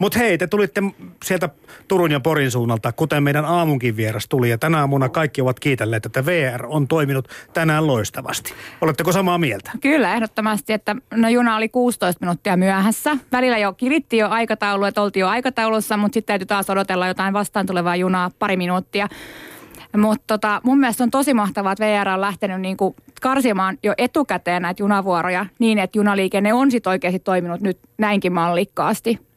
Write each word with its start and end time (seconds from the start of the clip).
Mutta 0.00 0.18
hei, 0.18 0.38
te 0.38 0.46
tulitte 0.46 0.82
sieltä 1.24 1.48
Turun 1.88 2.10
ja 2.10 2.20
Porin 2.20 2.50
suunnalta, 2.50 2.92
kuten 2.92 3.22
meidän 3.22 3.44
aamunkin 3.44 3.96
vieras 3.96 4.28
tuli. 4.28 4.50
Ja 4.50 4.58
tänä 4.58 4.78
aamuna 4.78 5.08
kaikki 5.08 5.40
ovat 5.40 5.60
kiitelleet, 5.60 6.06
että 6.06 6.26
VR 6.26 6.66
on 6.66 6.88
toiminut 6.88 7.28
tänään 7.52 7.86
loistavasti. 7.86 8.52
Oletteko 8.80 9.12
samaa 9.12 9.38
mieltä? 9.38 9.70
Kyllä, 9.80 10.14
ehdottomasti, 10.14 10.72
että 10.72 10.96
no 11.14 11.28
juna 11.28 11.56
oli 11.56 11.68
16 11.68 12.24
minuuttia 12.24 12.56
myöhässä. 12.56 13.16
Välillä 13.32 13.58
jo 13.58 13.72
kiritti 13.72 14.16
jo 14.16 14.28
aikataulu, 14.28 14.84
että 14.84 15.02
oltiin 15.02 15.20
jo 15.20 15.28
aikataulussa, 15.28 15.96
mutta 15.96 16.14
sitten 16.14 16.32
täytyy 16.32 16.46
taas 16.46 16.70
odotella 16.70 17.06
jotain 17.06 17.34
vastaan 17.34 17.66
tulevaa 17.66 17.96
junaa 17.96 18.30
pari 18.38 18.56
minuuttia. 18.56 19.08
Mutta 19.96 20.24
tota, 20.26 20.60
mun 20.64 20.80
mielestä 20.80 21.04
on 21.04 21.10
tosi 21.10 21.34
mahtavaa, 21.34 21.72
että 21.72 21.84
VR 21.84 22.08
on 22.08 22.20
lähtenyt 22.20 22.60
niinku 22.60 22.96
karsimaan 23.20 23.78
jo 23.82 23.94
etukäteen 23.98 24.62
näitä 24.62 24.82
junavuoroja 24.82 25.46
niin, 25.58 25.78
että 25.78 25.98
junaliikenne 25.98 26.54
on 26.54 26.70
sitten 26.70 26.90
oikeasti 26.90 27.18
toiminut 27.18 27.60
nyt 27.60 27.78
näinkin 27.98 28.32
mallikkaasti. 28.32 29.29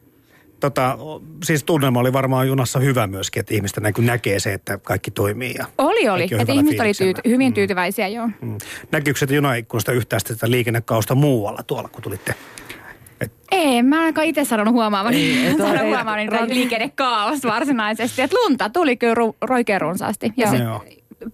Tota, 0.60 0.98
siis 1.44 1.64
tunnelma 1.64 2.00
oli 2.00 2.12
varmaan 2.12 2.48
junassa 2.48 2.78
hyvä 2.78 3.06
myöskin, 3.06 3.40
että 3.40 3.54
ihmistä 3.54 3.80
näky, 3.80 4.02
näkee 4.02 4.40
se, 4.40 4.52
että 4.52 4.78
kaikki 4.78 5.10
toimii. 5.10 5.54
Ja 5.58 5.66
oli, 5.78 6.08
oli. 6.08 6.28
Että 6.38 6.52
ihmiset 6.52 6.80
oli 6.80 6.92
tyyty, 6.94 7.20
hyvin 7.28 7.50
mm. 7.50 7.54
tyytyväisiä, 7.54 8.08
joo. 8.08 8.26
Mm. 8.40 8.58
Näkyykö 8.92 9.18
se 9.18 9.34
junaikkunasta 9.34 9.92
yhtään 9.92 10.20
sitä 10.26 10.50
liikennekausta 10.50 11.14
muualla 11.14 11.62
tuolla, 11.62 11.88
kun 11.88 12.02
tulitte 12.02 12.34
et... 13.20 13.32
Ei, 13.50 13.82
mä 13.82 13.96
en 13.96 14.00
ainakaan 14.00 14.26
itse 14.26 14.44
sanonut 14.44 14.74
huomaamaan, 14.74 15.14
sanonut 15.58 15.80
huomaamaan 15.80 16.18
niin 16.18 16.30
liikennekaos 16.48 17.44
varsinaisesti. 17.44 18.22
Että 18.22 18.36
lunta 18.36 18.70
tuli 18.70 18.96
kyllä 18.96 19.14
ru, 19.14 19.36
roikeen 19.42 19.80
runsaasti. 19.80 20.32
Ja 20.36 20.50
se 20.50 20.56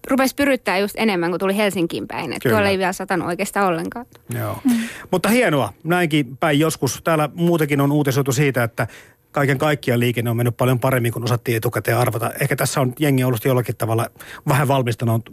rupesi 0.07 0.35
pyryttää 0.35 0.77
just 0.77 0.95
enemmän, 0.97 1.29
kuin 1.29 1.39
tuli 1.39 1.57
Helsinkiin 1.57 2.07
päin. 2.07 2.33
Että 2.33 2.49
tuolla 2.49 2.69
ei 2.69 2.77
vielä 2.77 2.93
satanut 2.93 3.27
oikeastaan 3.27 3.67
ollenkaan. 3.67 4.05
Joo. 4.39 4.59
Mm. 4.63 4.77
Mutta 5.11 5.29
hienoa, 5.29 5.73
näinkin 5.83 6.37
päin 6.37 6.59
joskus. 6.59 7.01
Täällä 7.03 7.29
muutenkin 7.33 7.81
on 7.81 7.91
uutisoitu 7.91 8.31
siitä, 8.31 8.63
että 8.63 8.87
kaiken 9.31 9.57
kaikkiaan 9.57 9.99
liikenne 9.99 10.29
on 10.31 10.37
mennyt 10.37 10.57
paljon 10.57 10.79
paremmin 10.79 11.11
kuin 11.11 11.23
osattiin 11.23 11.57
etukäteen 11.57 11.97
arvata. 11.97 12.31
Ehkä 12.41 12.55
tässä 12.55 12.81
on 12.81 12.93
jengi 12.99 13.23
ollut 13.23 13.45
jollakin 13.45 13.77
tavalla 13.77 14.07
vähän 14.47 14.67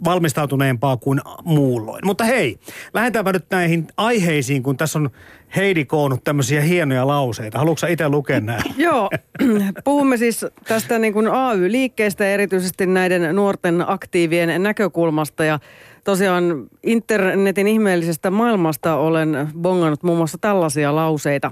valmistautuneempaa 0.05 0.97
kuin 0.97 1.21
muulloin. 1.43 2.05
Mutta 2.05 2.23
hei, 2.23 2.59
lähdetäänpä 2.93 3.33
nyt 3.33 3.45
näihin 3.49 3.87
aiheisiin, 3.97 4.63
kun 4.63 4.77
tässä 4.77 4.99
on 4.99 5.09
Heidi 5.55 5.85
koonnut 5.85 6.23
tämmöisiä 6.23 6.61
hienoja 6.61 7.07
lauseita. 7.07 7.57
Haluatko 7.57 7.87
itse 7.87 8.09
lukea 8.09 8.39
nämä? 8.39 8.59
Joo, 8.77 9.09
puhumme 9.83 10.17
siis 10.17 10.45
tästä 10.67 10.99
niin 10.99 11.13
kuin 11.13 11.27
AY-liikkeestä 11.27 12.27
erityisesti 12.27 12.85
näiden 12.85 13.35
nuorten 13.35 13.89
aktiivien 13.89 14.63
näkökulmasta 14.63 15.43
ja 15.43 15.59
tosiaan 16.03 16.67
internetin 16.83 17.67
ihmeellisestä 17.67 18.31
maailmasta 18.31 18.95
olen 18.95 19.47
bongannut 19.61 20.03
muun 20.03 20.17
muassa 20.17 20.37
tällaisia 20.41 20.95
lauseita. 20.95 21.51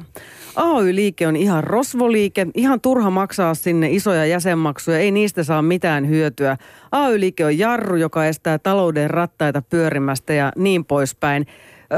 AY-liike 0.56 1.28
on 1.28 1.36
ihan 1.36 1.64
rosvoliike, 1.64 2.48
ihan 2.56 2.82
turha 2.82 3.10
maksaa 3.10 3.54
sinne 3.54 3.92
isoja 3.92 4.26
jäsenmaksuja, 4.26 5.00
ei 5.00 5.12
niistä 5.12 5.44
saa 5.44 5.62
mitään 5.62 6.10
hyötyä. 6.10 6.58
AY-liike 6.92 7.46
on 7.46 7.58
jarru, 7.58 7.96
joka 7.96 8.26
estää 8.26 8.60
talouden 8.60 9.10
rattaita 9.10 9.62
pyörimästä 9.62 10.34
ja 10.34 10.52
niin 10.56 10.86
poispäin. 10.86 11.48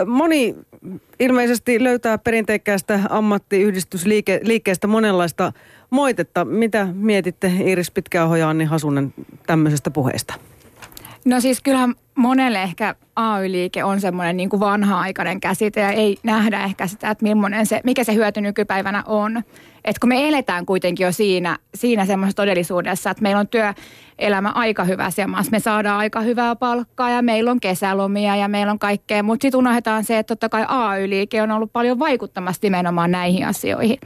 Moni 0.05 0.55
ilmeisesti 1.19 1.83
löytää 1.83 2.17
perinteikkäästä 2.17 2.99
ammattiyhdistysliikkeestä 3.09 4.87
monenlaista 4.87 5.53
moitetta. 5.89 6.45
Mitä 6.45 6.87
mietitte 6.93 7.51
Iiris 7.65 7.91
Pitkäaho 7.91 8.35
ja 8.35 8.49
Anni 8.49 8.65
Hasunen 8.65 9.13
tämmöisestä 9.47 9.91
puheesta? 9.91 10.33
No 11.25 11.41
siis 11.41 11.61
kyllähän 11.61 11.95
monelle 12.19 12.63
ehkä 12.63 12.95
AY-liike 13.15 13.83
on 13.83 14.01
semmoinen 14.01 14.37
niin 14.37 14.49
kuin 14.49 14.59
vanha-aikainen 14.59 15.39
käsite 15.39 15.79
ja 15.79 15.91
ei 15.91 16.17
nähdä 16.23 16.63
ehkä 16.63 16.87
sitä, 16.87 17.09
että 17.09 17.23
millainen 17.23 17.65
se, 17.65 17.81
mikä 17.83 18.03
se 18.03 18.13
hyöty 18.13 18.41
nykypäivänä 18.41 19.03
on. 19.05 19.43
Et 19.85 19.99
kun 19.99 20.09
me 20.09 20.27
eletään 20.27 20.65
kuitenkin 20.65 21.03
jo 21.03 21.11
siinä, 21.11 21.57
siinä 21.75 22.05
semmoisessa 22.05 22.35
todellisuudessa, 22.35 23.11
että 23.11 23.23
meillä 23.23 23.39
on 23.39 23.47
työelämä 23.47 24.49
aika 24.49 24.83
hyvä 24.83 25.09
maassa. 25.27 25.51
Me 25.51 25.59
saadaan 25.59 25.99
aika 25.99 26.21
hyvää 26.21 26.55
palkkaa 26.55 27.09
ja 27.09 27.21
meillä 27.21 27.51
on 27.51 27.59
kesälomia 27.59 28.35
ja 28.35 28.47
meillä 28.47 28.71
on 28.71 28.79
kaikkea. 28.79 29.23
Mutta 29.23 29.41
sitten 29.41 29.59
unohdetaan 29.59 30.03
se, 30.03 30.17
että 30.17 30.35
totta 30.35 30.49
kai 30.49 30.65
AY-liike 30.67 31.41
on 31.41 31.51
ollut 31.51 31.73
paljon 31.73 31.99
vaikuttamassa 31.99 32.59
nimenomaan 32.63 33.11
näihin 33.11 33.47
asioihin. 33.47 33.99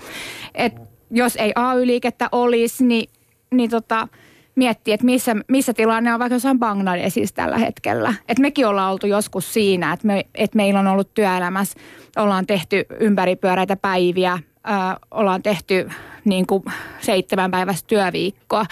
Et 0.55 0.73
jos 1.11 1.35
ei 1.35 1.51
AY-liikettä 1.55 2.29
olisi, 2.31 2.85
niin, 2.85 3.09
niin 3.51 3.69
tota, 3.69 4.07
miettiä, 4.55 4.93
että 4.93 5.05
missä, 5.05 5.35
missä 5.47 5.73
tilanne 5.73 6.13
on 6.13 6.19
vaikka 6.19 6.35
jossain 6.35 6.59
Bangladesissa 6.59 7.35
tällä 7.35 7.57
hetkellä. 7.57 8.13
Että 8.29 8.41
mekin 8.41 8.67
ollaan 8.67 8.91
oltu 8.91 9.07
joskus 9.07 9.53
siinä, 9.53 9.93
että, 9.93 10.07
me, 10.07 10.25
että 10.35 10.55
meillä 10.55 10.79
on 10.79 10.87
ollut 10.87 11.13
työelämässä, 11.13 11.79
ollaan 12.15 12.47
tehty 12.47 12.85
ympäripyöreitä 12.99 13.75
päiviä, 13.75 14.39
ää, 14.63 14.97
ollaan 15.11 15.43
tehty 15.43 15.89
niin 16.25 16.47
kuin 16.47 16.63
seitsemän 17.01 17.51
päivästä 17.51 17.87
työviikkoa. 17.87 18.65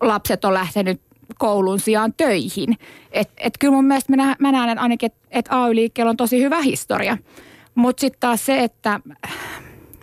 Lapset 0.00 0.44
on 0.44 0.54
lähtenyt 0.54 1.00
koulun 1.38 1.80
sijaan 1.80 2.14
töihin. 2.16 2.76
Että 3.12 3.34
et 3.36 3.54
kyllä 3.58 3.74
mun 3.74 3.84
mielestä 3.84 4.16
mä, 4.16 4.36
mä 4.38 4.52
näen 4.52 4.78
ainakin, 4.78 5.06
että 5.06 5.28
et 5.30 5.46
AY-liikkeellä 5.50 6.10
on 6.10 6.16
tosi 6.16 6.42
hyvä 6.42 6.62
historia. 6.62 7.18
Mutta 7.74 8.00
sitten 8.00 8.20
taas 8.20 8.46
se, 8.46 8.64
että 8.64 9.00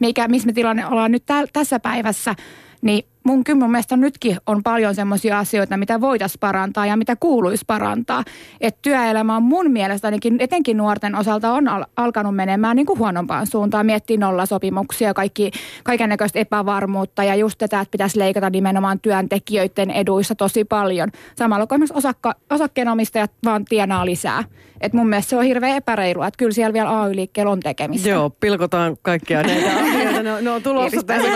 mikä, 0.02 0.28
missä 0.28 0.46
me 0.46 0.54
tilanne 0.54 0.86
ollaan 0.86 1.12
nyt 1.12 1.24
täl, 1.26 1.48
tässä 1.54 1.80
päivässä, 1.80 2.36
niin 2.82 3.06
mun 3.28 3.44
kyllä 3.44 3.60
mun 3.60 3.72
mielestä 3.72 3.98
nytkin 3.98 4.38
on 4.46 4.64
paljon 4.64 4.96
semmoisia 4.96 5.40
asioita, 5.40 5.78
mitä 5.78 6.02
voitaisiin 6.02 6.40
parantaa 6.40 6.86
ja 6.86 6.98
mitä 6.98 7.16
kuuluisi 7.16 7.64
parantaa. 7.68 8.24
Että 8.62 8.80
työelämä 8.82 9.36
on 9.36 9.44
mun 9.44 9.72
mielestä 9.72 10.08
ainakin 10.08 10.36
etenkin 10.40 10.78
nuorten 10.78 11.16
osalta 11.16 11.52
on 11.52 11.68
al- 11.68 11.86
alkanut 11.98 12.36
menemään 12.36 12.76
niin 12.76 12.86
kuin 12.86 13.00
huonompaan 13.00 13.48
suuntaan. 13.48 13.86
Miettii 13.86 14.18
nollasopimuksia, 14.18 15.14
kaikki, 15.14 15.52
kaiken 15.84 16.10
näköistä 16.10 16.40
epävarmuutta 16.40 17.24
ja 17.24 17.36
just 17.36 17.58
tätä, 17.58 17.80
että 17.82 17.92
pitäisi 17.92 18.20
leikata 18.20 18.50
nimenomaan 18.50 19.00
työntekijöiden 19.00 19.92
eduissa 19.92 20.36
tosi 20.36 20.66
paljon. 20.66 21.10
Samalla 21.36 21.68
kuin 21.68 21.76
esimerkiksi 21.76 21.98
osakka, 21.98 22.36
osakkeenomistajat 22.50 23.32
vaan 23.46 23.66
tienaa 23.66 24.06
lisää. 24.06 24.44
Et 24.82 24.94
mun 24.94 25.10
mielestä 25.10 25.30
se 25.30 25.36
on 25.36 25.44
hirveän 25.44 25.78
epäreilua, 25.78 26.28
että 26.28 26.38
kyllä 26.38 26.52
siellä 26.52 26.74
vielä 26.74 27.02
AY-liikkeellä 27.02 27.52
on 27.52 27.60
tekemistä. 27.60 28.10
Joo, 28.10 28.30
pilkotaan 28.30 28.98
kaikkia 29.02 29.44
näitä 29.44 29.76
asioita. 29.76 30.24
Ne, 30.24 30.42
ne 30.42 30.52
on 30.52 30.64
tulossa 30.64 31.04
tässä. 31.04 31.30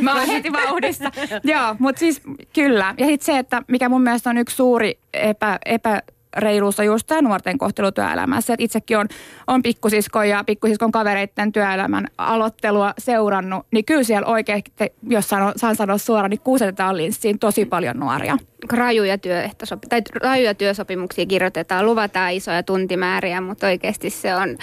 Mä 0.00 0.14
oon 0.18 0.26
heti 0.26 0.52
vauhdissa. 0.52 1.10
Joo, 1.44 1.76
mutta 1.78 1.98
siis 1.98 2.20
kyllä. 2.52 2.94
Ja 2.98 3.06
sitten 3.06 3.34
se, 3.34 3.38
että 3.38 3.62
mikä 3.68 3.88
mun 3.88 4.02
mielestä 4.02 4.30
on 4.30 4.38
yksi 4.38 4.56
suuri 4.56 4.98
epä, 5.14 5.58
epä 5.66 6.02
reiluus 6.36 6.80
on 6.80 6.86
just 6.86 7.06
tämä 7.06 7.22
nuorten 7.22 7.58
kohtelu 7.58 7.92
työelämässä. 7.92 8.54
Et 8.54 8.60
itsekin 8.60 8.98
on, 8.98 9.08
on 9.46 9.62
pikkusiskon 9.62 10.28
ja 10.28 10.44
pikkusiskon 10.44 10.92
kavereiden 10.92 11.52
työelämän 11.52 12.06
aloittelua 12.18 12.94
seurannut, 12.98 13.66
niin 13.70 13.84
kyllä 13.84 14.02
siellä 14.02 14.26
oikein, 14.26 14.62
jos 15.08 15.28
sano, 15.28 15.52
saan 15.56 15.76
sanoa 15.76 15.98
suoraan, 15.98 16.30
niin 16.30 16.40
kuusetetaan 16.40 16.96
linssiin 16.96 17.38
tosi 17.38 17.64
paljon 17.64 17.96
nuoria. 17.96 18.38
Rajuja, 18.72 19.18
työehtosopi- 19.18 19.88
tai 19.88 20.02
rajuja 20.22 20.54
työsopimuksia 20.54 21.26
kirjoitetaan, 21.26 21.86
luvataan 21.86 22.32
isoja 22.32 22.62
tuntimääriä, 22.62 23.40
mutta 23.40 23.66
oikeasti 23.66 24.10
se 24.10 24.34
on 24.34 24.58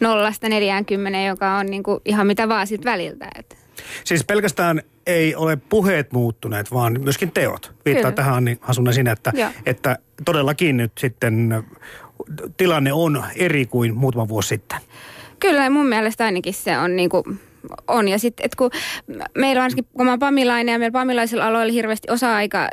nollasta 0.00 0.48
40, 0.48 1.18
joka 1.18 1.56
on 1.56 1.66
niinku 1.66 2.00
ihan 2.04 2.26
mitä 2.26 2.48
vaan 2.48 2.66
sit 2.66 2.84
väliltä. 2.84 3.28
Et. 3.38 3.56
Siis 4.04 4.24
pelkästään 4.24 4.82
ei 5.06 5.34
ole 5.34 5.56
puheet 5.56 6.12
muuttuneet, 6.12 6.72
vaan 6.72 7.00
myöskin 7.02 7.30
teot. 7.30 7.72
Viittaa 7.84 8.02
Kyllä. 8.02 8.16
tähän 8.16 8.34
Anni 8.34 8.58
Hasunen 8.60 8.94
sinne, 8.94 9.12
että, 9.12 9.32
että 9.66 9.98
todellakin 10.24 10.76
nyt 10.76 10.92
sitten 10.98 11.64
tilanne 12.56 12.92
on 12.92 13.24
eri 13.36 13.66
kuin 13.66 13.96
muutama 13.96 14.28
vuosi 14.28 14.48
sitten. 14.48 14.78
Kyllä, 15.38 15.70
mun 15.70 15.86
mielestä 15.86 16.24
ainakin 16.24 16.54
se 16.54 16.78
on 16.78 16.96
niin 16.96 17.10
kuin 17.10 17.24
on. 17.88 18.08
Ja 18.08 18.18
sitten, 18.18 18.50
kun 18.56 18.70
meillä 19.34 19.60
on 19.60 19.62
ainakin, 19.62 19.84
kun 19.96 20.06
mä 20.06 20.18
pamilainen 20.18 20.72
ja 20.72 20.78
meillä 20.78 20.92
pamilaisilla 20.92 21.46
aloilla 21.46 21.72
hirveästi 21.72 22.10
osa-aika 22.10 22.68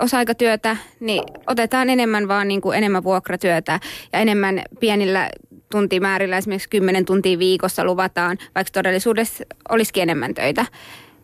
osa-aikatyötä, 0.00 0.76
niin 1.00 1.22
otetaan 1.46 1.90
enemmän 1.90 2.28
vaan 2.28 2.48
niin 2.48 2.60
kuin 2.60 2.78
enemmän 2.78 3.04
vuokratyötä 3.04 3.80
ja 4.12 4.18
enemmän 4.18 4.62
pienillä 4.80 5.30
tuntimäärillä, 5.70 6.36
esimerkiksi 6.36 6.68
10 6.68 7.04
tuntia 7.04 7.38
viikossa 7.38 7.84
luvataan, 7.84 8.38
vaikka 8.54 8.70
todellisuudessa 8.72 9.44
olisikin 9.68 10.02
enemmän 10.02 10.34
töitä. 10.34 10.66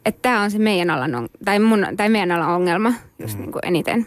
Että 0.07 0.23
tämä 0.23 0.43
on 0.43 0.51
se 0.51 0.59
meidän 0.59 0.91
alan, 0.91 1.29
tai, 1.45 1.59
mun, 1.59 1.87
tai 1.97 2.09
meidän 2.09 2.33
alan 2.33 2.49
ongelma 2.49 2.93
just 3.19 3.35
mm. 3.35 3.41
niin 3.41 3.53
kuin 3.53 3.61
eniten. 3.67 4.07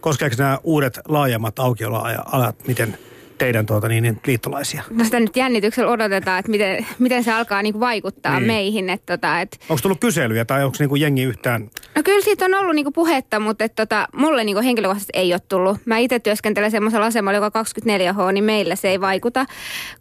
Koskeeko 0.00 0.36
nämä 0.38 0.58
uudet 0.64 1.00
laajemmat 1.08 1.58
aukioloalat, 1.58 2.66
miten 2.66 2.98
teidän 3.40 3.66
tuota, 3.66 3.88
niin, 3.88 4.02
niin, 4.02 4.20
liittolaisia? 4.26 4.82
No 4.90 5.04
sitä 5.04 5.20
nyt 5.20 5.36
jännityksellä 5.36 5.90
odotetaan, 5.90 6.38
että 6.38 6.50
miten, 6.50 6.86
miten 6.98 7.24
se 7.24 7.32
alkaa 7.32 7.62
niin 7.62 7.72
kuin 7.72 7.80
vaikuttaa 7.80 8.40
niin. 8.40 8.46
meihin. 8.46 8.90
Että, 8.90 9.16
tota, 9.16 9.40
että... 9.40 9.56
Onko 9.68 9.80
tullut 9.82 10.00
kyselyjä 10.00 10.44
tai 10.44 10.64
onko 10.64 10.76
niin 10.78 10.88
kuin 10.88 11.00
jengi 11.00 11.22
yhtään? 11.22 11.70
No 11.94 12.02
kyllä 12.02 12.20
siitä 12.20 12.44
on 12.44 12.54
ollut 12.54 12.74
niin 12.74 12.84
kuin 12.84 12.92
puhetta, 12.92 13.40
mutta 13.40 13.64
että, 13.64 13.86
tota, 13.86 14.08
mulle 14.16 14.44
niin 14.44 14.56
kuin 14.56 14.64
henkilökohtaisesti 14.64 15.12
ei 15.14 15.32
ole 15.32 15.40
tullut. 15.48 15.78
Mä 15.84 15.98
itse 15.98 16.18
työskentelen 16.18 16.70
semmoisella 16.70 17.06
asemalla, 17.06 17.36
joka 17.44 17.62
24H, 17.62 18.32
niin 18.32 18.44
meillä 18.44 18.76
se 18.76 18.88
ei 18.88 19.00
vaikuta. 19.00 19.46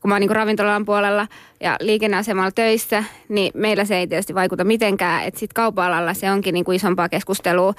Kun 0.02 0.10
mä 0.10 0.16
oon 0.16 0.22
niin 0.22 0.32
ravintolan 0.32 0.86
puolella 0.86 1.28
ja 1.62 1.78
liikenneasemalla 1.80 2.52
töissä, 2.52 3.04
niin 3.30 3.52
meillä 3.56 3.86
se 3.86 3.98
ei 3.98 4.08
tietysti 4.08 4.36
vaikuta 4.36 4.64
mitenkään. 4.64 5.24
Että 5.24 5.40
sitten 5.40 5.54
kaupa 5.54 6.14
se 6.14 6.32
onkin 6.32 6.54
niin 6.54 6.66
kuin 6.66 6.76
isompaa 6.76 7.10
keskustelua. 7.10 7.74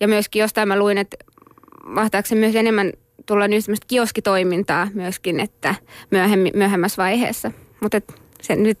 Ja 0.00 0.08
myöskin 0.08 0.40
jostain 0.40 0.68
mä 0.68 0.78
luin, 0.78 0.98
että 0.98 1.16
mahtaako 1.86 2.26
se 2.26 2.34
myös 2.34 2.54
enemmän 2.56 2.92
tulla 3.26 3.48
nyt 3.48 3.64
semmoista 3.64 3.86
kioskitoimintaa 3.88 4.88
myöskin, 4.94 5.40
että 5.40 5.74
myöhemmin, 6.10 6.52
myöhemmässä 6.56 7.02
vaiheessa. 7.02 7.52
Mutta 7.80 8.00
se 8.42 8.56
nyt 8.56 8.78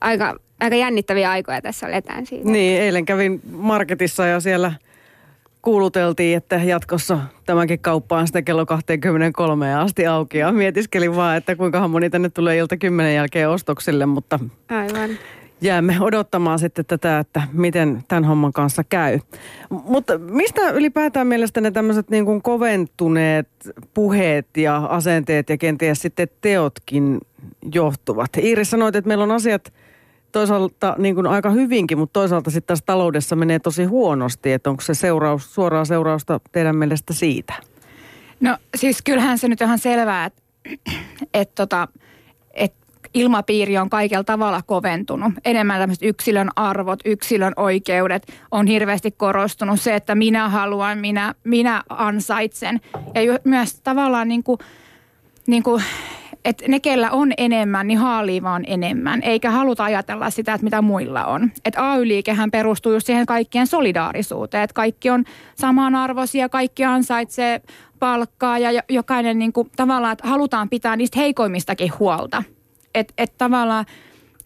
aika 0.00 0.36
aika 0.60 0.76
jännittäviä 0.76 1.30
aikoja 1.30 1.62
tässä 1.62 1.86
eletään 1.86 2.26
siitä. 2.26 2.50
Niin, 2.50 2.82
eilen 2.82 3.04
kävin 3.04 3.40
marketissa 3.52 4.26
ja 4.26 4.40
siellä 4.40 4.72
kuuluteltiin, 5.62 6.36
että 6.36 6.56
jatkossa 6.56 7.18
tämäkin 7.46 7.78
kauppa 7.78 8.18
on 8.18 8.26
sitten 8.26 8.44
kello 8.44 8.66
23 8.66 9.74
asti 9.74 10.06
auki. 10.06 10.38
Ja 10.38 10.52
mietiskelin 10.52 11.16
vaan, 11.16 11.36
että 11.36 11.56
kuinka 11.56 11.88
moni 11.88 12.10
tänne 12.10 12.28
tulee 12.28 12.56
ilta 12.56 12.76
kymmenen 12.76 13.14
jälkeen 13.14 13.48
ostoksille, 13.48 14.06
mutta 14.06 14.40
Aivan. 14.68 15.10
Jäämme 15.60 15.96
odottamaan 16.00 16.58
sitten 16.58 16.84
tätä, 16.86 17.18
että 17.18 17.42
miten 17.52 18.04
tämän 18.08 18.24
homman 18.24 18.52
kanssa 18.52 18.84
käy. 18.84 19.20
Mutta 19.70 20.18
mistä 20.18 20.70
ylipäätään 20.70 21.26
mielestäni 21.26 21.72
tämmöiset 21.72 22.10
niin 22.10 22.24
kuin 22.24 22.42
koventuneet 22.42 23.48
puheet 23.94 24.46
ja 24.56 24.76
asenteet 24.76 25.48
ja 25.48 25.58
kenties 25.58 26.02
sitten 26.02 26.28
teotkin 26.40 27.20
johtuvat? 27.74 28.36
Iiris 28.36 28.70
sanoit, 28.70 28.96
että 28.96 29.08
meillä 29.08 29.24
on 29.24 29.30
asiat 29.30 29.72
toisaalta 30.32 30.94
niin 30.98 31.14
kuin 31.14 31.26
aika 31.26 31.50
hyvinkin, 31.50 31.98
mutta 31.98 32.12
toisaalta 32.12 32.50
sitten 32.50 32.66
taas 32.66 32.82
taloudessa 32.86 33.36
menee 33.36 33.58
tosi 33.58 33.84
huonosti. 33.84 34.52
Että 34.52 34.70
onko 34.70 34.82
se 34.82 34.94
seuraus, 34.94 35.54
suoraa 35.54 35.84
seurausta 35.84 36.40
teidän 36.52 36.76
mielestä 36.76 37.12
siitä? 37.12 37.54
No 38.40 38.56
siis 38.76 39.02
kyllähän 39.02 39.38
se 39.38 39.48
nyt 39.48 39.60
ihan 39.60 39.78
selvää, 39.78 40.24
että 40.24 40.42
et 41.34 41.54
tota, 41.54 41.88
ilmapiiri 43.16 43.78
on 43.78 43.90
kaikella 43.90 44.24
tavalla 44.24 44.62
koventunut. 44.66 45.32
Enemmän 45.44 45.80
tämmöiset 45.80 46.02
yksilön 46.02 46.48
arvot, 46.56 46.98
yksilön 47.04 47.52
oikeudet 47.56 48.32
on 48.50 48.66
hirveästi 48.66 49.10
korostunut. 49.10 49.80
Se, 49.80 49.94
että 49.94 50.14
minä 50.14 50.48
haluan, 50.48 50.98
minä, 50.98 51.34
minä 51.44 51.82
ansaitsen. 51.88 52.80
Ja 53.14 53.38
myös 53.44 53.80
tavallaan 53.80 54.28
niin 54.28 54.42
kuin, 54.42 54.58
niin 55.46 55.62
kuin 55.62 55.82
että 56.44 56.64
ne, 56.68 56.80
kellä 56.80 57.10
on 57.10 57.32
enemmän, 57.38 57.86
niin 57.86 57.98
haalii 57.98 58.42
vaan 58.42 58.64
enemmän. 58.66 59.22
Eikä 59.22 59.50
haluta 59.50 59.84
ajatella 59.84 60.30
sitä, 60.30 60.54
että 60.54 60.64
mitä 60.64 60.82
muilla 60.82 61.24
on. 61.24 61.50
Että 61.64 61.92
AY-liikehän 61.92 62.50
perustuu 62.50 62.92
just 62.92 63.06
siihen 63.06 63.26
kaikkien 63.26 63.66
solidaarisuuteen. 63.66 64.62
Että 64.62 64.74
kaikki 64.74 65.10
on 65.10 65.24
samanarvoisia, 65.54 66.48
kaikki 66.48 66.84
ansaitsee 66.84 67.60
palkkaa 67.98 68.58
ja 68.58 68.82
jokainen 68.88 69.38
niin 69.38 69.52
kuin, 69.52 69.70
tavallaan, 69.76 70.12
että 70.12 70.28
halutaan 70.28 70.68
pitää 70.68 70.96
niistä 70.96 71.18
heikoimmistakin 71.18 71.92
huolta. 71.98 72.42
Että 72.96 73.14
et 73.18 73.38
tavallaan, 73.38 73.86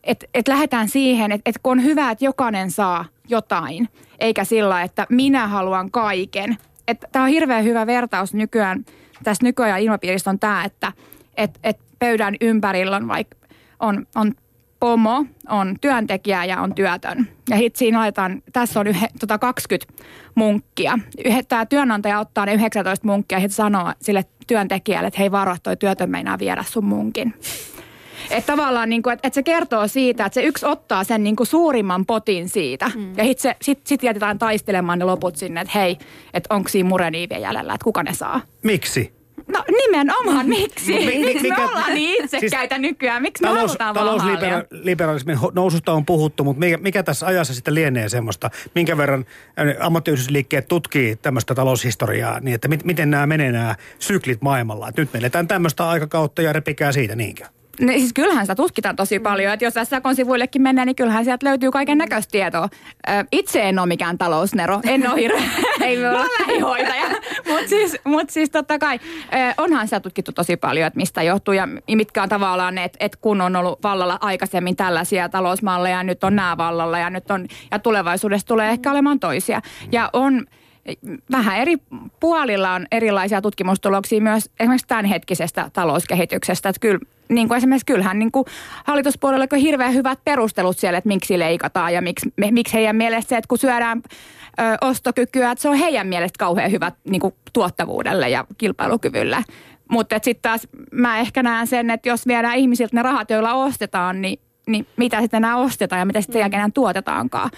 että 0.04 0.26
et 0.34 0.48
lähdetään 0.48 0.88
siihen, 0.88 1.32
että 1.32 1.50
et 1.50 1.58
kun 1.62 1.72
on 1.72 1.84
hyvä, 1.84 2.10
että 2.10 2.24
jokainen 2.24 2.70
saa 2.70 3.04
jotain, 3.28 3.88
eikä 4.18 4.44
sillä, 4.44 4.82
että 4.82 5.06
minä 5.08 5.46
haluan 5.46 5.90
kaiken. 5.90 6.56
Tämä 7.12 7.24
on 7.24 7.30
hirveän 7.30 7.64
hyvä 7.64 7.86
vertaus 7.86 8.34
nykyään, 8.34 8.84
tässä 9.24 9.44
nykyajan 9.44 9.80
ilmapiiristä 9.80 10.30
on 10.30 10.38
tämä, 10.38 10.64
että 10.64 10.92
et, 11.36 11.58
et 11.64 11.78
pöydän 11.98 12.34
ympärillä 12.40 12.96
on 12.96 13.08
vaikka 13.08 13.36
on, 13.80 14.06
on 14.14 14.34
pomo, 14.80 15.24
on 15.48 15.76
työntekijä 15.80 16.44
ja 16.44 16.60
on 16.60 16.74
työtön. 16.74 17.28
Ja 17.50 17.56
hit 17.56 17.76
siinä 17.76 17.98
laitetaan, 17.98 18.42
tässä 18.52 18.80
on 18.80 18.86
yhe, 18.86 19.08
tota 19.20 19.38
20 19.38 19.92
munkkia. 20.34 20.98
Tämä 21.48 21.66
työnantaja 21.66 22.18
ottaa 22.18 22.46
ne 22.46 22.54
19 22.54 23.06
munkkia 23.06 23.38
ja 23.38 23.48
sanoo 23.48 23.92
sille 24.02 24.24
työntekijälle, 24.46 25.08
että 25.08 25.20
hei 25.20 25.30
varo, 25.30 25.56
toi 25.62 25.76
työtön 25.76 26.10
meinaa 26.10 26.38
viedä 26.38 26.64
sun 26.68 26.84
munkin. 26.84 27.34
Että 28.30 28.52
tavallaan, 28.52 28.88
niin 28.88 29.02
kuin, 29.02 29.12
että, 29.12 29.28
että 29.28 29.34
se 29.34 29.42
kertoo 29.42 29.88
siitä, 29.88 30.24
että 30.24 30.34
se 30.34 30.42
yksi 30.42 30.66
ottaa 30.66 31.04
sen 31.04 31.22
niin 31.22 31.36
kuin 31.36 31.46
suurimman 31.46 32.06
potin 32.06 32.48
siitä. 32.48 32.90
Mm. 32.94 33.16
Ja 33.16 33.24
sitten 33.24 33.54
sit, 33.62 33.80
sit 33.86 34.02
jätetään 34.02 34.38
taistelemaan 34.38 34.98
ne 34.98 35.04
loput 35.04 35.36
sinne, 35.36 35.60
että 35.60 35.78
hei, 35.78 35.98
että 36.34 36.54
onko 36.54 36.68
siinä 36.68 36.88
mureniiviä 36.88 37.38
jäljellä, 37.38 37.74
että 37.74 37.84
kuka 37.84 38.02
ne 38.02 38.14
saa. 38.14 38.40
Miksi? 38.62 39.20
No 39.52 39.64
nimenomaan, 39.68 40.46
miksi? 40.48 40.92
Mi- 40.92 41.06
mi- 41.06 41.24
miksi 41.24 41.48
me 41.48 41.64
ollaan 41.64 41.94
niin 41.94 42.24
itsekäitä 42.24 42.76
siis 42.76 42.96
siis 43.00 43.20
Miksi 43.20 43.42
me 43.42 43.48
talous, 43.48 43.70
halutaan 43.70 43.94
Talousliberalismin 43.94 45.38
noususta 45.52 45.92
on 45.92 46.06
puhuttu, 46.06 46.44
mutta 46.44 46.60
mikä, 46.60 46.76
mikä 46.76 47.02
tässä 47.02 47.26
ajassa 47.26 47.54
sitten 47.54 47.74
lienee 47.74 48.08
semmoista? 48.08 48.50
Minkä 48.74 48.96
verran 48.96 49.24
ammattiyhdysliikkeet 49.80 50.68
tutkii 50.68 51.16
tämmöistä 51.16 51.54
taloushistoriaa, 51.54 52.40
niin 52.40 52.54
että 52.54 52.68
mit, 52.68 52.84
miten 52.84 53.10
nämä 53.10 53.26
menee 53.26 53.52
nämä 53.52 53.74
syklit 53.98 54.42
maailmalla? 54.42 54.88
Et 54.88 54.96
nyt 54.96 55.12
me 55.12 55.18
eletään 55.18 55.48
tämmöistä 55.48 55.88
aikakautta 55.88 56.42
ja 56.42 56.52
repikää 56.52 56.92
siitä 56.92 57.16
niinkö? 57.16 57.44
Ne, 57.80 57.92
siis 57.92 58.12
kyllähän 58.12 58.44
sitä 58.44 58.54
tutkitaan 58.54 58.96
tosi 58.96 59.18
mm. 59.18 59.22
paljon. 59.22 59.52
Että 59.52 59.64
jos 59.64 59.74
Sakon 59.82 60.16
sivuillekin 60.16 60.62
menee, 60.62 60.84
niin 60.84 60.96
kyllähän 60.96 61.24
sieltä 61.24 61.46
löytyy 61.46 61.70
kaiken 61.70 61.98
näköistä 61.98 62.30
tietoa. 62.30 62.68
Ö, 63.08 63.12
itse 63.32 63.68
en 63.68 63.78
ole 63.78 63.86
mikään 63.86 64.18
talousnero. 64.18 64.80
En 64.86 65.10
ole 65.10 65.20
hirveä. 65.20 65.42
Ei 65.86 65.96
me 65.96 66.10
olla 66.10 66.24
lähihoitaja. 66.40 67.04
Mutta 67.48 67.68
siis, 67.68 67.96
mut 68.04 68.30
siis 68.30 68.50
totta 68.50 68.78
kai 68.78 69.00
ö, 69.04 69.54
onhan 69.58 69.86
sitä 69.86 70.00
tutkittu 70.00 70.32
tosi 70.32 70.56
paljon, 70.56 70.86
että 70.86 70.96
mistä 70.96 71.22
johtuu 71.22 71.54
ja 71.54 71.68
mitkä 71.96 72.22
on 72.22 72.28
tavallaan 72.28 72.74
ne, 72.74 72.84
että 72.84 72.98
et 73.00 73.16
kun 73.16 73.40
on 73.40 73.56
ollut 73.56 73.82
vallalla 73.82 74.18
aikaisemmin 74.20 74.76
tällaisia 74.76 75.28
talousmalleja, 75.28 76.02
nyt 76.02 76.24
on 76.24 76.36
nämä 76.36 76.56
vallalla 76.56 76.98
ja 76.98 77.10
nyt 77.10 77.30
on, 77.30 77.46
ja 77.70 77.78
tulevaisuudessa 77.78 78.46
tulee 78.46 78.70
ehkä 78.70 78.90
olemaan 78.90 79.20
toisia. 79.20 79.60
Ja 79.92 80.10
on 80.12 80.46
vähän 81.30 81.58
eri 81.58 81.76
puolilla 82.20 82.72
on 82.72 82.86
erilaisia 82.92 83.42
tutkimustuloksia 83.42 84.20
myös 84.20 84.50
esimerkiksi 84.60 84.86
tämänhetkisestä 84.86 85.70
talouskehityksestä. 85.72 86.68
Että 86.68 86.80
kyllä, 86.80 86.98
niin 87.28 87.48
kuin 87.48 87.58
esimerkiksi 87.58 87.86
kyllähän 87.86 88.18
niin 88.18 88.32
kuin 88.32 88.44
hallituspuolella 88.84 89.46
on 89.52 89.58
hirveän 89.58 89.94
hyvät 89.94 90.18
perustelut 90.24 90.78
siellä, 90.78 90.98
että 90.98 91.08
miksi 91.08 91.38
leikataan 91.38 91.94
ja 91.94 92.02
miksi, 92.02 92.32
miksi 92.50 92.74
heidän 92.74 92.96
mielestä 92.96 93.28
se, 93.28 93.36
että 93.36 93.48
kun 93.48 93.58
syödään 93.58 94.02
ö, 94.06 94.62
ostokykyä, 94.80 95.50
että 95.50 95.62
se 95.62 95.68
on 95.68 95.76
heidän 95.76 96.06
mielestä 96.06 96.38
kauhean 96.38 96.70
hyvät 96.70 96.94
niin 97.04 97.20
kuin 97.20 97.34
tuottavuudelle 97.52 98.28
ja 98.28 98.44
kilpailukyvylle. 98.58 99.44
Mutta 99.90 100.16
sitten 100.22 100.42
taas 100.42 100.68
mä 100.92 101.18
ehkä 101.18 101.42
näen 101.42 101.66
sen, 101.66 101.90
että 101.90 102.08
jos 102.08 102.26
viedään 102.26 102.56
ihmisiltä 102.56 102.96
ne 102.96 103.02
rahat, 103.02 103.30
joilla 103.30 103.54
ostetaan, 103.54 104.22
niin, 104.22 104.40
niin 104.66 104.86
mitä 104.96 105.20
sitten 105.20 105.38
enää 105.38 105.56
ostetaan 105.56 105.98
ja 105.98 106.04
mitä 106.04 106.20
sitten 106.20 106.40
jälkeen 106.40 106.72
tuotetaankaan. 106.72 107.50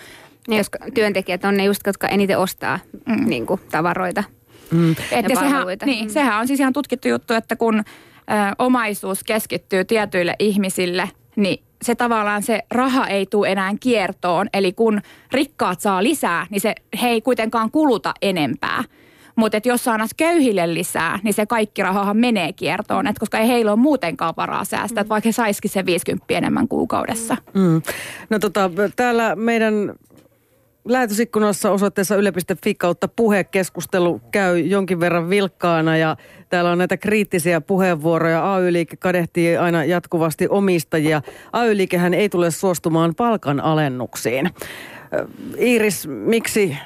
Niin, 0.49 0.59
jos 0.59 0.71
työntekijät 0.95 1.45
on 1.45 1.57
ne 1.57 1.65
just, 1.65 1.81
jotka 1.87 2.09
eniten 2.09 2.39
ostaa 2.39 2.79
mm. 3.07 3.25
niin 3.27 3.47
kuin, 3.47 3.61
tavaroita 3.71 4.25
mm. 4.71 4.89
ja, 4.89 5.21
ja 5.29 5.37
sehän, 5.37 5.67
niin, 5.85 6.05
mm. 6.05 6.11
sehän 6.11 6.41
on 6.41 6.47
siis 6.47 6.61
ihan 6.61 6.73
tutkittu 6.73 7.09
juttu, 7.09 7.35
että 7.35 7.57
kun 7.57 7.79
ö, 7.79 7.83
omaisuus 8.59 9.25
keskittyy 9.25 9.85
tietyille 9.85 10.37
ihmisille, 10.39 11.11
niin 11.37 11.65
se 11.83 11.95
tavallaan 11.95 12.43
se 12.43 12.61
raha 12.71 13.07
ei 13.07 13.27
tule 13.27 13.53
enää 13.53 13.73
kiertoon. 13.81 14.49
Eli 14.55 14.73
kun 14.73 15.01
rikkaat 15.33 15.81
saa 15.81 16.03
lisää, 16.03 16.47
niin 16.51 16.61
se 16.61 16.75
he 17.03 17.09
ei 17.09 17.21
kuitenkaan 17.21 17.71
kuluta 17.71 18.15
enempää. 18.23 18.85
Mutta 19.37 19.61
jos 19.65 19.85
saa 19.85 19.99
köyhille 20.17 20.75
lisää, 20.75 21.19
niin 21.23 21.35
se 21.35 21.47
kaikki 21.47 21.83
rahahan 21.83 22.17
menee 22.17 22.53
kiertoon, 22.53 23.07
et 23.07 23.19
koska 23.19 23.39
ei 23.39 23.49
heillä 23.49 23.73
ole 23.73 23.81
muutenkaan 23.81 24.35
varaa 24.37 24.65
säästää, 24.65 25.05
mm. 25.05 25.09
vaikka 25.09 25.29
he 25.29 25.33
saisikin 25.33 25.71
se 25.71 25.87
50 25.87 26.35
enemmän 26.35 26.69
kuukaudessa. 26.69 27.37
Mm. 27.55 27.83
No 28.31 28.39
tota, 28.39 28.71
täällä 28.97 29.37
meidän 29.37 29.93
lähetysikkunassa 30.85 31.71
osoitteessa 31.71 32.17
yle.fi 32.17 32.75
kautta 32.75 33.09
puhekeskustelu 33.09 34.21
käy 34.31 34.59
jonkin 34.59 35.01
verran 35.01 35.31
vilkkaana 35.31 35.97
ja 35.97 36.17
täällä 36.49 36.71
on 36.71 36.79
näitä 36.79 36.97
kriittisiä 36.97 37.61
puheenvuoroja. 37.61 38.55
AY-liike 38.55 38.97
kadehtii 38.97 39.57
aina 39.57 39.85
jatkuvasti 39.85 40.47
omistajia. 40.49 41.23
AY-liikehän 41.53 42.15
ei 42.15 42.29
tule 42.29 42.51
suostumaan 42.51 43.15
palkanalennuksiin. 43.15 44.51
Iiris, 45.61 46.09
miksi 46.09 46.77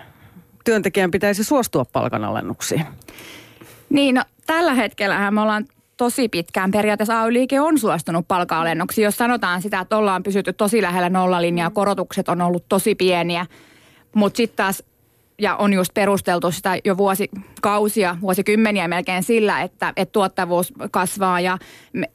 työntekijän 0.65 1.11
pitäisi 1.11 1.45
suostua 1.45 1.85
palkanalennuksiin? 1.85 2.85
Niin, 3.91 4.15
no, 4.15 4.23
tällä 4.47 4.75
hetkellä 4.75 5.31
me 5.31 5.41
ollaan 5.41 5.65
tosi 5.97 6.29
pitkään 6.29 6.71
periaatteessa 6.71 7.23
AY-liike 7.23 7.61
on 7.61 7.79
suostunut 7.79 8.29
palka-alennuksiin. 8.29 9.05
Jos 9.05 9.17
sanotaan 9.17 9.63
sitä, 9.63 9.81
että 9.81 9.97
ollaan 9.97 10.23
pysytty 10.23 10.53
tosi 10.53 10.83
lähellä 10.83 11.11
nollalinjaa, 11.11 11.71
korotukset 11.71 12.29
on 12.29 12.43
ollut 12.43 12.65
tosi 12.69 12.95
pieniä– 12.95 13.47
mutta 14.17 14.37
sitten 14.37 14.57
taas, 14.57 14.83
ja 15.39 15.57
on 15.57 15.73
just 15.73 15.95
perusteltu 15.95 16.51
sitä 16.51 16.79
jo 16.85 16.97
vuosikausia, 16.97 18.17
vuosikymmeniä 18.21 18.89
melkein 18.89 19.23
sillä, 19.23 19.63
että, 19.63 19.93
että 19.97 20.13
tuottavuus 20.13 20.73
kasvaa 20.91 21.41
ja 21.41 21.59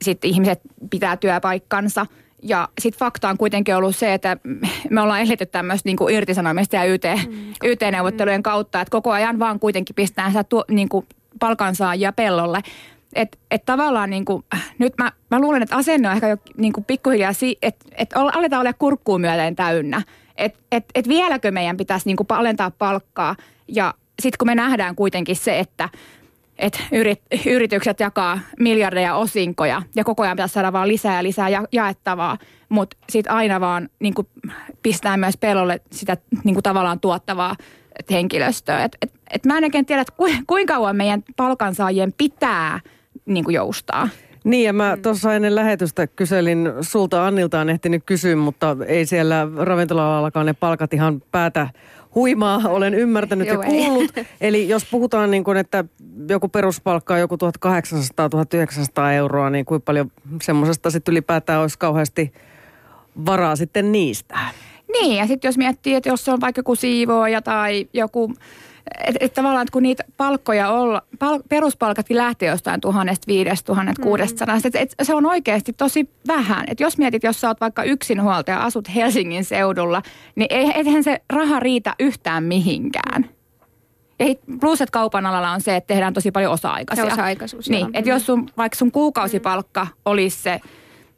sitten 0.02 0.30
ihmiset 0.30 0.60
pitää 0.90 1.16
työpaikkansa. 1.16 2.06
Ja 2.42 2.68
sitten 2.80 2.98
fakta 2.98 3.28
on 3.28 3.38
kuitenkin 3.38 3.76
ollut 3.76 3.96
se, 3.96 4.14
että 4.14 4.36
me 4.90 5.00
ollaan 5.00 5.20
eletty 5.20 5.46
tämmöistä 5.46 5.88
niin 5.88 6.10
irtisanomista 6.10 6.76
ja 6.76 6.84
YT, 6.84 7.04
mm. 7.04 7.52
YT-neuvottelujen 7.64 8.42
kautta, 8.42 8.80
että 8.80 8.90
koko 8.90 9.10
ajan 9.10 9.38
vaan 9.38 9.60
kuitenkin 9.60 9.94
pistää 9.94 10.28
sitä 10.28 10.44
tuo, 10.44 10.64
niin 10.70 10.88
kuin 10.88 11.06
palkansaajia 11.38 12.12
pellolle. 12.12 12.60
Että 13.14 13.38
et 13.50 13.64
tavallaan 13.64 14.10
niin 14.10 14.24
kuin, 14.24 14.44
nyt 14.78 14.92
mä, 14.98 15.12
mä 15.30 15.40
luulen, 15.40 15.62
että 15.62 15.76
asenne 15.76 16.08
on 16.08 16.14
ehkä 16.14 16.28
jo 16.28 16.36
niin 16.56 16.72
kuin 16.72 16.84
pikkuhiljaa, 16.84 17.32
että 17.62 17.84
et 17.96 18.10
aletaan 18.14 18.60
olla 18.60 18.72
kurkkuun 18.72 19.20
myöten 19.20 19.56
täynnä 19.56 20.02
että 20.36 20.58
et, 20.72 20.84
et 20.94 21.08
vieläkö 21.08 21.50
meidän 21.50 21.76
pitäisi 21.76 22.08
niinku 22.08 22.26
alentaa 22.28 22.70
palkkaa 22.70 23.36
ja 23.68 23.94
sitten 24.22 24.38
kun 24.38 24.46
me 24.46 24.54
nähdään 24.54 24.96
kuitenkin 24.96 25.36
se, 25.36 25.58
että 25.58 25.88
et 26.58 26.82
yrit, 26.92 27.22
yritykset 27.46 28.00
jakaa 28.00 28.38
miljardeja 28.58 29.14
osinkoja 29.14 29.82
ja 29.96 30.04
koko 30.04 30.22
ajan 30.22 30.36
pitäisi 30.36 30.52
saada 30.52 30.72
vaan 30.72 30.88
lisää 30.88 31.16
ja 31.16 31.22
lisää 31.22 31.48
ja, 31.48 31.64
jaettavaa, 31.72 32.38
mutta 32.68 32.96
sitten 33.10 33.32
aina 33.32 33.60
vaan 33.60 33.88
niinku 33.98 34.28
pistää 34.82 35.16
myös 35.16 35.36
pelolle 35.36 35.80
sitä 35.92 36.16
niinku 36.44 36.62
tavallaan 36.62 37.00
tuottavaa 37.00 37.56
henkilöstöä. 38.10 38.84
Et, 38.84 38.96
et, 39.02 39.12
et 39.30 39.46
mä 39.46 39.58
en 39.58 39.64
oikein 39.64 39.86
tiedä, 39.86 40.02
että 40.02 40.14
kuinka 40.46 40.74
kauan 40.74 40.96
meidän 40.96 41.22
palkansaajien 41.36 42.12
pitää 42.18 42.80
niinku 43.26 43.50
joustaa. 43.50 44.08
Niin 44.44 44.64
ja 44.64 44.72
mä 44.72 44.96
tuossa 45.02 45.34
ennen 45.34 45.54
lähetystä 45.54 46.06
kyselin 46.06 46.72
sulta 46.80 47.26
Annilta 47.26 47.60
on 47.60 47.70
ehtinyt 47.70 48.02
kysyä, 48.06 48.36
mutta 48.36 48.76
ei 48.86 49.06
siellä 49.06 49.48
ravintola-alallakaan 49.56 50.46
ne 50.46 50.52
palkat 50.52 50.94
ihan 50.94 51.22
päätä 51.30 51.68
huimaa 52.14 52.60
olen 52.76 52.94
ymmärtänyt 52.94 53.48
ja 53.48 53.58
kuullut. 53.58 54.10
Eli 54.40 54.68
jos 54.68 54.84
puhutaan 54.90 55.30
niin 55.30 55.44
kuin, 55.44 55.56
että 55.56 55.84
joku 56.28 56.48
peruspalkka 56.48 57.14
on 57.14 57.20
joku 57.20 57.36
1800-1900 57.36 59.12
euroa, 59.14 59.50
niin 59.50 59.64
kuinka 59.64 59.84
paljon 59.84 60.12
semmoisesta 60.42 60.90
sitten 60.90 61.12
ylipäätään 61.12 61.60
olisi 61.60 61.78
kauheasti 61.78 62.32
varaa 63.26 63.56
sitten 63.56 63.92
niistä? 63.92 64.38
Niin, 64.92 65.16
ja 65.16 65.26
sitten 65.26 65.48
jos 65.48 65.58
miettii, 65.58 65.94
että 65.94 66.08
jos 66.08 66.28
on 66.28 66.40
vaikka 66.40 66.58
joku 66.58 66.74
siivooja 66.74 67.42
tai 67.42 67.88
joku 67.92 68.34
että 69.06 69.24
et 69.24 69.32
tavallaan, 69.32 69.62
että 69.62 69.72
kun 69.72 69.82
niitä 69.82 70.04
palkkoja 70.16 70.70
olla, 70.70 71.02
pal, 71.18 71.40
peruspalkatkin 71.48 72.16
lähtee 72.16 72.48
jostain 72.48 72.80
tuhannesta 72.80 73.26
viidestä, 73.26 73.66
tuhannesta 73.66 74.02
kuudesta 74.02 74.44
että 74.64 74.78
et 74.78 74.94
se 75.02 75.14
on 75.14 75.26
oikeasti 75.26 75.72
tosi 75.72 76.08
vähän. 76.28 76.64
Että 76.68 76.84
jos 76.84 76.98
mietit, 76.98 77.22
jos 77.22 77.40
sä 77.40 77.48
oot 77.48 77.60
vaikka 77.60 77.82
yksinhuoltaja, 77.82 78.58
asut 78.58 78.94
Helsingin 78.94 79.44
seudulla, 79.44 80.02
niin 80.34 80.46
eihän 80.50 81.04
se 81.04 81.20
raha 81.32 81.60
riitä 81.60 81.94
yhtään 82.00 82.44
mihinkään. 82.44 83.26
Ja 84.18 84.26
plus, 84.60 84.80
että 84.80 84.92
kaupan 84.92 85.26
alalla 85.26 85.50
on 85.50 85.60
se, 85.60 85.76
että 85.76 85.94
tehdään 85.94 86.14
tosi 86.14 86.30
paljon 86.30 86.52
osa-aikaisia. 86.52 87.04
osa-aikaisuus. 87.04 87.70
Niin, 87.70 87.86
että 87.94 88.10
jos 88.10 88.26
sun, 88.26 88.50
vaikka 88.56 88.78
sun 88.78 88.92
kuukausipalkka 88.92 89.86
olisi 90.04 90.42
se 90.42 90.60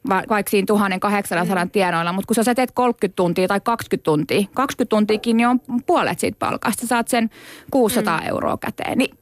vaikka 0.09 0.49
siinä 0.49 0.65
1800 0.65 1.65
mm. 1.65 1.71
tienoilla, 1.71 2.13
mutta 2.13 2.35
kun 2.35 2.43
sä 2.43 2.55
teet 2.55 2.71
30 2.73 3.15
tuntia 3.15 3.47
tai 3.47 3.59
20 3.63 4.03
tuntia, 4.03 4.47
20 4.53 4.89
tuntiakin 4.89 5.37
niin 5.37 5.47
on 5.47 5.59
puolet 5.85 6.19
siitä 6.19 6.39
palkasta. 6.39 6.81
Sä 6.81 6.87
saat 6.87 7.07
sen 7.07 7.29
600 7.71 8.17
mm. 8.17 8.27
euroa 8.27 8.57
käteen. 8.57 8.97
Niin 8.97 9.17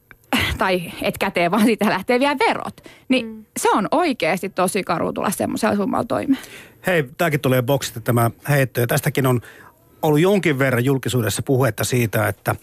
tai 0.58 0.92
et 1.02 1.18
käteen, 1.18 1.52
vaan 1.52 1.64
siitä 1.64 1.90
lähtee 1.90 2.20
vielä 2.20 2.38
verot. 2.48 2.82
Niin 3.10 3.26
mm. 3.26 3.46
se 3.58 3.70
on 3.70 3.88
oikeasti 3.92 4.50
tosi 4.50 4.84
karu 4.84 5.14
tulla 5.14 5.32
semmoisella 5.32 5.76
summalla 5.76 6.06
toimeen. 6.06 6.44
Hei, 6.88 7.04
tämäkin 7.18 7.40
tulee 7.40 7.62
boksista 7.62 8.00
tämä 8.00 8.32
heitto. 8.50 8.80
Ja 8.80 8.88
tästäkin 8.88 9.28
on 9.28 9.42
ollut 10.02 10.20
jonkin 10.20 10.60
verran 10.60 10.86
julkisuudessa 10.86 11.42
puhetta 11.42 11.84
siitä, 11.84 12.28
että 12.28 12.56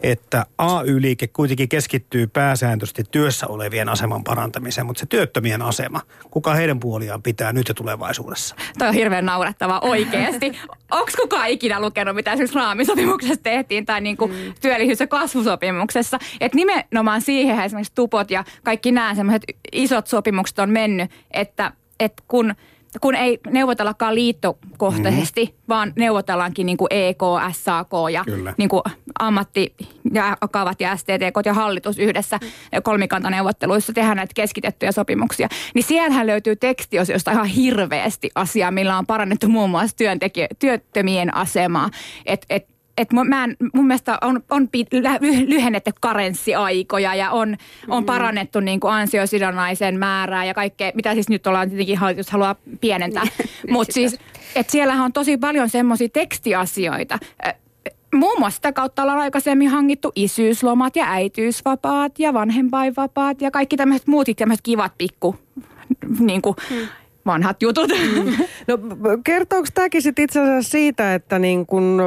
että 0.00 0.46
AY-liike 0.58 1.26
kuitenkin 1.26 1.68
keskittyy 1.68 2.26
pääsääntöisesti 2.26 3.04
työssä 3.10 3.46
olevien 3.46 3.88
aseman 3.88 4.24
parantamiseen, 4.24 4.86
mutta 4.86 5.00
se 5.00 5.06
työttömien 5.06 5.62
asema, 5.62 6.00
kuka 6.30 6.54
heidän 6.54 6.80
puoliaan 6.80 7.22
pitää 7.22 7.52
nyt 7.52 7.68
ja 7.68 7.74
tulevaisuudessa? 7.74 8.56
Toi 8.78 8.88
on 8.88 8.94
hirveän 8.94 9.26
naurettava 9.26 9.78
oikeasti. 9.82 10.52
Onko 10.90 11.10
kukaan 11.20 11.48
ikinä 11.48 11.80
lukenut, 11.80 12.14
mitä 12.14 12.32
esimerkiksi 12.32 12.58
raamisopimuksessa 12.58 13.42
tehtiin 13.42 13.86
tai 13.86 14.00
niin 14.00 14.16
kuin 14.16 14.32
mm. 14.32 14.54
työllisyys- 14.60 15.00
ja 15.00 15.06
kasvusopimuksessa? 15.06 16.18
Että 16.40 16.56
nimenomaan 16.56 17.20
siihen 17.20 17.60
esimerkiksi 17.60 17.94
tupot 17.94 18.30
ja 18.30 18.44
kaikki 18.64 18.92
nämä 18.92 19.14
semmoiset 19.14 19.42
isot 19.72 20.06
sopimukset 20.06 20.58
on 20.58 20.70
mennyt, 20.70 21.10
että, 21.30 21.72
että 22.00 22.22
kun– 22.28 22.54
kun 23.00 23.14
ei 23.14 23.40
neuvotellakaan 23.50 24.14
liittokohtaisesti, 24.14 25.44
mm-hmm. 25.44 25.64
vaan 25.68 25.92
neuvotellaankin 25.96 26.66
niin 26.66 26.76
kuin 26.76 26.88
EK, 26.90 27.22
SAK 27.52 27.90
ja 28.12 28.24
niin 28.56 28.68
kuin 28.68 28.82
ammatti 29.18 29.74
ja 30.14 30.36
akavat 30.40 30.80
ja 30.80 30.96
STTK 30.96 31.46
ja 31.46 31.54
hallitus 31.54 31.98
yhdessä 31.98 32.40
kolmikantaneuvotteluissa 32.82 33.92
tehdään 33.92 34.16
näitä 34.16 34.34
keskitettyjä 34.34 34.92
sopimuksia. 34.92 35.48
Niin 35.74 35.82
siellähän 35.82 36.26
löytyy 36.26 36.56
tekstiosiosta 36.56 37.30
ihan 37.30 37.46
hirveästi 37.46 38.30
asiaa, 38.34 38.70
millä 38.70 38.98
on 38.98 39.06
parannettu 39.06 39.48
muun 39.48 39.70
muassa 39.70 39.96
työntekijä, 39.96 40.48
työttömien 40.58 41.36
asemaa. 41.36 41.90
Että 42.26 42.46
et, 42.50 42.77
et 42.98 43.12
mä 43.12 43.44
en, 43.44 43.56
mun 43.72 43.86
mielestä 43.86 44.18
on, 44.20 44.40
on 44.50 44.68
lyhennetty 45.46 45.90
karenssiaikoja 46.00 47.14
ja 47.14 47.30
on, 47.30 47.56
on 47.88 48.02
mm. 48.02 48.06
parannettu 48.06 48.60
niin 48.60 48.80
kuin 48.80 48.92
ansiosidonnaisen 48.92 49.98
määrää 49.98 50.44
ja 50.44 50.54
kaikkea, 50.54 50.92
mitä 50.94 51.14
siis 51.14 51.28
nyt 51.28 51.46
ollaan 51.46 51.68
tietenkin 51.68 51.98
hallitus 51.98 52.30
haluaa 52.30 52.56
pienentää. 52.80 53.22
Niin. 53.22 53.48
Mutta 53.74 53.92
siis, 53.92 54.18
että 54.54 54.72
siellähän 54.72 55.04
on 55.04 55.12
tosi 55.12 55.36
paljon 55.36 55.70
semmoisia 55.70 56.08
tekstiasioita. 56.08 57.18
Muun 58.14 58.38
muassa 58.38 58.56
sitä 58.56 58.72
kautta 58.72 59.02
ollaan 59.02 59.18
aikaisemmin 59.18 59.68
hangittu 59.68 60.12
isyyslomat 60.14 60.96
ja 60.96 61.04
äitiysvapaat 61.08 62.18
ja 62.18 62.34
vanhempainvapaat 62.34 63.40
ja 63.40 63.50
kaikki 63.50 63.76
tämmöiset 63.76 64.06
muut 64.06 64.26
tämmöiset 64.36 64.64
kivat 64.64 64.92
pikku 64.98 65.36
niin 66.18 66.42
kuin, 66.42 66.56
hmm 66.70 66.88
vanhat 67.28 67.62
jutut. 67.62 67.90
Mm. 67.90 68.32
No 68.66 68.78
kertooko 69.24 69.68
tämäkin 69.74 70.02
sitten 70.02 70.24
itse 70.24 70.40
asiassa 70.40 70.70
siitä, 70.70 71.14
että 71.14 71.38
niin 71.38 71.66
kun 71.66 72.02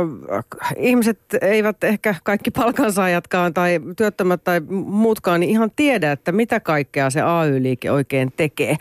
ihmiset 0.78 1.20
eivät 1.42 1.84
ehkä 1.84 2.16
kaikki 2.24 2.52
palkansaajatkaan 2.52 3.54
tai 3.54 3.80
työttömät 3.98 4.44
tai 4.44 4.60
muutkaan 4.86 5.40
niin 5.40 5.50
ihan 5.50 5.72
tiedä, 5.76 6.12
että 6.12 6.32
mitä 6.32 6.60
kaikkea 6.60 7.10
se 7.10 7.22
AY-liike 7.22 7.92
oikein 7.92 8.34
tekee. 8.38 8.76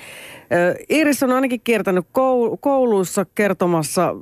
Iris 0.88 1.23
on 1.23 1.32
ainakin 1.32 1.61
kiertänyt 1.64 2.06
kouluissa 2.61 3.26
kertomassa 3.35 4.16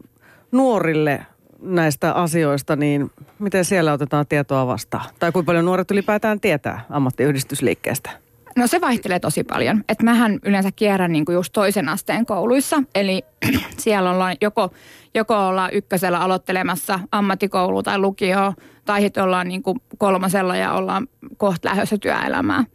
nuorille 0.53 1.27
näistä 1.63 2.13
asioista, 2.13 2.77
niin 2.77 3.11
miten 3.39 3.65
siellä 3.65 3.93
otetaan 3.93 4.27
tietoa 4.29 4.67
vastaan? 4.67 5.05
Tai 5.19 5.33
kuinka 5.33 5.47
paljon 5.47 5.65
nuoret 5.65 5.91
ylipäätään 5.91 6.41
tietää 6.41 6.85
ammattiyhdistysliikkeestä? 6.91 8.28
No 8.59 8.67
se 8.67 8.81
vaihtelee 8.81 9.21
tosi 9.21 9.45
paljon. 9.45 9.85
Että 9.89 10.05
mähän 10.05 10.39
yleensä 10.45 10.73
kierrän 10.73 11.13
niin 11.13 11.25
kuin 11.25 11.35
just 11.35 11.53
toisen 11.53 11.89
asteen 11.89 12.27
kouluissa. 12.27 12.83
Eli 12.95 13.23
siellä 13.79 14.11
ollaan 14.11 14.37
joko, 14.41 14.71
joko 15.15 15.47
ollaan 15.47 15.71
ykkösellä 15.73 16.19
aloittelemassa 16.19 17.01
ammattikoulua 17.13 17.83
tai 17.83 17.99
lukioa, 17.99 18.53
tai 18.85 19.01
sitten 19.01 19.23
ollaan 19.23 19.49
niin 19.49 19.63
kuin 19.63 19.81
kolmasella 19.99 20.57
ja 20.57 20.73
ollaan 20.73 21.09
kohta 21.37 21.69
lähdössä 21.69 21.99
työelämään. 21.99 22.67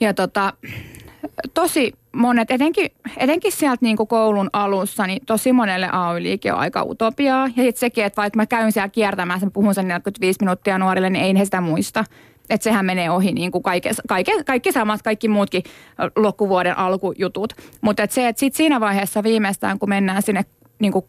Ja 0.00 0.14
tota, 0.14 0.52
tosi 1.54 1.92
monet, 2.12 2.50
etenkin, 2.50 2.90
etenkin 3.16 3.52
sieltä 3.52 3.78
niin 3.82 3.96
kuin 3.96 4.06
koulun 4.06 4.50
alussa, 4.52 5.06
niin 5.06 5.26
tosi 5.26 5.52
monelle 5.52 5.88
AY-liike 5.92 6.52
on 6.52 6.58
aika 6.58 6.82
utopiaa. 6.82 7.46
Ja 7.46 7.62
sitten 7.62 7.80
sekin, 7.80 8.04
että 8.04 8.22
vaikka 8.22 8.36
mä 8.36 8.46
käyn 8.46 8.72
siellä 8.72 8.88
kiertämään, 8.88 9.40
sen 9.40 9.52
puhun 9.52 9.74
sen 9.74 9.88
45 9.88 10.38
minuuttia 10.40 10.78
nuorille, 10.78 11.10
niin 11.10 11.24
ei 11.24 11.38
he 11.38 11.44
sitä 11.44 11.60
muista 11.60 12.04
että 12.50 12.64
sehän 12.64 12.86
menee 12.86 13.10
ohi 13.10 13.32
niin 13.32 13.50
kuin 13.50 13.62
kaikke, 13.62 13.90
kaikke, 14.08 14.44
kaikki 14.46 14.72
samat, 14.72 15.02
kaikki 15.02 15.28
muutkin 15.28 15.62
loppuvuoden 16.16 16.78
alkujutut. 16.78 17.52
Mutta 17.80 18.02
et 18.02 18.10
se, 18.10 18.28
että 18.28 18.40
sit 18.40 18.54
siinä 18.54 18.80
vaiheessa 18.80 19.22
viimeistään, 19.22 19.78
kun 19.78 19.88
mennään 19.88 20.22
sinne 20.22 20.44
niin 20.78 20.92
kuin 20.92 21.04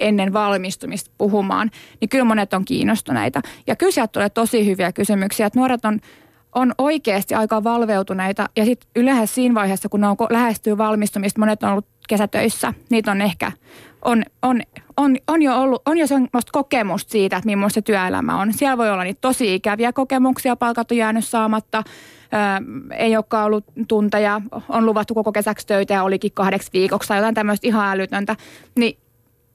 ennen 0.00 0.32
valmistumista 0.32 1.10
puhumaan, 1.18 1.70
niin 2.00 2.08
kyllä 2.08 2.24
monet 2.24 2.54
on 2.54 2.64
kiinnostuneita. 2.64 3.40
Ja 3.66 3.76
kyllä 3.76 3.92
sieltä 3.92 4.12
tulee 4.12 4.30
tosi 4.30 4.66
hyviä 4.66 4.92
kysymyksiä, 4.92 5.46
että 5.46 5.58
nuoret 5.58 5.84
on 5.84 6.00
on 6.54 6.72
oikeasti 6.78 7.34
aika 7.34 7.64
valveutuneita 7.64 8.48
ja 8.56 8.64
sitten 8.64 8.90
yleensä 8.96 9.26
siinä 9.26 9.54
vaiheessa, 9.54 9.88
kun 9.88 10.00
ne 10.00 10.06
on 10.08 10.16
lähestyy 10.30 10.78
valmistumista, 10.78 11.40
monet 11.40 11.62
on 11.62 11.70
ollut 11.70 11.86
kesätöissä, 12.08 12.74
niitä 12.90 13.10
on 13.10 13.22
ehkä, 13.22 13.52
on, 14.04 14.22
on, 14.42 14.62
on, 14.96 15.16
on 15.28 15.42
jo 15.42 15.60
ollut, 15.60 15.82
on 15.86 15.98
jo 15.98 16.06
semmoista 16.06 16.52
kokemusta 16.52 17.10
siitä, 17.10 17.36
että 17.36 17.46
millaista 17.46 17.74
se 17.74 17.82
työelämä 17.82 18.40
on. 18.40 18.52
Siellä 18.52 18.78
voi 18.78 18.90
olla 18.90 19.04
niitä 19.04 19.20
tosi 19.20 19.54
ikäviä 19.54 19.92
kokemuksia, 19.92 20.56
palkat 20.56 20.90
on 20.90 20.96
jäänyt 20.96 21.24
saamatta, 21.24 21.82
ää, 22.32 22.62
ei 22.96 23.16
olekaan 23.16 23.46
ollut 23.46 23.64
tunteja, 23.88 24.40
on 24.68 24.86
luvattu 24.86 25.14
koko 25.14 25.32
kesäksi 25.32 25.66
töitä 25.66 25.94
ja 25.94 26.02
olikin 26.02 26.32
kahdeksi 26.34 26.70
viikoksi 26.72 27.08
tai 27.08 27.18
jotain 27.18 27.34
tämmöistä 27.34 27.66
ihan 27.66 27.90
älytöntä. 27.90 28.36
Niin 28.78 28.98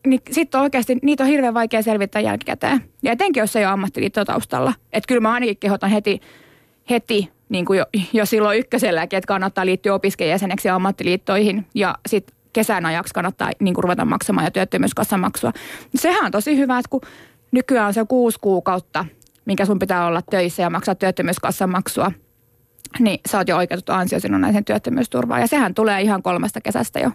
niin 0.06 0.22
sitten 0.32 0.62
oikeasti 0.62 0.98
niitä 1.02 1.24
on 1.24 1.30
hirveän 1.30 1.54
vaikea 1.54 1.82
selvittää 1.82 2.22
jälkikäteen. 2.22 2.82
Ja 3.04 3.12
etenkin, 3.12 3.42
jos 3.42 3.56
ei 3.56 3.66
ole 3.66 3.74
ammattiliitto 3.74 4.26
taustalla. 4.26 4.74
Että 4.94 5.08
kyllä 5.08 5.22
mä 5.22 5.34
ainakin 5.34 5.58
kehotan 5.58 5.90
heti, 5.90 6.22
heti 6.90 7.32
niin 7.50 7.66
kuin 7.66 7.80
jo, 7.80 7.86
jo 8.14 8.26
silloin 8.26 8.60
ykköselläkin, 8.60 9.18
että 9.18 9.28
kannattaa 9.28 9.66
liittyä 9.66 9.94
opiskelijäseneksi 9.94 10.70
ammattiliittoihin. 10.70 11.66
Ja 11.76 11.96
sitten 12.08 12.35
kesän 12.56 12.86
ajaksi 12.86 13.14
kannattaa 13.14 13.52
niin 13.60 13.76
ruveta 13.78 14.06
maksamaan 14.06 14.46
ja 14.46 14.52
työttömyyskassamaksua. 14.52 15.52
Sehän 15.96 16.26
on 16.26 16.32
tosi 16.32 16.58
hyvä, 16.58 16.80
että 16.80 16.90
kun 16.90 17.02
nykyään 17.52 17.88
on 17.88 17.94
se 17.94 18.06
kuusi 18.10 18.40
kuukautta, 18.42 19.06
minkä 19.46 19.66
sun 19.66 19.80
pitää 19.80 20.06
olla 20.06 20.22
töissä 20.22 20.64
ja 20.64 20.70
maksaa 20.70 20.96
työttömyyskassamaksua, 20.96 22.12
niin 23.00 23.20
sä 23.30 23.38
oot 23.38 23.48
jo 23.48 23.58
oikeutettu 23.58 23.92
ansiosidonnaisen 23.92 24.66
työttömyysturvaan. 24.66 25.42
Ja 25.42 25.48
sehän 25.48 25.74
tulee 25.74 26.02
ihan 26.02 26.24
kolmesta 26.24 26.62
kesästä 26.62 27.00
jo. 27.00 27.12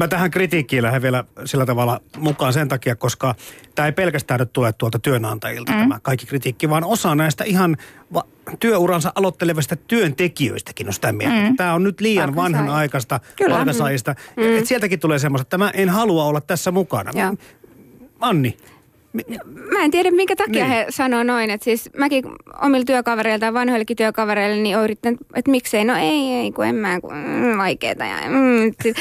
Mä 0.00 0.08
tähän 0.08 0.30
kritiikkiin 0.30 0.82
lähden 0.82 1.02
vielä 1.02 1.24
sillä 1.44 1.66
tavalla 1.66 2.00
mukaan 2.18 2.52
sen 2.52 2.68
takia, 2.68 2.96
koska 2.96 3.34
tämä 3.74 3.86
ei 3.86 3.92
pelkästään 3.92 4.40
nyt 4.40 4.52
tule 4.52 4.72
tuolta 4.72 4.98
työnantajilta 4.98 5.72
mm. 5.72 5.78
tämä 5.78 5.98
kaikki 6.02 6.26
kritiikki, 6.26 6.70
vaan 6.70 6.84
osa 6.84 7.14
näistä 7.14 7.44
ihan 7.44 7.76
va- 8.14 8.24
työuransa 8.60 9.12
aloittelevista 9.14 9.76
työntekijöistäkin 9.76 10.86
on 10.86 10.92
sitä 10.92 11.12
mieltä. 11.12 11.50
Mm. 11.50 11.56
Tämä 11.56 11.74
on 11.74 11.82
nyt 11.82 12.00
liian 12.00 12.36
vanhanaikaista 12.36 13.20
palkansaajista. 13.48 14.14
Mm. 14.36 14.58
Et 14.58 14.66
sieltäkin 14.66 15.00
tulee 15.00 15.18
semmoista, 15.18 15.42
että 15.42 15.58
mä 15.58 15.70
en 15.74 15.88
halua 15.88 16.24
olla 16.24 16.40
tässä 16.40 16.70
mukana. 16.70 17.10
Ja. 17.14 17.34
Anni. 18.20 18.56
Mä 19.72 19.84
en 19.84 19.90
tiedä, 19.90 20.10
minkä 20.10 20.36
takia 20.36 20.64
Niin. 20.64 20.70
niin. 20.70 20.84
he 20.84 20.86
sanoo 20.90 21.22
noin. 21.22 21.50
Että 21.50 21.64
siis 21.64 21.90
mäkin 21.98 22.24
omilla 22.62 22.84
työkavereilla 22.84 23.38
tai 23.38 23.54
vanhoillekin 23.54 23.96
työkavereille, 23.96 24.62
niin 24.62 24.76
oon 24.76 24.84
yrittänyt, 24.84 25.20
että 25.34 25.50
miksei. 25.50 25.84
No 25.84 25.96
ei, 25.96 26.32
ei, 26.32 26.52
kun 26.52 26.66
en 26.66 26.74
mä, 26.74 27.00
kun 27.00 27.14
mm, 27.14 27.58
vaikeeta. 27.58 28.04
Ja, 28.04 28.16
mm, 28.28 28.72
sit, 28.82 28.96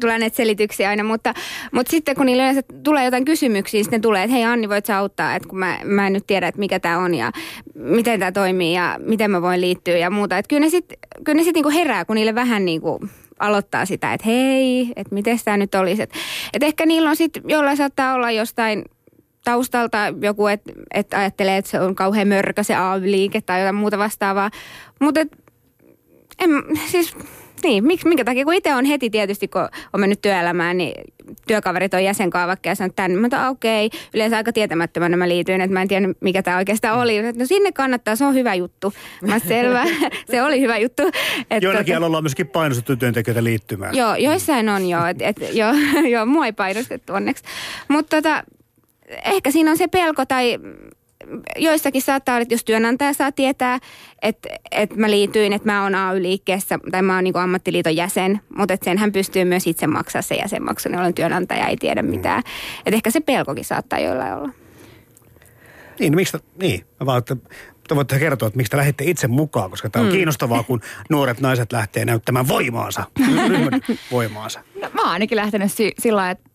tulee 0.00 0.18
näitä 0.18 0.36
selityksiä 0.36 0.88
aina. 0.88 1.04
Mutta, 1.04 1.34
mutta 1.72 1.90
sitten 1.90 2.16
kun 2.16 2.26
niille 2.26 2.42
yleensä 2.42 2.62
tulee 2.82 3.04
jotain 3.04 3.24
kysymyksiä, 3.24 3.82
sitten 3.82 4.00
tulee, 4.00 4.22
että 4.24 4.34
hei 4.34 4.44
Anni, 4.44 4.68
voit 4.68 4.86
sä 4.86 4.98
auttaa, 4.98 5.34
että 5.34 5.48
kun 5.48 5.58
mä, 5.58 5.78
mä 5.84 6.06
en 6.06 6.12
nyt 6.12 6.26
tiedä, 6.26 6.48
että 6.48 6.58
mikä 6.58 6.80
tämä 6.80 6.98
on 6.98 7.14
ja 7.14 7.32
miten 7.74 8.20
tämä 8.20 8.32
toimii 8.32 8.74
ja 8.74 8.96
miten 9.02 9.30
mä 9.30 9.42
voin 9.42 9.60
liittyä 9.60 9.96
ja 9.96 10.10
muuta. 10.10 10.38
Että 10.38 10.48
kyllä 10.48 10.60
ne 10.60 10.68
sitten 10.68 10.98
sit 11.44 11.54
niinku 11.54 11.70
herää, 11.70 12.04
kun 12.04 12.16
niille 12.16 12.34
vähän 12.34 12.64
niinku 12.64 13.00
aloittaa 13.38 13.86
sitä, 13.86 14.12
että 14.12 14.26
hei, 14.26 14.92
että 14.96 15.14
miten 15.14 15.38
tämä 15.44 15.56
nyt 15.56 15.74
olisi. 15.74 16.02
Että 16.02 16.18
et 16.52 16.62
ehkä 16.62 16.86
niillä 16.86 17.10
on 17.10 17.16
sitten, 17.16 17.42
jollain 17.46 17.76
saattaa 17.76 18.14
olla 18.14 18.30
jostain 18.30 18.84
taustalta 19.46 19.98
joku, 20.22 20.46
että 20.46 20.72
et 20.94 21.14
ajattelee, 21.14 21.56
että 21.56 21.70
se 21.70 21.80
on 21.80 21.94
kauhean 21.94 22.28
mörkö 22.28 22.62
se 22.62 22.74
AY-liike 22.74 23.40
tai 23.40 23.60
jotain 23.60 23.74
muuta 23.74 23.98
vastaavaa. 23.98 24.50
Mutta 25.00 25.20
en, 26.38 26.50
siis 26.86 27.16
niin, 27.62 27.84
miksi, 27.84 28.08
minkä 28.08 28.24
takia, 28.24 28.44
kun 28.44 28.54
itse 28.54 28.74
on 28.74 28.84
heti 28.84 29.10
tietysti, 29.10 29.48
kun 29.48 29.68
on 29.92 30.00
mennyt 30.00 30.22
työelämään, 30.22 30.78
niin 30.78 30.94
työkaverit 31.46 31.94
on 31.94 32.04
jäsenkaavakkeja 32.04 32.70
ja 32.70 32.74
sanoo, 32.74 32.86
että 32.86 33.02
tänne, 33.02 33.20
mutta 33.20 33.48
okei, 33.48 33.90
yleensä 34.14 34.36
aika 34.36 34.52
tietämättömänä 34.52 35.16
mä 35.16 35.28
liityin, 35.28 35.60
että 35.60 35.72
mä 35.72 35.82
en 35.82 35.88
tiedä 35.88 36.08
mikä 36.20 36.42
tämä 36.42 36.56
oikeastaan 36.56 36.98
oli. 36.98 37.22
No 37.22 37.46
sinne 37.46 37.72
kannattaa, 37.72 38.16
se 38.16 38.24
on 38.24 38.34
hyvä 38.34 38.54
juttu. 38.54 38.94
Mä 39.22 39.38
selvä, 39.38 39.84
se 40.30 40.42
oli 40.42 40.60
hyvä 40.60 40.78
juttu. 40.78 41.02
Et 41.50 41.62
Joillakin 41.62 41.94
tota- 41.94 41.98
aloilla 41.98 42.18
on 42.18 42.24
myöskin 42.24 42.48
painostettu 42.48 42.96
työntekijöitä 42.96 43.44
liittymään. 43.44 43.96
Joo, 43.96 44.14
joissain 44.14 44.68
on 44.68 44.88
joo. 44.88 45.06
Et, 45.06 45.22
et, 45.22 45.36
joo, 45.52 45.72
joo, 46.14 46.26
mua 46.26 46.46
ei 46.46 46.52
painostettu 46.52 47.12
onneksi. 47.12 47.44
Mutta 47.88 48.16
tota, 48.16 48.44
ehkä 49.24 49.50
siinä 49.50 49.70
on 49.70 49.76
se 49.76 49.88
pelko 49.88 50.26
tai 50.26 50.58
joissakin 51.56 52.02
saattaa 52.02 52.34
olla, 52.34 52.42
että 52.42 52.54
jos 52.54 52.64
työnantaja 52.64 53.12
saa 53.12 53.32
tietää, 53.32 53.78
että, 54.22 54.48
että 54.70 54.96
mä 54.96 55.10
liityin, 55.10 55.52
että 55.52 55.72
mä 55.72 55.82
oon 55.82 55.94
AY-liikkeessä 55.94 56.78
tai 56.90 57.02
mä 57.02 57.14
oon 57.14 57.24
niin 57.24 57.36
ammattiliiton 57.36 57.96
jäsen, 57.96 58.40
mutta 58.56 58.74
että 58.74 58.84
sen 58.84 58.98
hän 58.98 59.12
pystyy 59.12 59.44
myös 59.44 59.66
itse 59.66 59.86
maksaa 59.86 60.22
se 60.22 60.34
jäsenmaksu, 60.34 60.88
niin 60.88 60.98
olen 60.98 61.14
työnantaja, 61.14 61.66
ei 61.66 61.76
tiedä 61.76 62.02
mitään. 62.02 62.42
Että 62.78 62.96
ehkä 62.96 63.10
se 63.10 63.20
pelkokin 63.20 63.64
saattaa 63.64 63.98
jollain 63.98 64.34
olla. 64.34 64.50
Niin, 65.98 66.12
no 66.12 66.16
miksi, 66.16 66.38
niin, 66.60 66.86
mä 67.00 67.06
vaan, 67.06 67.18
että 67.18 67.36
te 67.88 67.96
voitte 67.96 68.18
kertoa, 68.18 68.46
että 68.46 68.56
miksi 68.56 68.70
te 68.70 68.76
lähditte 68.76 69.04
itse 69.04 69.28
mukaan, 69.28 69.70
koska 69.70 69.90
tämä 69.90 70.02
on 70.02 70.08
mm. 70.08 70.14
kiinnostavaa, 70.16 70.62
kun 70.62 70.80
nuoret 71.10 71.40
naiset 71.40 71.72
lähtee 71.72 72.04
näyttämään 72.04 72.48
voimaansa, 72.48 73.04
ryhmän 73.48 73.80
voimaansa. 74.12 74.60
No, 74.82 74.88
mä 74.92 75.02
oon 75.02 75.10
ainakin 75.10 75.36
lähtenyt 75.36 75.72
si- 75.72 75.94
sillä 75.98 76.16
lailla, 76.16 76.30
että 76.30 76.50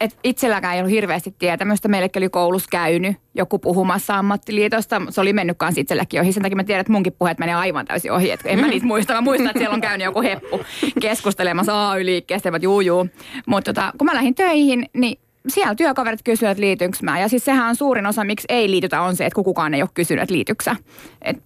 et 0.00 0.18
itselläkään 0.24 0.74
ei 0.74 0.80
ollut 0.80 0.94
hirveästi 0.94 1.34
tietämystä. 1.38 1.88
Meillekin 1.88 2.20
oli 2.20 2.28
koulussa 2.28 2.68
käynyt 2.70 3.16
joku 3.34 3.58
puhumassa 3.58 4.18
ammattiliitosta. 4.18 5.02
Se 5.10 5.20
oli 5.20 5.32
mennyt 5.32 5.58
kanssa 5.58 5.80
itselläkin 5.80 6.20
ohi. 6.20 6.32
Sen 6.32 6.42
takia 6.42 6.56
mä 6.56 6.64
tiedän, 6.64 6.80
että 6.80 6.92
munkin 6.92 7.12
puheet 7.12 7.38
menee 7.38 7.54
aivan 7.54 7.86
täysin 7.86 8.12
ohi. 8.12 8.30
Et 8.30 8.40
en 8.44 8.60
mä 8.60 8.68
niitä 8.68 8.86
muista. 8.86 9.14
Mä 9.14 9.20
muistan, 9.20 9.46
että 9.46 9.58
siellä 9.58 9.74
on 9.74 9.80
käynyt 9.80 10.04
joku 10.04 10.22
heppu 10.22 10.60
keskustelemassa 11.00 11.90
AY-liikkeestä. 11.90 12.50
Mä 12.50 12.58
juu, 12.62 12.80
juu. 12.80 13.06
Mutta 13.46 13.74
tota, 13.74 13.92
kun 13.98 14.04
mä 14.04 14.14
lähdin 14.14 14.34
töihin, 14.34 14.86
niin 14.92 15.18
siellä 15.48 15.74
työkaverit 15.74 16.20
kysyivät, 16.24 16.50
että 16.50 16.60
liitynkö 16.60 16.98
mä. 17.02 17.20
Ja 17.20 17.28
siis 17.28 17.44
sehän 17.44 17.68
on 17.68 17.76
suurin 17.76 18.06
osa, 18.06 18.24
miksi 18.24 18.46
ei 18.48 18.70
liitytä, 18.70 19.00
on 19.00 19.16
se, 19.16 19.26
että 19.26 19.34
kun 19.34 19.44
kukaan 19.44 19.74
ei 19.74 19.82
ole 19.82 19.90
kysynyt, 19.94 20.22
että 20.22 20.34
liityksä. 20.34 20.76
Et, 21.22 21.36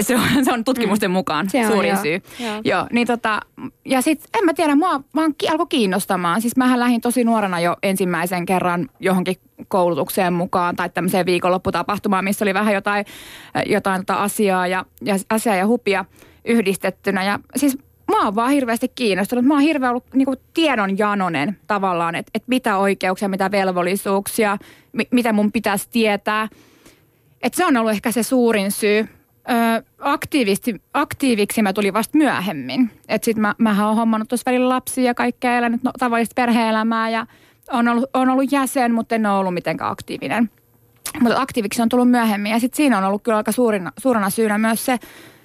se, 0.00 0.14
on, 0.14 0.44
se 0.44 0.52
on 0.52 0.64
tutkimusten 0.64 1.10
mukaan 1.10 1.50
Se 1.50 1.66
on, 1.66 1.72
suurin 1.72 1.90
joo. 1.90 2.02
syy. 2.02 2.22
Joo. 2.40 2.60
Joo, 2.64 2.86
niin 2.92 3.06
tota, 3.06 3.40
ja 3.84 4.00
sitten 4.02 4.28
en 4.38 4.44
mä 4.44 4.54
tiedä, 4.54 4.74
mua 4.74 5.00
vaan 5.14 5.34
ki- 5.38 5.48
alkoi 5.48 5.66
kiinnostamaan. 5.68 6.42
Siis 6.42 6.56
mähän 6.56 6.80
lähdin 6.80 7.00
tosi 7.00 7.24
nuorena 7.24 7.60
jo 7.60 7.76
ensimmäisen 7.82 8.46
kerran 8.46 8.88
johonkin 9.00 9.36
koulutukseen 9.68 10.32
mukaan 10.32 10.76
tai 10.76 10.90
tämmöiseen 10.90 11.26
viikonlopputapahtumaan, 11.26 12.24
missä 12.24 12.44
oli 12.44 12.54
vähän 12.54 12.74
jotain, 12.74 13.04
jotain 13.66 14.00
tota 14.06 14.22
asiaa 14.22 14.66
ja, 14.66 14.84
ja 15.02 15.16
asiaa 15.30 15.56
ja 15.56 15.66
hupia 15.66 16.04
yhdistettynä. 16.44 17.24
Ja 17.24 17.38
siis 17.56 17.78
mä 18.10 18.24
oon 18.24 18.34
vaan 18.34 18.50
hirveästi 18.50 18.88
kiinnostunut. 18.88 19.44
Mä 19.44 19.54
oon 19.54 19.62
hirveän 19.62 19.90
ollut 19.90 20.14
niinku 20.14 20.34
tiedonjanonen 20.54 21.56
tavallaan, 21.66 22.14
että 22.14 22.30
et 22.34 22.42
mitä 22.46 22.76
oikeuksia, 22.78 23.28
mitä 23.28 23.50
velvollisuuksia, 23.50 24.58
mi- 24.92 25.08
mitä 25.10 25.32
mun 25.32 25.52
pitäisi 25.52 25.88
tietää. 25.92 26.48
Et 27.42 27.54
se 27.54 27.66
on 27.66 27.76
ollut 27.76 27.92
ehkä 27.92 28.12
se 28.12 28.22
suurin 28.22 28.70
syy. 28.72 29.08
Aktiivisti, 29.98 30.82
aktiiviksi 30.94 31.62
mä 31.62 31.72
tulin 31.72 31.94
vasta 31.94 32.18
myöhemmin. 32.18 32.90
Et 33.08 33.24
sit 33.24 33.36
mä, 33.36 33.54
mähän 33.58 33.86
oon 33.86 33.96
hommannut 33.96 34.28
tuossa 34.28 34.50
välillä 34.50 34.68
lapsia 34.68 35.04
ja 35.04 35.14
kaikkea, 35.14 35.58
elänyt 35.58 35.82
no, 35.82 35.92
tavallista 35.98 36.32
perhe-elämää 36.34 37.10
ja 37.10 37.26
on 37.72 37.88
ollut, 37.88 38.10
on 38.14 38.30
ollut 38.30 38.52
jäsen, 38.52 38.94
mutta 38.94 39.14
en 39.14 39.26
ole 39.26 39.38
ollut 39.38 39.54
mitenkään 39.54 39.90
aktiivinen. 39.90 40.50
Mutta 41.20 41.40
aktiiviksi 41.40 41.82
on 41.82 41.88
tullut 41.88 42.10
myöhemmin 42.10 42.52
ja 42.52 42.60
sitten 42.60 42.76
siinä 42.76 42.98
on 42.98 43.04
ollut 43.04 43.22
kyllä 43.22 43.36
aika 43.36 43.52
suurina, 43.52 43.92
suurena 43.98 44.30
syynä 44.30 44.58
myös 44.58 44.86
se 44.86 44.98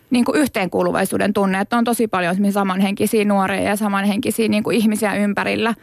niin 0.10 0.26
kuin 0.26 0.40
yhteenkuuluvaisuuden 0.40 1.34
tunne, 1.34 1.60
että 1.60 1.78
on 1.78 1.84
tosi 1.84 2.08
paljon 2.08 2.36
samanhenkisiä 2.52 3.26
nuoria 3.26 3.62
ja 3.62 3.76
samanhenkisiä 3.76 4.48
niin 4.48 4.64
kuin 4.64 4.78
ihmisiä 4.78 5.16
ympärillä. 5.16 5.74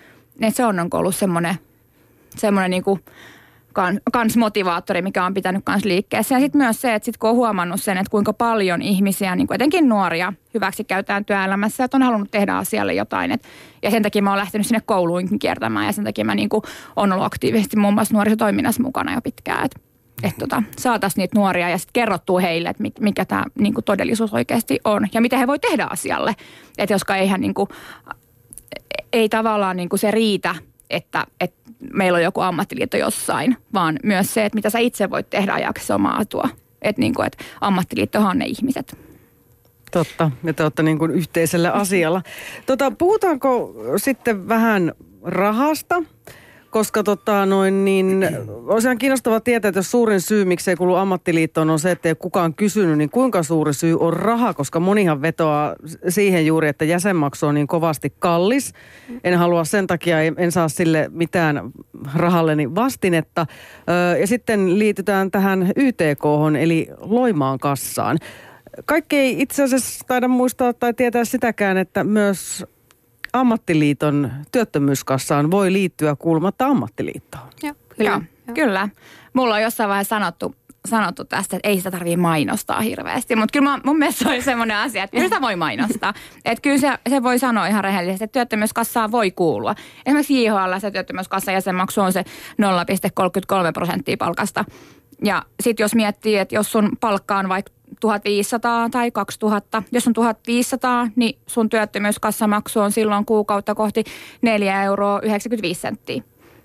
Et 0.41 0.55
se 0.55 0.65
on 0.65 0.89
ollut 0.93 1.17
semmoinen 1.17 1.55
semmoinen 2.37 2.71
niin 2.71 2.85
kuin 2.85 3.01
kan, 3.79 4.01
kans 4.13 4.37
motivaattori, 4.37 5.03
mikä 5.03 5.25
on 5.25 5.35
pitänyt 5.35 5.65
kans 5.65 5.85
liikkeessä. 5.85 6.35
Ja 6.35 6.41
sitten 6.41 6.59
myös 6.59 6.81
se, 6.81 6.95
että 6.95 7.07
sit 7.07 7.17
kun 7.17 7.31
on 7.31 7.37
huomannut 7.37 7.83
sen, 7.83 7.99
että 7.99 8.11
kuinka 8.11 8.33
paljon 8.33 8.83
ihmisiä, 8.83 9.37
niin 9.37 9.47
kuin 9.47 9.55
etenkin 9.55 9.89
nuoria, 9.89 10.33
hyväksi 10.55 10.85
käytetään 10.85 11.25
työelämässä, 11.25 11.85
että 11.85 11.97
on 11.97 12.03
halunnut 12.03 12.31
tehdä 12.31 12.57
asialle 12.57 12.95
jotain. 12.95 13.33
Et, 13.33 13.43
ja 13.83 13.91
sen 13.91 14.03
takia 14.03 14.23
mä 14.23 14.31
oon 14.31 14.39
lähtenyt 14.39 14.67
sinne 14.67 14.81
kouluinkin 14.87 15.39
kiertämään 15.39 15.87
ja 15.87 15.93
sen 15.93 16.05
takia 16.05 16.25
mä 16.25 16.35
niin 16.35 16.49
kuin, 16.49 16.63
on 16.97 17.13
ollut 17.13 17.27
aktiivisesti 17.27 17.77
muun 17.77 17.95
muassa 17.95 18.15
nuorisotoiminnassa 18.15 18.83
mukana 18.83 19.15
jo 19.15 19.21
pitkään. 19.21 19.65
Että 19.65 19.81
et 20.23 20.35
tota, 20.39 20.63
saataisiin 20.79 21.23
niitä 21.23 21.39
nuoria 21.39 21.69
ja 21.69 21.79
sitten 21.79 21.93
kerrottua 21.93 22.41
heille, 22.41 22.69
että 22.69 22.83
mi- 22.83 22.93
mikä 23.01 23.25
tämä 23.25 23.45
niinku 23.59 23.83
todellisuus 23.83 24.35
oikeasti 24.35 24.79
on 24.85 25.07
ja 25.13 25.21
mitä 25.21 25.39
he 25.39 25.47
voi 25.47 25.59
tehdä 25.59 25.87
asialle. 25.91 26.37
Että 26.79 26.95
koska 26.95 27.17
eihän 27.17 27.41
niinku, 27.41 27.69
ei 29.13 29.29
tavallaan 29.29 29.77
niinku 29.77 29.97
se 29.97 30.11
riitä, 30.11 30.55
että, 30.91 31.27
että 31.41 31.71
meillä 31.93 32.17
on 32.17 32.23
joku 32.23 32.41
ammattiliitto 32.41 32.97
jossain, 32.97 33.57
vaan 33.75 33.99
myös 34.03 34.35
se, 34.35 34.45
että 34.45 34.57
mitä 34.57 34.71
sä 34.71 34.79
itse 34.79 35.11
voit 35.11 35.31
tehdä 35.31 35.53
ajaksi 35.53 35.93
omaa 35.93 36.19
atua. 36.19 36.49
Että 36.83 37.01
niinku, 37.01 37.23
et 37.23 37.37
ammattiliittohan 37.61 38.31
on 38.31 38.39
ne 38.39 38.47
ihmiset. 38.47 38.99
Totta, 39.91 40.31
ja 40.45 40.55
te 40.55 40.63
olette 40.63 40.83
niin 40.83 40.99
kuin 40.99 41.11
yhteisellä 41.11 41.71
asialla. 41.73 42.23
Tota, 42.67 42.91
puhutaanko 42.91 43.75
sitten 43.97 44.49
vähän 44.49 44.93
rahasta? 45.23 46.03
Koska 46.71 47.03
tota, 47.03 47.47
noin, 47.47 47.85
niin, 47.85 48.29
olisi 48.67 48.89
ihan 48.89 48.99
kiinnostava 48.99 49.41
tietää, 49.41 49.69
että 49.69 49.79
jos 49.79 49.91
suurin 49.91 50.21
syy, 50.21 50.45
miksei 50.45 50.77
kuulu 50.77 50.95
ammattiliittoon, 50.95 51.71
on 51.71 51.79
se, 51.79 51.91
että 51.91 52.09
ei 52.09 52.15
kukaan 52.15 52.55
kysynyt, 52.55 52.99
niin 52.99 53.11
kuinka 53.11 53.43
suuri 53.43 53.75
syy 53.75 53.97
on 54.01 54.13
raha? 54.13 54.55
Koska 54.55 54.81
monihan 54.81 55.23
vetoaa 55.23 55.77
siihen 56.09 56.47
juuri, 56.47 56.69
että 56.69 56.85
jäsenmaksu 56.85 57.47
on 57.47 57.55
niin 57.55 57.67
kovasti 57.67 58.13
kallis. 58.19 58.73
En 59.25 59.39
halua 59.39 59.65
sen 59.65 59.87
takia, 59.87 60.23
en- 60.23 60.53
saa 60.53 60.69
sille 60.69 61.11
mitään 61.13 61.71
rahalleni 62.15 62.75
vastinetta. 62.75 63.47
Öö, 63.89 64.19
ja 64.19 64.27
sitten 64.27 64.79
liitytään 64.79 65.31
tähän 65.31 65.73
YTK, 65.77 66.25
eli 66.61 66.89
Loimaan 67.01 67.59
kassaan. 67.59 68.19
Kaikki 68.85 69.17
ei 69.17 69.43
itse 69.43 69.63
asiassa 69.63 70.05
taida 70.07 70.29
muistaa 70.29 70.73
tai 70.73 70.95
tietää 70.95 71.25
sitäkään, 71.25 71.77
että 71.77 72.05
myös 72.05 72.65
ammattiliiton 73.33 74.31
työttömyyskassaan 74.53 75.51
voi 75.51 75.73
liittyä 75.73 76.17
kuulumatta 76.17 76.67
ammattiliittoon. 76.67 77.49
Joo, 77.63 77.75
Kyllä. 77.97 78.11
Joo, 78.11 78.55
kyllä. 78.55 78.89
Mulla 79.33 79.55
on 79.55 79.63
jossain 79.63 79.89
vaiheessa 79.89 80.17
sanottu, 80.17 80.55
sanottu 80.89 81.25
tästä, 81.25 81.57
että 81.57 81.69
ei 81.69 81.77
sitä 81.77 81.91
tarvii 81.91 82.17
mainostaa 82.17 82.81
hirveästi. 82.81 83.37
Mutta 83.37 83.53
kyllä 83.53 83.71
mä, 83.71 83.81
mun 83.85 83.99
mielestä 83.99 84.25
se 84.25 84.29
oli 84.31 84.43
semmoinen 84.43 84.77
asia, 84.77 85.05
että 85.05 85.17
kyllä 85.17 85.29
sitä 85.29 85.41
voi 85.41 85.57
mainostaa. 85.57 86.15
Että 86.45 86.63
kyllä 86.63 86.79
se, 86.79 86.93
se 87.09 87.23
voi 87.23 87.39
sanoa 87.39 87.67
ihan 87.67 87.85
rehellisesti, 87.85 88.25
että 88.25 88.33
työttömyyskassaan 88.33 89.11
voi 89.11 89.31
kuulua. 89.31 89.75
Esimerkiksi 90.07 90.45
JHL 90.45 90.79
se 90.79 90.91
työttömyyskassan 90.91 91.55
jäsenmaksu 91.55 92.01
on 92.01 92.13
se 92.13 92.25
0,33 92.63 93.73
prosenttia 93.75 94.17
palkasta. 94.17 94.65
Ja 95.25 95.43
sitten 95.63 95.85
jos 95.85 95.95
miettii, 95.95 96.37
että 96.37 96.55
jos 96.55 96.73
sun 96.73 96.91
palkka 97.01 97.39
on 97.39 97.49
vaikka 97.49 97.73
1500 98.01 98.91
tai 98.91 99.11
2000, 99.11 99.83
jos 99.93 100.07
on 100.07 100.13
1500, 100.13 101.09
niin 101.17 101.39
sun 101.47 101.69
työttömyyskassamaksu 101.69 102.81
on 102.81 102.93
silloin 102.93 103.25
kuukautta 103.25 103.75
kohti 103.75 104.05
4 104.43 104.83
euroa 104.83 105.21
95 105.23 105.81
senttiä. 105.81 106.23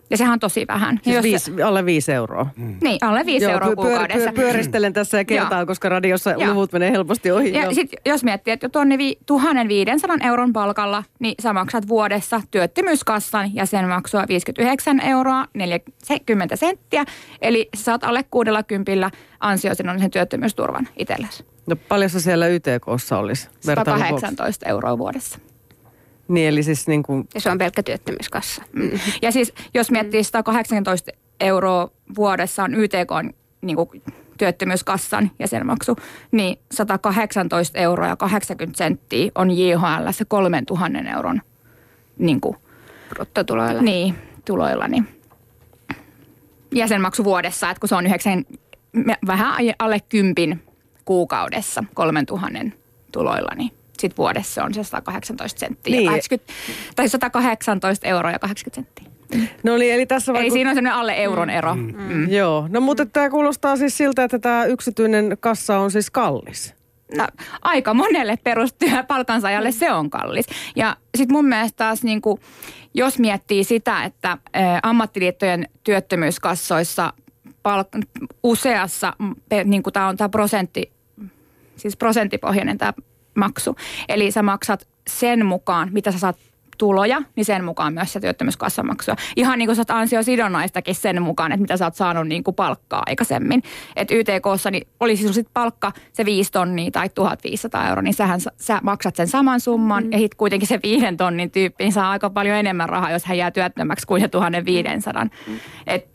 Ja 0.09 0.17
sehän 0.17 0.33
on 0.33 0.39
tosi 0.39 0.65
vähän. 0.67 0.99
Siis 1.03 1.15
jos 1.15 1.23
viisi, 1.23 1.61
alle 1.63 1.85
viisi 1.85 2.11
euroa. 2.11 2.47
Se, 2.55 2.61
niin, 2.81 2.97
alle 3.01 3.25
5 3.25 3.45
euroa 3.45 3.69
pyör- 3.69 3.75
kuukaudessa. 3.75 4.29
pyör- 4.29 4.33
pyöristelen 4.35 4.93
tässä 4.93 5.17
ja 5.17 5.25
kertaan, 5.25 5.59
Joo. 5.59 5.65
koska 5.65 5.89
radiossa 5.89 6.31
Joo. 6.31 6.49
luvut 6.53 6.71
menee 6.71 6.91
helposti 6.91 7.31
ohi. 7.31 7.53
Ja 7.53 7.63
Joo. 7.63 7.73
sit, 7.73 7.91
jos 8.05 8.23
miettii, 8.23 8.53
että 8.53 8.69
tuonne 8.69 8.97
vi- 8.97 9.17
1500 9.25 10.17
euron 10.23 10.53
palkalla, 10.53 11.03
niin 11.19 11.35
sä 11.41 11.53
maksat 11.53 11.87
vuodessa 11.87 12.41
työttömyyskassan 12.51 13.55
ja 13.55 13.65
sen 13.65 13.87
maksua 13.87 14.25
59 14.27 14.99
euroa 14.99 15.45
40 15.53 16.55
senttiä. 16.55 17.05
Eli 17.41 17.69
sä 17.75 17.83
saat 17.83 18.03
alle 18.03 18.23
60 18.31 19.11
ansiosidonnaisen 19.39 20.11
työttömyysturvan 20.11 20.87
itsellesi. 20.97 21.45
No 21.67 21.75
paljon 21.89 22.09
se 22.09 22.19
siellä 22.19 22.47
YTKssa 22.47 23.17
olisi? 23.17 23.49
vertailun 23.67 23.99
vuoksi? 23.99 24.25
118 24.25 24.69
euroa 24.69 24.97
vuodessa. 24.97 25.39
Niin, 26.33 26.47
eli 26.47 26.63
siis 26.63 26.87
niin 26.87 27.03
kuin, 27.03 27.27
Ja 27.33 27.41
se 27.41 27.51
on 27.51 27.57
pelkkä 27.57 27.83
työttömyyskassa. 27.83 28.61
Mm. 28.73 28.91
Ja 29.21 29.31
siis 29.31 29.53
jos 29.73 29.91
miettii 29.91 30.23
118 30.23 31.11
euroa 31.39 31.89
vuodessa 32.15 32.63
on 32.63 32.75
YTK 32.75 33.11
niin 33.61 33.75
kuin 33.75 34.03
työttömyyskassan 34.37 35.31
jäsenmaksu, 35.39 35.95
niin 36.31 36.59
118 36.71 37.79
euroa 37.79 38.07
ja 38.07 38.15
80 38.15 38.77
senttiä 38.77 39.31
on 39.35 39.51
JHL 39.51 40.11
se 40.11 40.25
3000 40.25 40.99
euron 41.15 41.41
niin 42.17 42.41
kuin, 42.41 42.57
bruttotuloilla. 43.09 43.81
Niin, 43.81 44.15
tuloillani. 44.45 45.03
Jäsenmaksu 46.71 47.23
vuodessa, 47.23 47.69
että 47.69 47.79
kun 47.79 47.89
se 47.89 47.95
on 47.95 48.05
yhdeksän, 48.05 48.45
vähän 49.27 49.53
alle 49.79 49.99
kympin 50.09 50.63
kuukaudessa 51.05 51.83
3000 51.93 52.59
tuloilla, 53.11 53.55
niin 53.55 53.71
sitten 53.99 54.17
vuodessa 54.17 54.63
on 54.63 54.73
se 54.73 54.83
118 54.83 55.59
senttiä. 55.59 55.91
Niin. 55.91 55.97
Niin. 55.99 56.09
80, 56.11 56.53
tai 56.95 57.09
118 57.09 58.07
euroa 58.07 58.31
ja 58.31 58.39
80 58.39 58.75
senttiä. 58.75 59.13
No 59.63 59.77
niin, 59.77 59.93
eli 59.93 60.05
tässä 60.05 60.31
Eli 60.31 60.39
vaiku- 60.49 60.53
siinä 60.53 60.69
on 60.69 60.75
semmoinen 60.75 60.99
alle 60.99 61.13
euron 61.13 61.49
ero. 61.49 61.75
Mm. 61.75 61.93
Mm. 61.97 62.29
Joo, 62.29 62.67
no 62.69 62.81
mutta 62.81 63.05
tämä 63.05 63.29
kuulostaa 63.29 63.77
siis 63.77 63.97
siltä, 63.97 64.23
että 64.23 64.39
tämä 64.39 64.65
yksityinen 64.65 65.37
kassa 65.39 65.77
on 65.79 65.91
siis 65.91 66.09
kallis. 66.11 66.73
No, 67.17 67.27
aika 67.61 67.93
monelle 67.93 68.37
perustyö 68.43 69.03
palkansaajalle 69.07 69.71
se 69.71 69.91
on 69.91 70.09
kallis. 70.09 70.45
Ja 70.75 70.97
sitten 71.17 71.35
mun 71.37 71.45
mielestä 71.45 71.77
taas 71.77 72.03
niin 72.03 72.21
kuin, 72.21 72.41
jos 72.93 73.19
miettii 73.19 73.63
sitä, 73.63 74.03
että 74.03 74.29
ä, 74.31 74.37
ammattiliittojen 74.83 75.67
työttömyyskassoissa 75.83 77.13
palk- 77.49 78.27
useassa, 78.43 79.13
mm, 79.19 79.35
pe- 79.49 79.63
niin 79.63 79.83
kuin 79.83 79.93
tämä 79.93 80.07
on 80.07 80.17
tämä 80.17 80.29
prosentti, 80.29 80.91
siis 81.75 81.97
prosenttipohjainen 81.97 82.77
tämä 82.77 82.93
maksu. 83.35 83.75
Eli 84.09 84.31
sä 84.31 84.43
maksat 84.43 84.87
sen 85.07 85.45
mukaan, 85.45 85.89
mitä 85.91 86.11
sä 86.11 86.19
saat 86.19 86.37
tuloja, 86.77 87.21
niin 87.35 87.45
sen 87.45 87.63
mukaan 87.63 87.93
myös 87.93 88.13
se 88.13 88.19
työttömyyskassamaksua. 88.19 89.15
Ihan 89.35 89.59
niin 89.59 89.67
kuin 89.67 89.75
sä 89.75 89.81
oot 89.81 89.89
ansiosidonnaistakin 89.89 90.95
sen 90.95 91.21
mukaan, 91.21 91.51
että 91.51 91.61
mitä 91.61 91.77
sä 91.77 91.85
oot 91.85 91.95
saanut 91.95 92.27
niin 92.27 92.43
kuin 92.43 92.55
palkkaa 92.55 93.03
aikaisemmin. 93.05 93.63
Että 93.95 94.15
YTKssa 94.15 94.71
niin 94.71 94.87
olisi 94.99 95.17
sinulla 95.17 95.33
sit 95.33 95.47
palkka 95.53 95.91
se 96.13 96.25
5 96.25 96.51
tonnia 96.51 96.91
tai 96.91 97.09
1500 97.09 97.89
euroa, 97.89 98.01
niin 98.01 98.13
sähän, 98.13 98.39
sä 98.57 98.79
maksat 98.83 99.15
sen 99.15 99.27
saman 99.27 99.59
summan 99.59 100.03
mm. 100.03 100.11
ja 100.11 100.17
hit 100.17 100.35
kuitenkin 100.35 100.67
se 100.67 100.79
viiden 100.83 101.17
tonnin 101.17 101.51
tyyppi 101.51 101.83
niin 101.83 101.93
saa 101.93 102.11
aika 102.11 102.29
paljon 102.29 102.57
enemmän 102.57 102.89
rahaa, 102.89 103.11
jos 103.11 103.25
hän 103.25 103.37
jää 103.37 103.51
työttömäksi 103.51 104.07
kuin 104.07 104.21
se 104.21 104.27
1500. 104.27 105.23
Mm. 105.23 105.59
Et, 105.87 106.07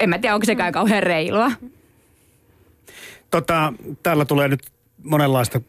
en 0.00 0.08
mä 0.08 0.18
tiedä, 0.18 0.34
onko 0.34 0.44
sekään 0.44 0.72
kauhean 0.72 1.02
reilua. 1.02 1.50
Tota, 3.30 3.72
täällä 4.02 4.24
tulee 4.24 4.48
nyt 4.48 4.60
monenlaista 5.02 5.60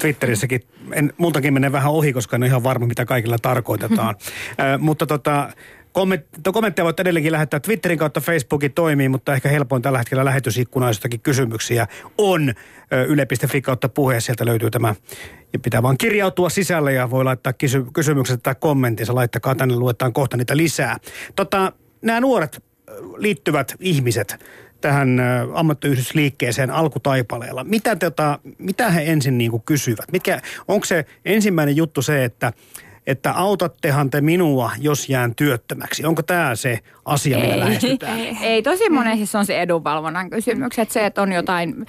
Twitterissäkin. 0.00 0.60
En, 0.92 1.12
multakin 1.18 1.54
menee 1.54 1.72
vähän 1.72 1.92
ohi, 1.92 2.12
koska 2.12 2.36
en 2.36 2.42
ole 2.42 2.48
ihan 2.48 2.62
varma, 2.62 2.86
mitä 2.86 3.04
kaikilla 3.04 3.38
tarkoitetaan. 3.38 4.14
äh, 4.60 4.78
mutta 4.78 5.06
tota, 5.06 5.48
komment, 5.92 6.26
kommentteja 6.52 6.84
voit 6.84 7.00
edelleenkin 7.00 7.32
lähettää 7.32 7.60
Twitterin 7.60 7.98
kautta, 7.98 8.20
Facebookin 8.20 8.72
toimii, 8.72 9.08
mutta 9.08 9.34
ehkä 9.34 9.48
helpoin 9.48 9.82
tällä 9.82 9.98
hetkellä 9.98 10.24
lähetysikkuna, 10.24 10.86
jos 10.86 10.96
jotakin 10.96 11.20
kysymyksiä 11.20 11.86
on 12.18 12.54
yle.fi 13.08 13.62
kautta 13.62 13.88
puhe. 13.88 14.20
Sieltä 14.20 14.46
löytyy 14.46 14.70
tämä, 14.70 14.94
ja 15.52 15.58
pitää 15.58 15.82
vaan 15.82 15.98
kirjautua 15.98 16.48
sisälle 16.48 16.92
ja 16.92 17.10
voi 17.10 17.24
laittaa 17.24 17.52
kysy, 17.52 17.84
kysymykset 17.92 18.42
tai 18.42 18.54
kommenttinsa. 18.60 19.14
Laittakaa 19.14 19.54
tänne, 19.54 19.76
luetaan 19.76 20.12
kohta 20.12 20.36
niitä 20.36 20.56
lisää. 20.56 20.96
Tota, 21.36 21.72
nämä 22.02 22.20
nuoret 22.20 22.62
liittyvät 23.16 23.74
ihmiset, 23.80 24.44
tähän 24.86 25.20
ammattiyhdysliikkeeseen 25.54 26.70
alkutaipaleella. 26.70 27.64
Mitä, 27.64 27.96
tota, 27.96 28.38
mitä 28.58 28.90
he 28.90 29.02
ensin 29.06 29.38
niin 29.38 29.50
kuin 29.50 29.62
kysyvät? 29.66 30.12
Mitkä, 30.12 30.40
onko 30.68 30.86
se 30.86 31.04
ensimmäinen 31.24 31.76
juttu 31.76 32.02
se, 32.02 32.24
että, 32.24 32.52
että 33.06 33.32
autattehan 33.32 34.10
te 34.10 34.20
minua, 34.20 34.70
jos 34.78 35.08
jään 35.08 35.34
työttömäksi? 35.34 36.04
Onko 36.04 36.22
tämä 36.22 36.54
se 36.54 36.78
asia, 37.04 37.38
millä 37.38 37.60
lähestytään? 37.60 38.18
Ei, 38.18 38.36
ei, 38.50 38.62
tosi 38.62 38.90
monesti 38.90 39.26
se 39.26 39.38
on 39.38 39.46
se 39.46 39.62
edunvalvonnan 39.62 40.30
kysymykset. 40.30 40.90
Se, 40.90 41.06
että 41.06 41.22
on 41.22 41.32
jotain, 41.32 41.86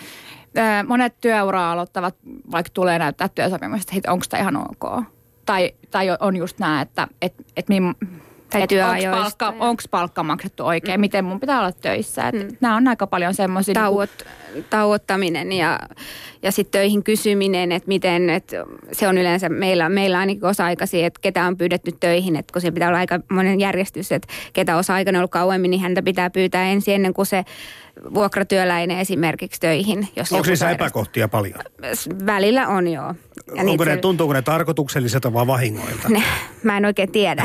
monet 0.88 1.15
työuraa 1.21 1.71
aloittavat, 1.71 2.15
vaikka 2.51 2.69
tulee 2.73 2.99
näyttää 2.99 3.29
työsopimusta, 3.29 3.93
että 3.95 4.12
onko 4.12 4.25
tämä 4.29 4.41
ihan 4.41 4.57
ok. 4.57 5.03
Tai, 5.45 5.71
tai 5.91 6.07
on 6.19 6.36
just 6.36 6.60
nämä, 6.60 6.81
että 6.81 7.07
et, 7.21 7.33
et 7.57 7.69
min, 7.69 7.95
Tai 8.49 8.62
onko 8.62 8.67
työajoista 8.67 9.53
onks 9.60 9.88
palkka 9.88 10.23
maksettu 10.23 10.65
oikein, 10.65 10.99
mm. 10.99 11.01
miten 11.01 11.25
mun 11.25 11.39
pitää 11.39 11.60
olla 11.60 11.71
töissä. 11.71 12.27
Et 12.27 12.36
mm. 12.36 12.57
Nämä 12.62 12.75
on 12.75 12.88
aika 12.88 13.07
paljon 13.07 13.33
semmoisia... 13.33 13.73
Tauot, 13.73 14.10
tauottaminen 14.69 15.51
ja, 15.51 15.79
ja 16.41 16.51
sitten 16.51 16.79
töihin 16.79 17.03
kysyminen, 17.03 17.71
että 17.71 17.88
miten, 17.88 18.29
että 18.29 18.55
se 18.91 19.07
on 19.07 19.17
yleensä 19.17 19.49
meillä, 19.49 19.89
meillä 19.89 20.19
ainakin 20.19 20.45
osa-aikaisia, 20.45 21.07
että 21.07 21.19
ketä 21.21 21.45
on 21.45 21.57
pyydetty 21.57 21.91
töihin, 21.99 22.36
että 22.36 22.53
kun 22.53 22.62
se 22.62 22.71
pitää 22.71 22.88
olla 22.88 22.99
aika 22.99 23.19
monen 23.31 23.60
järjestys, 23.60 24.12
että 24.12 24.27
ketä 24.53 24.77
osa-aikana 24.77 25.17
on 25.17 25.19
ollut 25.19 25.31
kauemmin, 25.31 25.71
niin 25.71 25.81
häntä 25.81 26.01
pitää 26.01 26.29
pyytää 26.29 26.63
ensin 26.63 26.95
ennen 26.95 27.13
kuin 27.13 27.25
se 27.25 27.43
vuokratyöläinen 28.13 28.99
esimerkiksi 28.99 29.60
töihin. 29.60 30.07
Jos 30.15 30.33
Onko 30.33 30.47
niissä 30.47 30.69
epäkohtia 30.69 31.27
paljon? 31.27 31.60
Välillä 32.25 32.67
on 32.67 32.88
joo. 32.88 33.13
Ja 33.55 33.63
Onko 33.63 33.86
ne, 33.86 33.93
se- 33.95 34.01
tuntuuko 34.01 34.33
ne 34.33 34.41
tarkoitukselliselta 34.41 35.33
vai 35.33 35.47
vahingoilta? 35.47 36.10
ne, 36.10 36.23
mä 36.63 36.77
en 36.77 36.86
oikein 36.86 37.12
tiedä. 37.12 37.43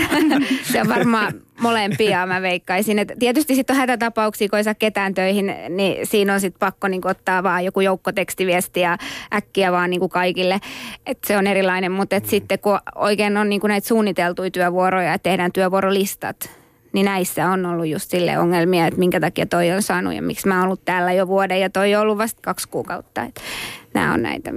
se 0.72 0.80
on 0.80 0.88
varmaan 0.88 1.32
molempia, 1.60 2.26
mä 2.26 2.42
veikkaisin. 2.42 2.98
Et 2.98 3.12
tietysti 3.18 3.54
sitten 3.54 3.74
on 3.74 3.80
hätätapauksia, 3.80 4.48
kun 4.48 4.56
ei 4.56 4.64
saa 4.64 4.74
ketään 4.74 5.14
töihin, 5.14 5.54
niin 5.68 6.06
siinä 6.06 6.34
on 6.34 6.40
sitten 6.40 6.58
pakko 6.58 6.88
niinku 6.88 7.08
ottaa 7.08 7.42
vaan 7.42 7.64
joku 7.64 7.80
joukkotekstiviesti 7.80 8.80
ja 8.80 8.96
äkkiä 9.34 9.72
vaan 9.72 9.90
niinku 9.90 10.08
kaikille. 10.08 10.60
Et 11.06 11.18
se 11.26 11.36
on 11.36 11.46
erilainen, 11.46 11.92
mutta 11.92 12.16
et 12.16 12.26
sitten 12.26 12.58
kun 12.58 12.78
oikein 12.94 13.36
on 13.36 13.48
niinku 13.48 13.66
näitä 13.66 13.88
suunniteltuja 13.88 14.50
työvuoroja 14.50 15.10
ja 15.10 15.18
tehdään 15.18 15.52
työvuorolistat, 15.52 16.61
niin 16.92 17.04
näissä 17.04 17.50
on 17.50 17.66
ollut 17.66 17.86
just 17.86 18.10
sille 18.10 18.38
ongelmia, 18.38 18.86
että 18.86 18.98
minkä 18.98 19.20
takia 19.20 19.46
toi 19.46 19.70
on 19.70 19.82
saanut 19.82 20.14
ja 20.14 20.22
miksi 20.22 20.48
mä 20.48 20.54
oon 20.54 20.64
ollut 20.64 20.84
täällä 20.84 21.12
jo 21.12 21.28
vuoden 21.28 21.60
ja 21.60 21.70
toi 21.70 21.94
on 21.94 22.02
ollut 22.02 22.18
vasta 22.18 22.40
kaksi 22.42 22.68
kuukautta. 22.68 23.22
Et 23.22 23.40
nämä 23.94 24.14
on 24.14 24.22
näitä, 24.22 24.52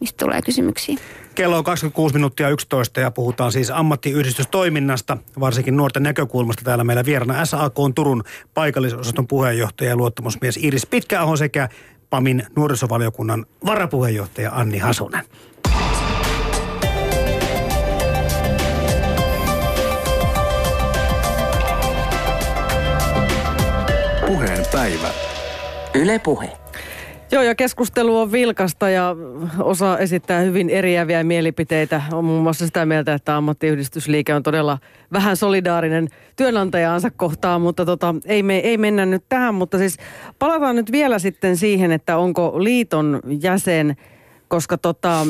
mistä 0.00 0.24
tulee 0.24 0.42
kysymyksiä. 0.42 0.96
Kello 1.34 1.58
on 1.58 1.64
26 1.64 2.14
minuuttia 2.14 2.48
11 2.48 3.00
ja 3.00 3.10
puhutaan 3.10 3.52
siis 3.52 3.70
ammattiyhdistystoiminnasta, 3.70 5.16
varsinkin 5.40 5.76
nuorten 5.76 6.02
näkökulmasta. 6.02 6.64
Täällä 6.64 6.84
meillä 6.84 7.04
vieraana 7.04 7.44
SAK 7.44 7.78
on 7.78 7.94
Turun 7.94 8.24
paikallisosaston 8.54 9.26
puheenjohtaja 9.26 9.90
ja 9.90 9.96
luottamusmies 9.96 10.56
Iris 10.56 10.86
Pitkäaho 10.86 11.36
sekä 11.36 11.68
PAMin 12.10 12.46
nuorisovaliokunnan 12.56 13.46
varapuheenjohtaja 13.66 14.50
Anni 14.54 14.78
Hasunen. 14.78 15.24
Päivä. 24.74 25.08
Yle 25.94 26.18
Puhe. 26.18 26.52
Joo, 27.32 27.42
ja 27.42 27.54
keskustelu 27.54 28.18
on 28.18 28.32
vilkasta 28.32 28.90
ja 28.90 29.16
osa 29.58 29.98
esittää 29.98 30.40
hyvin 30.40 30.70
eriäviä 30.70 31.24
mielipiteitä. 31.24 32.02
On 32.12 32.24
muun 32.24 32.42
muassa 32.42 32.66
sitä 32.66 32.86
mieltä, 32.86 33.14
että 33.14 33.36
ammattiyhdistysliike 33.36 34.34
on 34.34 34.42
todella 34.42 34.78
vähän 35.12 35.36
solidaarinen 35.36 36.08
työnantajaansa 36.36 37.10
kohtaan, 37.10 37.60
mutta 37.60 37.84
tota, 37.84 38.14
ei, 38.26 38.42
me, 38.42 38.56
ei 38.56 38.78
mennä 38.78 39.06
nyt 39.06 39.24
tähän. 39.28 39.54
Mutta 39.54 39.78
siis 39.78 39.96
palataan 40.38 40.76
nyt 40.76 40.92
vielä 40.92 41.18
sitten 41.18 41.56
siihen, 41.56 41.92
että 41.92 42.16
onko 42.16 42.52
liiton 42.56 43.20
jäsen, 43.40 43.96
koska 44.48 44.78
tota, 44.78 45.26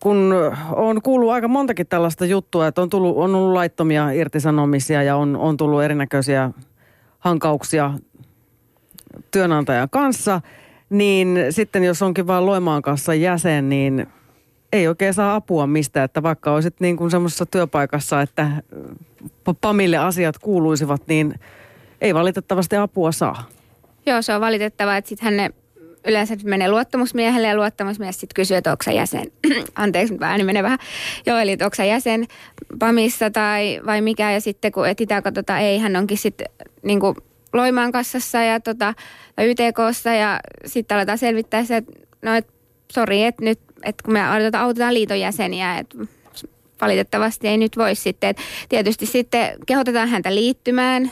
kun 0.00 0.34
on 0.72 1.02
kuullut 1.02 1.30
aika 1.30 1.48
montakin 1.48 1.86
tällaista 1.86 2.24
juttua, 2.24 2.66
että 2.66 2.82
on, 2.82 2.90
tullut, 2.90 3.16
on 3.16 3.34
ollut 3.34 3.52
laittomia 3.52 4.10
irtisanomisia 4.10 5.02
ja 5.02 5.16
on, 5.16 5.36
on 5.36 5.56
tullut 5.56 5.82
erinäköisiä 5.82 6.50
hankauksia 7.18 7.94
työnantajan 9.30 9.90
kanssa, 9.90 10.40
niin 10.90 11.38
sitten 11.50 11.84
jos 11.84 12.02
onkin 12.02 12.26
vain 12.26 12.46
Loimaan 12.46 12.82
kanssa 12.82 13.14
jäsen, 13.14 13.68
niin 13.68 14.06
ei 14.72 14.88
oikein 14.88 15.14
saa 15.14 15.34
apua 15.34 15.66
mistä, 15.66 16.04
että 16.04 16.22
vaikka 16.22 16.52
olisit 16.52 16.80
niin 16.80 16.96
kuin 16.96 17.10
semmoisessa 17.10 17.46
työpaikassa, 17.46 18.22
että 18.22 18.50
p- 19.20 19.60
Pamille 19.60 19.96
asiat 19.96 20.38
kuuluisivat, 20.38 21.02
niin 21.06 21.34
ei 22.00 22.14
valitettavasti 22.14 22.76
apua 22.76 23.12
saa. 23.12 23.48
Joo, 24.06 24.22
se 24.22 24.34
on 24.34 24.40
valitettavaa, 24.40 24.96
että 24.96 25.08
sitten 25.08 25.36
ne 25.36 25.50
yleensä 26.06 26.36
menee 26.44 26.70
luottamusmiehelle 26.70 27.48
ja 27.48 27.56
luottamusmies 27.56 28.20
sitten 28.20 28.34
kysyy, 28.34 28.56
että 28.56 28.70
onko 28.70 28.90
jäsen. 28.90 29.26
Anteeksi, 29.74 30.14
nyt 30.14 30.22
ääni 30.22 30.44
menee 30.44 30.62
vähän. 30.62 30.78
Joo, 31.26 31.38
eli 31.38 31.52
onko 31.52 31.82
jäsen 31.88 32.26
PAMissa 32.78 33.30
tai 33.30 33.80
vai 33.86 34.00
mikä. 34.00 34.32
Ja 34.32 34.40
sitten 34.40 34.72
kun 34.72 34.88
etsitään, 34.88 35.22
katsotaan, 35.22 35.60
ei, 35.60 35.78
hän 35.78 35.96
onkin 35.96 36.18
sitten 36.18 36.46
niin 36.82 37.00
kuin 37.00 37.16
Loimaan 37.52 37.92
kassassa 37.92 38.42
ja 38.42 38.60
tota, 38.60 38.94
YTKssa 39.38 40.12
ja 40.12 40.40
sitten 40.66 40.96
aletaan 40.96 41.18
selvittää 41.18 41.64
se, 41.64 41.76
että 41.76 41.92
no 42.22 42.34
et, 42.34 42.46
sori, 42.92 43.24
että 43.24 43.44
nyt, 43.44 43.60
että 43.82 44.02
kun 44.04 44.12
me 44.12 44.20
autetaan 44.58 44.94
liiton 44.94 45.20
jäseniä, 45.20 45.78
että 45.78 45.98
valitettavasti 46.80 47.48
ei 47.48 47.56
nyt 47.56 47.76
voi 47.76 47.94
sitten. 47.94 48.30
Et 48.30 48.38
tietysti 48.68 49.06
sitten 49.06 49.50
kehotetaan 49.66 50.08
häntä 50.08 50.34
liittymään 50.34 51.10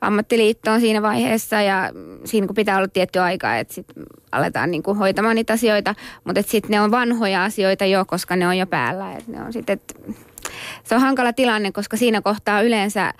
ammattiliittoon 0.00 0.80
siinä 0.80 1.02
vaiheessa 1.02 1.62
ja 1.62 1.90
siinä 2.24 2.46
kun 2.46 2.56
pitää 2.56 2.76
olla 2.76 2.88
tietty 2.88 3.18
aika, 3.18 3.56
että 3.56 3.74
sitten 3.74 4.04
aletaan 4.32 4.70
niin 4.70 4.82
kuin 4.82 4.98
hoitamaan 4.98 5.36
niitä 5.36 5.52
asioita, 5.52 5.94
mutta 6.24 6.42
sitten 6.42 6.70
ne 6.70 6.80
on 6.80 6.90
vanhoja 6.90 7.44
asioita 7.44 7.84
jo, 7.84 8.04
koska 8.04 8.36
ne 8.36 8.48
on 8.48 8.58
jo 8.58 8.66
päällä. 8.66 9.12
Et 9.12 9.28
ne 9.28 9.42
on 9.42 9.52
sit, 9.52 9.70
et 9.70 10.00
se 10.84 10.94
on 10.94 11.00
hankala 11.00 11.32
tilanne, 11.32 11.72
koska 11.72 11.96
siinä 11.96 12.20
kohtaa 12.20 12.62
yleensä 12.62 13.14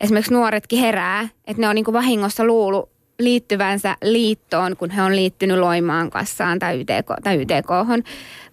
esimerkiksi 0.00 0.34
nuoretkin 0.34 0.78
herää, 0.78 1.28
että 1.46 1.60
ne 1.60 1.68
on 1.68 1.74
niin 1.74 1.84
kuin 1.84 1.92
vahingossa 1.92 2.44
luullut 2.44 2.92
liittyvänsä 3.18 3.96
liittoon, 4.02 4.76
kun 4.76 4.90
he 4.90 5.02
on 5.02 5.16
liittynyt 5.16 5.58
Loimaan 5.58 6.10
kassaan 6.10 6.58
tai, 6.58 6.80
YTK, 6.80 7.06
tai 7.22 7.42
YTKhon, 7.42 8.02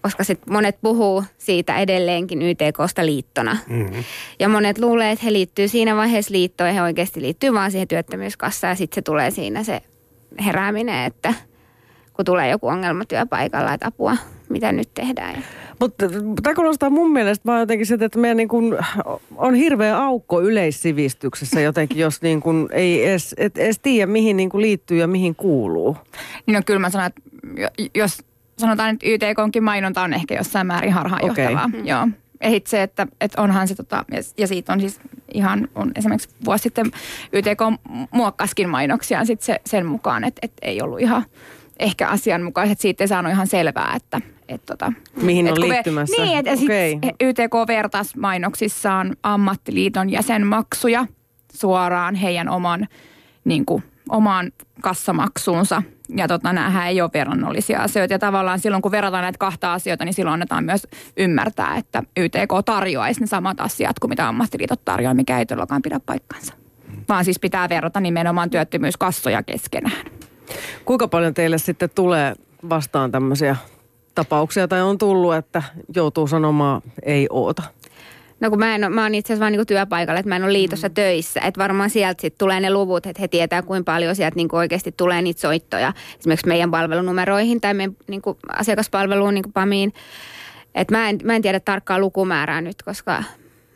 koska 0.02 0.24
sit 0.24 0.48
monet 0.48 0.78
puhuu 0.82 1.24
siitä 1.38 1.78
edelleenkin 1.78 2.42
YTKsta 2.42 3.06
liittona. 3.06 3.58
Mm-hmm. 3.68 4.04
Ja 4.40 4.50
monet 4.50 4.78
luulee, 4.80 5.12
että 5.12 5.26
he 5.26 5.34
liittyy 5.34 5.68
siinä 5.68 5.96
vaiheessa 5.96 6.34
liittoon 6.34 6.68
ja 6.68 6.74
he 6.74 6.82
oikeasti 6.82 7.22
liittyy 7.22 7.54
vaan 7.54 7.72
siihen 7.72 7.88
työttömyyskassaan 7.88 8.72
ja 8.72 8.76
sitten 8.76 8.96
se 8.96 9.02
tulee 9.02 9.32
siinä 9.32 9.64
se 9.64 9.82
herääminen, 10.46 11.06
että 11.06 11.34
kun 12.14 12.26
tulee 12.26 12.50
joku 12.50 12.68
ongelma 12.68 13.06
työpaikalla, 13.06 13.74
että 13.74 13.88
apua, 13.88 14.18
mitä 14.50 14.72
nyt 14.72 14.90
tehdään. 14.94 15.44
Mutta 15.80 16.06
tämä 16.44 16.56
kuulostaa 16.56 16.90
mun 16.90 17.12
mielestä 17.12 17.46
vaan 17.46 17.60
jotenkin 17.60 17.86
sitä, 17.86 18.06
että 18.06 18.20
meidän 18.20 18.38
niin 18.38 18.48
kuin 18.48 18.78
on 19.36 19.56
hirveä 19.56 19.98
aukko 19.98 20.42
yleissivistyksessä 20.42 21.62
jotenkin, 21.62 21.98
jos 21.98 22.22
niin 22.22 22.42
kuin 22.42 22.70
ei 22.72 23.08
edes, 23.08 23.36
et 23.38 23.58
edes 23.58 23.80
tiedä, 23.80 24.12
mihin 24.12 24.38
niin 24.38 24.50
kuin 24.50 24.62
liittyy 24.62 24.98
ja 24.98 25.08
mihin 25.08 25.36
kuuluu. 25.36 25.98
Niin 26.46 26.58
on 26.58 26.64
kyllä 26.66 26.80
mä 26.80 26.90
sanon, 26.90 27.08
että 27.08 27.22
jos 27.96 28.18
sanotaan, 28.58 28.90
että 28.90 29.06
YTKonkin 29.10 29.64
mainonta 29.64 30.02
on 30.02 30.14
ehkä 30.14 30.36
jossain 30.36 30.68
määrin 30.68 30.94
harhaanjohtavaa. 30.94 31.66
Okay. 31.66 31.82
Joo. 31.84 32.08
Ja 32.44 32.50
se, 32.66 32.84
että, 32.84 33.08
että 33.22 33.42
onhan 33.42 33.68
se, 33.68 33.76
tota, 33.76 34.06
ja 34.38 34.48
siitä 34.48 34.74
on 34.74 34.80
siis 34.80 35.00
ihan, 35.34 35.68
on 35.76 35.92
esimerkiksi 35.96 36.30
vuosi 36.46 36.62
sitten 36.62 36.86
YTK 37.34 37.62
muokkaskin 38.12 38.70
mainoksia 38.70 39.26
sit 39.26 39.42
se, 39.42 39.62
sen 39.66 39.86
mukaan, 39.86 40.24
että, 40.24 40.40
että 40.42 40.58
ei 40.62 40.82
ollut 40.82 41.00
ihan 41.00 41.26
ehkä 41.80 42.08
asianmukaiset. 42.08 42.80
Siitä 42.80 43.04
ei 43.04 43.08
saanut 43.08 43.32
ihan 43.32 43.48
selvää, 43.48 43.94
että, 43.96 44.22
et 44.48 44.66
tota, 44.66 44.94
Mihin 45.22 45.48
et 45.48 45.58
on 45.58 45.70
liittymässä? 45.70 46.22
Me, 46.22 46.26
niin, 46.26 46.38
että 46.38 46.52
okay. 46.52 47.12
YTK 47.22 47.68
vertas 47.68 48.16
mainoksissaan 48.16 49.16
ammattiliiton 49.24 50.10
jäsenmaksuja 50.10 51.06
suoraan 51.54 52.16
heidän 52.16 52.50
oman, 52.50 52.88
niin 53.46 53.66
kuin, 53.66 53.84
omaan 54.10 54.52
kassamaksuunsa. 54.82 55.84
Ja 56.16 56.28
tota, 56.28 56.54
näähän 56.54 56.88
ei 56.88 57.02
ole 57.02 57.10
verrannollisia 57.14 57.82
asioita. 57.82 58.14
Ja 58.14 58.20
tavallaan 58.20 58.60
silloin, 58.60 58.82
kun 58.82 58.92
verrataan 58.92 59.24
näitä 59.24 59.38
kahta 59.38 59.74
asioita, 59.74 60.06
niin 60.06 60.14
silloin 60.14 60.34
annetaan 60.34 60.64
myös 60.64 60.88
ymmärtää, 61.18 61.78
että 61.78 62.04
YTK 62.18 62.54
tarjoaisi 62.66 63.22
ne 63.22 63.28
samat 63.28 63.60
asiat 63.60 64.00
kuin 64.00 64.10
mitä 64.10 64.28
ammattiliitot 64.28 64.86
tarjoaa, 64.86 65.14
mikä 65.14 65.40
ei 65.40 65.46
todellakaan 65.46 65.82
pidä 65.82 66.00
paikkansa. 66.06 66.54
Vaan 67.10 67.26
siis 67.26 67.40
pitää 67.40 67.70
verrata 67.70 68.00
nimenomaan 68.00 68.50
työttömyyskassoja 68.50 69.44
keskenään. 69.44 70.19
Kuinka 70.86 71.08
paljon 71.08 71.34
teille 71.34 71.58
sitten 71.58 71.90
tulee 71.96 72.36
vastaan 72.70 73.12
tämmöisiä 73.12 73.56
tapauksia 74.16 74.68
tai 74.68 74.82
on 74.82 74.98
tullut, 74.98 75.36
että 75.36 75.64
joutuu 75.96 76.28
sanomaan 76.28 76.82
ei 77.04 77.28
oota? 77.30 77.64
No 78.40 78.50
kun 78.50 78.60
mä, 78.60 78.76
en, 78.76 78.94
mä 78.94 79.04
oon 79.04 79.16
itse 79.16 79.34
asiassa 79.34 79.44
vaan 79.44 79.52
niin 79.52 79.68
työpaikalla, 79.68 80.20
että 80.20 80.30
mä 80.30 80.36
en 80.36 80.44
ole 80.44 80.54
liitossa 80.54 80.88
mm. 80.88 80.94
töissä. 80.94 81.40
Että 81.40 81.60
varmaan 81.60 81.90
sieltä 81.90 82.22
sitten 82.22 82.38
tulee 82.38 82.60
ne 82.60 82.74
luvut, 82.74 83.06
että 83.06 83.22
he 83.22 83.28
tietää 83.28 83.62
kuinka 83.62 83.92
paljon 83.92 84.16
sieltä 84.16 84.36
niin 84.36 84.48
oikeasti 84.52 84.92
tulee 84.92 85.22
niitä 85.22 85.42
soittoja. 85.42 85.94
Esimerkiksi 86.20 86.48
meidän 86.48 86.72
palvelunumeroihin 86.72 87.62
tai 87.62 87.74
meidän 87.74 87.96
niin 88.08 88.22
asiakaspalveluun 88.58 89.34
niin 89.34 89.54
PAMiin. 89.54 89.94
Että 90.76 90.98
mä 90.98 91.10
en, 91.10 91.20
mä 91.24 91.36
en 91.36 91.42
tiedä 91.42 91.60
tarkkaa 91.60 92.00
lukumäärää 92.00 92.62
nyt, 92.62 92.84
koska 92.84 93.24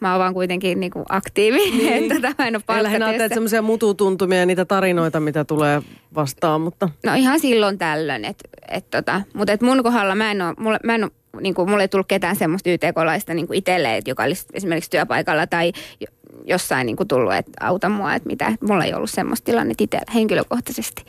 mä 0.03 0.11
oon 0.11 0.19
vaan 0.19 0.33
kuitenkin 0.33 0.79
niinku 0.79 1.03
aktiivi, 1.09 1.71
niin. 1.77 2.11
että 2.11 2.33
tämä 2.35 2.47
en 2.47 2.55
ole 2.55 2.83
Lähinnä 2.83 3.05
ajattelet 3.05 3.33
semmoisia 3.33 3.61
mututuntumia 3.61 4.39
ja 4.39 4.45
niitä 4.45 4.65
tarinoita, 4.65 5.19
mitä 5.19 5.45
tulee 5.45 5.81
vastaan, 6.15 6.61
mutta... 6.61 6.89
No 7.05 7.13
ihan 7.13 7.39
silloin 7.39 7.77
tällöin, 7.77 8.25
että 8.25 8.49
et 8.71 8.89
tota, 8.89 9.21
mutta 9.33 9.53
et 9.53 9.61
mun 9.61 9.83
kohdalla 9.83 10.15
mä 10.15 10.31
en 10.31 10.41
ole, 10.41 10.53
mulle, 10.59 10.79
mä 10.83 10.95
en 10.95 11.03
ole 11.03 11.11
niin 11.41 11.53
kuin, 11.53 11.69
mulle 11.69 11.83
ei 11.83 11.87
tullut 11.87 12.07
ketään 12.07 12.35
semmoista 12.35 12.69
YTK-laista 12.69 13.33
niin 13.33 13.47
itselleen, 13.53 14.01
joka 14.07 14.23
olisi 14.23 14.45
esimerkiksi 14.53 14.89
työpaikalla 14.89 15.47
tai 15.47 15.71
jossain 16.45 16.85
niin 16.85 16.95
kuin 16.95 17.07
tullut, 17.07 17.33
että 17.33 17.51
auta 17.59 17.89
mua, 17.89 18.13
että 18.13 18.27
mitä. 18.27 18.51
Mulla 18.61 18.85
ei 18.85 18.93
ollut 18.93 19.09
semmoista 19.09 19.45
tilannetta 19.45 19.83
itse 19.83 19.99
henkilökohtaisesti. 20.13 21.03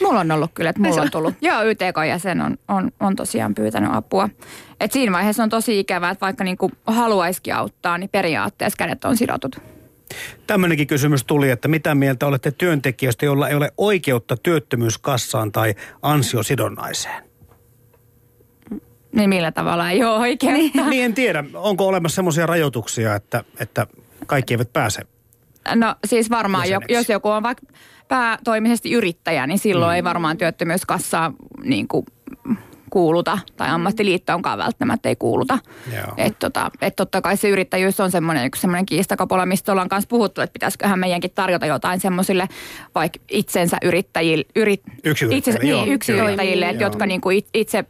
Mulla 0.00 0.20
on 0.20 0.30
ollut 0.30 0.50
kyllä, 0.54 0.70
että 0.70 0.82
mulla 0.82 1.02
on 1.02 1.10
tullut. 1.10 1.34
Joo, 1.42 1.62
YTK-jäsen 1.62 2.40
on, 2.40 2.56
on, 2.68 2.90
on 3.00 3.16
tosiaan 3.16 3.54
pyytänyt 3.54 3.90
apua. 3.92 4.28
Et 4.80 4.92
siinä 4.92 5.12
vaiheessa 5.12 5.42
on 5.42 5.48
tosi 5.48 5.80
ikävää, 5.80 6.10
että 6.10 6.26
vaikka 6.26 6.44
niinku 6.44 6.70
haluaisikin 6.86 7.54
auttaa, 7.54 7.98
niin 7.98 8.10
periaatteessa 8.10 8.76
kädet 8.76 9.04
on 9.04 9.16
sidotut. 9.16 9.56
Tämmöinenkin 10.46 10.86
kysymys 10.86 11.24
tuli, 11.24 11.50
että 11.50 11.68
mitä 11.68 11.94
mieltä 11.94 12.26
olette 12.26 12.50
työntekijöistä, 12.50 13.26
joilla 13.26 13.48
ei 13.48 13.54
ole 13.54 13.72
oikeutta 13.78 14.36
työttömyyskassaan 14.36 15.52
tai 15.52 15.74
ansiosidonnaiseen? 16.02 17.24
Niin 19.12 19.28
millä 19.28 19.52
tavalla 19.52 19.90
ei 19.90 20.04
ole 20.04 20.18
oikeutta? 20.18 20.88
niin 20.88 21.04
en 21.04 21.14
tiedä. 21.14 21.44
Onko 21.54 21.86
olemassa 21.86 22.14
semmoisia 22.16 22.46
rajoituksia, 22.46 23.14
että, 23.14 23.44
että 23.60 23.86
kaikki 24.26 24.54
eivät 24.54 24.72
pääse 24.72 25.02
No 25.74 25.94
siis 26.06 26.30
varmaan, 26.30 26.68
jäseneksi. 26.68 26.92
jos 26.94 27.08
joku 27.08 27.28
on 27.28 27.42
vaikka 27.42 27.66
päätoimisesti 28.10 28.92
yrittäjä, 28.92 29.46
niin 29.46 29.58
silloin 29.58 29.92
mm. 29.92 29.94
ei 29.94 30.04
varmaan 30.04 30.36
työttömyyskassaa 30.36 31.32
niin 31.64 31.88
kuin 31.88 32.06
kuuluta, 32.90 33.38
tai 33.56 33.68
ammattiliittoonkaan 33.68 34.58
välttämättä 34.58 35.08
ei 35.08 35.16
kuuluta. 35.16 35.58
Että 36.16 36.38
tota, 36.38 36.70
et 36.80 36.96
totta 36.96 37.20
kai 37.20 37.36
se 37.36 37.48
yrittäjyys 37.48 38.00
on 38.00 38.10
semmoinen 38.10 38.46
yksi 38.46 38.60
semmoinen 38.60 38.86
kiistakapola, 38.86 39.46
mistä 39.46 39.72
ollaan 39.72 39.88
kanssa 39.88 40.08
puhuttu, 40.08 40.40
että 40.40 40.52
pitäisiköhän 40.52 40.98
meidänkin 40.98 41.30
tarjota 41.34 41.66
jotain 41.66 42.00
semmoisille 42.00 42.48
vaikka 42.94 43.18
itsensä 43.30 43.76
yrittäjille, 43.82 44.44
yrit, 44.56 44.82
itsensä, 45.30 45.58
niin, 45.62 45.88
yksiyrittäjille, 45.88 46.68
että 46.68 46.82
jotka 46.82 47.06
niinku 47.06 47.30
itse, 47.54 47.84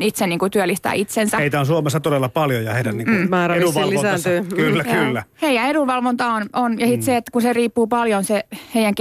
itse 0.00 0.26
niinku 0.26 0.50
työllistää 0.50 0.92
itsensä. 0.92 1.36
Heitä 1.36 1.60
on 1.60 1.66
Suomessa 1.66 2.00
todella 2.00 2.28
paljon 2.28 2.64
ja 2.64 2.74
heidän 2.74 2.96
niinku 2.96 3.12
mm. 3.12 3.90
lisääntyy. 3.90 4.44
Kyllä, 4.56 4.82
mm. 4.82 4.90
kyllä. 4.90 5.22
Heidän 5.42 5.70
edunvalvonta 5.70 6.26
on, 6.26 6.46
on 6.52 6.80
ja 6.80 6.86
mm. 6.86 7.02
se, 7.02 7.16
että 7.16 7.30
kun 7.32 7.42
se 7.42 7.52
riippuu 7.52 7.86
paljon 7.86 8.24
se 8.24 8.44
heidän 8.74 8.94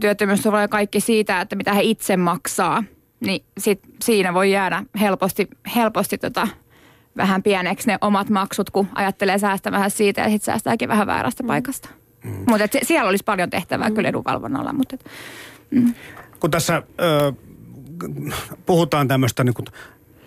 työttömyysturva 0.00 0.60
ja 0.60 0.68
kaikki 0.68 1.00
siitä, 1.00 1.40
että 1.40 1.56
mitä 1.56 1.74
he 1.74 1.82
itse 1.82 2.16
maksaa– 2.16 2.84
niin 3.20 3.44
sit 3.58 3.80
siinä 4.02 4.34
voi 4.34 4.52
jäädä 4.52 4.84
helposti, 5.00 5.48
helposti 5.76 6.18
tota, 6.18 6.48
vähän 7.16 7.42
pieneksi 7.42 7.86
ne 7.86 7.98
omat 8.00 8.30
maksut, 8.30 8.70
kun 8.70 8.88
ajattelee 8.94 9.38
säästä 9.38 9.72
vähän 9.72 9.90
siitä 9.90 10.20
ja 10.20 10.28
sitten 10.28 10.44
säästääkin 10.44 10.88
vähän 10.88 11.06
väärästä 11.06 11.42
mm. 11.42 11.46
paikasta. 11.46 11.88
Mm. 12.24 12.44
Mutta 12.48 12.78
siellä 12.82 13.08
olisi 13.08 13.24
paljon 13.24 13.50
tehtävää 13.50 13.88
mm. 13.88 13.94
kyllä 13.94 14.08
edunvalvonnalla. 14.08 14.72
Mutta 14.72 14.94
et, 14.94 15.04
mm. 15.70 15.94
Kun 16.40 16.50
tässä 16.50 16.82
ö, 17.00 17.32
puhutaan 18.66 19.08
tämmöistä 19.08 19.44
niin 19.44 19.54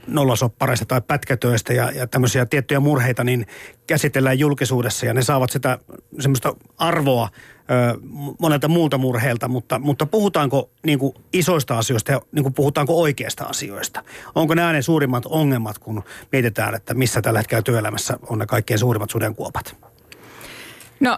nollasoppareista 0.07 0.85
tai 0.85 1.01
pätkätöistä 1.01 1.73
ja, 1.73 1.91
ja 1.91 2.07
tämmöisiä 2.07 2.45
tiettyjä 2.45 2.79
murheita, 2.79 3.23
niin 3.23 3.47
käsitellään 3.87 4.39
julkisuudessa 4.39 5.05
ja 5.05 5.13
ne 5.13 5.21
saavat 5.21 5.49
sitä 5.49 5.79
semmoista 6.19 6.55
arvoa 6.77 7.29
ö, 7.33 7.99
monelta 8.39 8.67
muulta 8.67 8.97
murheelta, 8.97 9.47
mutta, 9.47 9.79
mutta 9.79 10.05
puhutaanko 10.05 10.69
niin 10.85 10.99
kuin 10.99 11.13
isoista 11.33 11.77
asioista 11.77 12.11
ja 12.11 12.21
niin 12.31 12.43
kuin 12.43 12.53
puhutaanko 12.53 13.01
oikeista 13.01 13.43
asioista? 13.43 14.03
Onko 14.35 14.53
nämä 14.53 14.73
ne 14.73 14.81
suurimmat 14.81 15.25
ongelmat, 15.25 15.79
kun 15.79 16.03
mietitään, 16.31 16.75
että 16.75 16.93
missä 16.93 17.21
tällä 17.21 17.39
hetkellä 17.39 17.61
työelämässä 17.61 18.19
on 18.29 18.39
ne 18.39 18.45
kaikkein 18.45 18.79
suurimmat 18.79 19.09
sudenkuopat? 19.09 19.75
No 20.99 21.17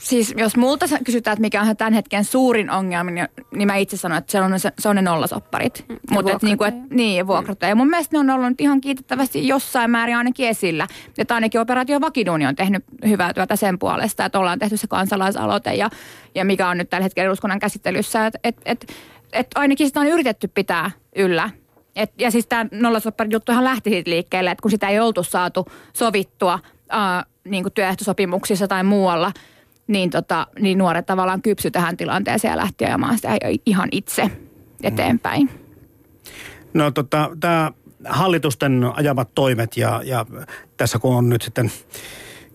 siis 0.00 0.34
jos 0.36 0.56
multa 0.56 0.86
kysytään, 1.04 1.32
että 1.32 1.40
mikä 1.40 1.62
on 1.62 1.76
tämän 1.76 1.92
hetken 1.92 2.24
suurin 2.24 2.70
ongelma, 2.70 3.10
niin, 3.10 3.28
niin 3.54 3.66
mä 3.66 3.76
itse 3.76 3.96
sanon, 3.96 4.18
että 4.18 4.32
se 4.32 4.40
on, 4.40 4.60
se, 4.60 4.72
se 4.78 4.88
on 4.88 4.96
ne 4.96 5.02
nollasopparit. 5.02 5.84
Mm, 5.88 5.96
Mutta 6.10 6.38
niin 6.42 6.58
kuin, 6.58 6.68
et, 6.68 6.90
niin, 6.90 7.26
vuokrat. 7.26 7.62
Ja 7.62 7.74
mun 7.74 7.90
mielestä 7.90 8.16
ne 8.16 8.20
on 8.20 8.30
ollut 8.30 8.60
ihan 8.60 8.80
kiitettävästi 8.80 9.48
jossain 9.48 9.90
määrin 9.90 10.16
ainakin 10.16 10.48
esillä. 10.48 10.86
Että 11.18 11.34
ainakin 11.34 11.60
operaatio 11.60 12.00
Vakiduuni 12.00 12.46
on 12.46 12.56
tehnyt 12.56 12.84
hyvää 13.06 13.34
työtä 13.34 13.56
sen 13.56 13.78
puolesta, 13.78 14.24
että 14.24 14.38
ollaan 14.38 14.58
tehty 14.58 14.76
se 14.76 14.86
kansalaisaloite 14.86 15.74
ja, 15.74 15.90
ja 16.34 16.44
mikä 16.44 16.68
on 16.68 16.78
nyt 16.78 16.90
tällä 16.90 17.02
hetkellä 17.02 17.26
eduskunnan 17.26 17.58
käsittelyssä. 17.58 18.26
Että 18.26 18.38
et, 18.44 18.56
et, 18.64 18.86
et 19.32 19.46
ainakin 19.54 19.86
sitä 19.86 20.00
on 20.00 20.06
yritetty 20.06 20.48
pitää 20.48 20.90
yllä. 21.16 21.50
Et, 21.96 22.12
ja 22.18 22.30
siis 22.30 22.46
tämä 22.46 22.66
nollasopparijuttuhan 22.72 23.64
lähti 23.64 23.90
siitä 23.90 24.10
liikkeelle, 24.10 24.50
että 24.50 24.62
kun 24.62 24.70
sitä 24.70 24.88
ei 24.88 25.00
oltu 25.00 25.22
saatu 25.22 25.66
sovittua 25.92 26.58
ää, 26.88 27.24
niin 27.44 27.64
kuin 27.64 27.72
työehtosopimuksissa 27.72 28.68
tai 28.68 28.84
muualla– 28.84 29.32
niin, 29.90 30.10
tota, 30.10 30.46
niin 30.60 30.78
nuoret 30.78 31.06
tavallaan 31.06 31.42
kypsy 31.42 31.70
tähän 31.70 31.96
tilanteeseen 31.96 32.52
ja 32.52 32.56
lähti 32.56 32.84
ajamaan 32.84 33.16
sitä 33.16 33.38
ihan 33.66 33.88
itse 33.92 34.30
eteenpäin. 34.82 35.50
No 36.74 36.90
tota, 36.90 37.30
tämä 37.40 37.72
hallitusten 38.04 38.90
ajamat 38.94 39.34
toimet 39.34 39.76
ja, 39.76 40.02
ja 40.04 40.26
tässä 40.76 40.98
kun 40.98 41.16
on 41.16 41.28
nyt 41.28 41.42
sitten 41.42 41.70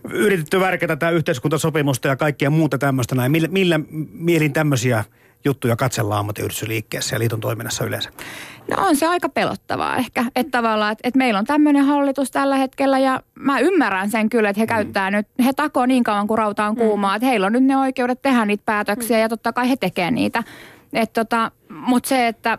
yritetty 0.10 0.60
värkätä 0.60 0.96
tätä 0.96 1.10
yhteiskuntasopimusta 1.10 2.08
ja 2.08 2.16
kaikkia 2.16 2.50
muuta 2.50 2.78
tämmöistä 2.78 3.16
näin, 3.16 3.32
millä, 3.32 3.48
millä 3.48 3.80
mielin 4.12 4.54
tämmöisiä 4.54 5.04
juttuja 5.46 5.76
katsellaan 5.76 6.20
ammattiyhdistysliikkeessä 6.20 7.16
ja 7.16 7.20
liiton 7.20 7.40
toiminnassa 7.40 7.86
yleensä? 7.86 8.10
No 8.72 8.88
on 8.88 8.96
se 8.96 9.08
aika 9.08 9.30
pelottavaa 9.30 9.96
ehkä, 9.96 10.26
että 10.36 10.52
tavallaan, 10.52 10.92
että, 10.92 11.08
että 11.08 11.18
meillä 11.18 11.40
on 11.40 11.46
tämmöinen 11.46 11.86
hallitus 11.86 12.32
tällä 12.32 12.56
hetkellä 12.56 13.00
ja 13.00 13.20
mä 13.36 13.60
ymmärrän 13.60 14.12
sen 14.12 14.30
kyllä, 14.30 14.50
että 14.50 14.60
he 14.60 14.66
mm. 14.66 14.70
käyttää 14.70 15.12
nyt, 15.12 15.28
he 15.46 15.54
takoo 15.54 15.86
niin 15.86 16.04
kauan 16.04 16.28
kuin 16.28 16.38
rauta 16.38 16.66
on 16.66 16.74
mm. 16.74 16.80
kuumaa, 16.80 17.12
mm. 17.12 17.16
että 17.16 17.28
heillä 17.28 17.48
on 17.48 17.54
nyt 17.54 17.64
ne 17.64 17.78
oikeudet 17.78 18.22
tehdä 18.22 18.46
niitä 18.46 18.64
päätöksiä 18.66 19.18
mm. 19.18 19.22
ja 19.22 19.30
totta 19.30 19.54
kai 19.54 19.70
he 19.70 19.76
tekee 19.76 20.12
niitä. 20.12 20.44
tota, 21.14 21.52
Mutta 21.70 22.10
se, 22.10 22.28
että 22.28 22.58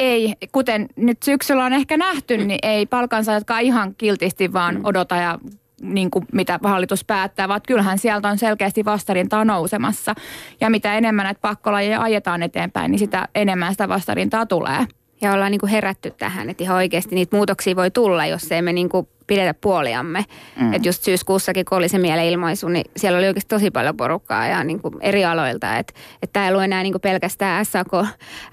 ei, 0.00 0.34
kuten 0.52 0.88
nyt 0.96 1.22
syksyllä 1.22 1.64
on 1.64 1.72
ehkä 1.72 1.96
nähty, 1.96 2.36
niin 2.36 2.58
ei 2.62 2.86
palkansaajatkaan 2.86 3.62
ihan 3.62 3.94
kiltisti 3.94 4.52
vaan 4.52 4.74
mm. 4.74 4.80
odota 4.84 5.16
ja 5.16 5.38
niin 5.82 6.10
kuin 6.10 6.26
mitä 6.32 6.60
hallitus 6.64 7.04
päättää, 7.04 7.48
vaan 7.48 7.60
kyllähän 7.68 7.98
sieltä 7.98 8.28
on 8.28 8.38
selkeästi 8.38 8.84
vastarintaa 8.84 9.44
nousemassa. 9.44 10.14
Ja 10.60 10.70
mitä 10.70 10.94
enemmän 10.94 11.24
näitä 11.24 11.40
pakkolajeja 11.40 12.00
ajetaan 12.00 12.42
eteenpäin, 12.42 12.90
niin 12.90 12.98
sitä 12.98 13.28
enemmän 13.34 13.72
sitä 13.72 13.88
vastarintaa 13.88 14.46
tulee. 14.46 14.86
Ja 15.20 15.32
ollaan 15.32 15.50
niin 15.50 15.60
kuin 15.60 15.70
herätty 15.70 16.10
tähän, 16.10 16.50
että 16.50 16.64
ihan 16.64 16.76
oikeasti 16.76 17.14
niitä 17.14 17.36
muutoksia 17.36 17.76
voi 17.76 17.90
tulla, 17.90 18.26
jos 18.26 18.52
ei 18.52 18.62
me 18.62 18.72
niin 18.72 18.88
kuin 18.88 19.08
pidetä 19.26 19.54
puoliamme. 19.54 20.24
Mm. 20.60 20.72
Että 20.72 20.88
just 20.88 21.02
syyskuussakin, 21.02 21.64
kun 21.64 21.78
oli 21.78 21.88
se 21.88 21.98
mielenilmaisu, 21.98 22.68
niin 22.68 22.84
siellä 22.96 23.18
oli 23.18 23.26
oikeasti 23.26 23.48
tosi 23.48 23.70
paljon 23.70 23.96
porukkaa 23.96 24.46
ja 24.46 24.64
niin 24.64 24.82
kuin 24.82 24.94
eri 25.00 25.24
aloilta. 25.24 25.78
Että 25.78 25.92
et 26.22 26.32
tämä 26.32 26.46
ei 26.46 26.52
ollut 26.52 26.64
enää 26.64 26.82
niin 26.82 26.92
kuin 26.92 27.00
pelkästään 27.00 27.64
SAK, 27.64 27.92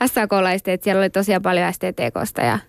SAK-laista, 0.05 0.71
että 0.71 0.83
siellä 0.83 0.99
oli 0.99 1.09
tosiaan 1.09 1.41
paljon 1.41 1.73
STTKsta 1.73 2.41
ja 2.41 2.59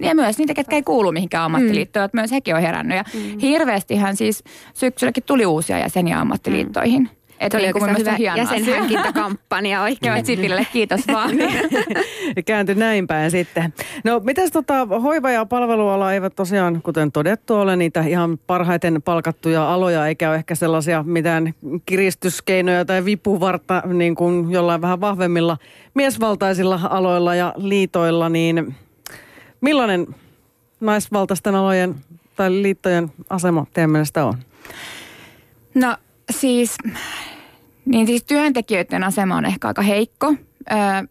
ja 0.00 0.14
myös 0.14 0.38
niitä, 0.38 0.54
ketkä 0.54 0.76
ei 0.76 0.82
kuulu 0.82 1.12
mihinkään 1.12 1.44
ammattiliittoon, 1.44 2.02
mm. 2.02 2.04
että 2.04 2.16
myös 2.16 2.32
hekin 2.32 2.54
on 2.54 2.60
herännyt. 2.60 2.96
Ja 2.96 3.04
mm. 3.14 3.38
hirveästihän 3.38 4.16
siis 4.16 4.44
syksylläkin 4.74 5.24
tuli 5.24 5.46
uusia 5.46 5.78
jäseniä 5.78 6.20
ammattiliittoihin. 6.20 7.02
Mm. 7.02 7.18
Että 7.40 7.58
oli 7.58 7.72
niin 7.72 7.98
hyvä 7.98 8.16
jäsenhankintakampanja 8.36 9.82
oikein. 9.82 10.14
Joo, 10.14 10.24
Sipille 10.24 10.66
kiitos 10.72 11.00
vaan. 11.08 11.30
Kääntyi 12.46 12.74
näin 12.74 13.06
päin 13.06 13.30
sitten. 13.30 13.74
No 14.04 14.20
mitäs 14.24 14.50
tota, 14.50 14.86
hoiva- 15.02 15.30
ja 15.30 15.46
palveluala 15.46 16.12
eivät 16.12 16.36
tosiaan, 16.36 16.82
kuten 16.82 17.12
todettu, 17.12 17.54
ole 17.54 17.76
niitä 17.76 18.00
ihan 18.00 18.38
parhaiten 18.46 19.02
palkattuja 19.02 19.74
aloja, 19.74 20.06
eikä 20.06 20.28
ole 20.28 20.36
ehkä 20.36 20.54
sellaisia 20.54 21.02
mitään 21.02 21.54
kiristyskeinoja 21.86 22.84
tai 22.84 23.04
vipuvarta 23.04 23.82
niin 23.86 24.14
kuin 24.14 24.50
jollain 24.50 24.80
vähän 24.80 25.00
vahvemmilla 25.00 25.56
miesvaltaisilla 25.94 26.80
aloilla 26.90 27.34
ja 27.34 27.54
liitoilla, 27.56 28.28
niin 28.28 28.74
millainen 29.60 30.06
naisvaltaisten 30.80 31.54
alojen 31.54 31.94
tai 32.36 32.62
liittojen 32.62 33.12
asema 33.30 33.66
teidän 33.74 33.90
mielestä 33.90 34.24
on? 34.24 34.34
No 35.74 35.96
siis, 36.30 36.76
niin 37.84 38.06
siis 38.06 38.24
työntekijöiden 38.24 39.04
asema 39.04 39.36
on 39.36 39.44
ehkä 39.44 39.68
aika 39.68 39.82
heikko. 39.82 40.34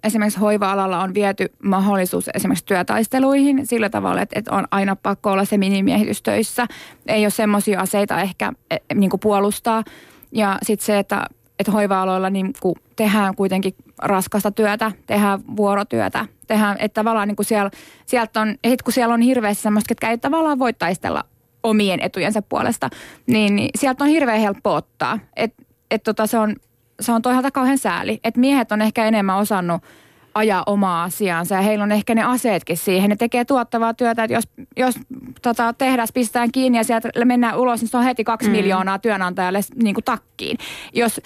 Esimerkiksi 0.04 0.40
hoiva-alalla 0.40 1.02
on 1.02 1.14
viety 1.14 1.46
mahdollisuus 1.64 2.30
esimerkiksi 2.34 2.66
työtaisteluihin 2.66 3.68
sillä 3.68 3.90
tavalla, 3.90 4.22
että, 4.22 4.40
että 4.40 4.52
on 4.52 4.68
aina 4.72 4.96
pakko 4.96 5.32
olla 5.32 5.46
se 5.46 5.58
minimiehitys 5.58 6.22
töissä. 6.22 6.68
Ei 7.08 7.24
ole 7.24 7.30
semmoisia 7.30 7.82
aseita 7.82 8.22
ehkä 8.22 8.54
e, 8.72 8.76
e, 8.76 8.94
niin 8.94 9.10
kuin 9.10 9.20
puolustaa. 9.20 9.84
Ja 10.32 10.58
sitten 10.64 10.86
se, 10.86 11.00
että, 11.00 11.26
että 11.60 11.72
hoiva-aloilla 11.72 12.30
niin 12.30 12.54
tehdään 12.96 13.36
kuitenkin 13.36 13.76
raskasta 14.02 14.52
työtä, 14.52 14.92
tehdään 15.08 15.40
vuorotyötä, 15.58 16.26
tehdään, 16.48 16.78
että 16.80 17.00
tavallaan 17.00 17.28
niin 17.28 17.36
kuin 17.36 17.46
siellä, 17.46 17.72
sieltä 18.06 18.42
on, 18.42 18.56
ja 18.64 18.76
kun 18.84 18.94
siellä 18.94 19.14
on 19.14 19.22
hirveästi 19.22 19.64
semmoista, 19.64 19.94
että 19.94 20.10
ei 20.10 20.18
tavallaan 20.18 20.60
voi 20.60 20.74
taistella 20.74 21.24
omien 21.64 22.00
etujensa 22.00 22.42
puolesta, 22.42 22.90
niin, 23.28 23.56
niin 23.56 23.70
sieltä 23.76 24.04
on 24.04 24.10
hirveän 24.10 24.40
helppo 24.40 24.74
ottaa. 24.74 25.20
Et, 25.36 25.54
et 25.92 26.04
tota, 26.04 26.28
se 26.28 26.38
on, 26.38 26.56
se 27.00 27.12
on 27.12 27.22
toisaalta 27.22 27.52
kauhean 27.52 27.78
sääli, 27.78 28.20
että 28.24 28.40
miehet 28.40 28.72
on 28.72 28.82
ehkä 28.82 29.06
enemmän 29.06 29.38
osannut– 29.38 29.82
ajaa 30.38 30.64
omaa 30.66 31.04
asiaansa 31.04 31.56
ja 31.56 31.62
heillä 31.62 31.84
on 31.84 31.92
ehkä 31.92 32.16
ne 32.16 32.24
aseetkin 32.24 32.78
siihen. 32.78 33.10
Ne 33.10 33.16
tekee 33.16 33.46
tuottavaa 33.46 33.94
työtä, 33.94 34.24
että 34.24 34.34
jos, 34.34 34.44
jos 34.78 34.96
tota, 35.42 35.74
tehdas 35.74 36.12
pistetään 36.14 36.52
kiinni 36.52 36.78
ja 36.78 36.84
sieltä 36.84 37.26
mennään 37.26 37.60
ulos, 37.60 37.82
niin 37.82 37.90
se 37.90 37.98
on 37.98 38.04
heti 38.04 38.24
kaksi 38.24 38.48
mm. 38.48 38.52
miljoonaa 38.52 39.00
työnantajalle 39.00 39.60
niin 39.84 39.96
kuin 39.96 40.04
takkiin. 40.04 40.58
Jos 40.94 41.22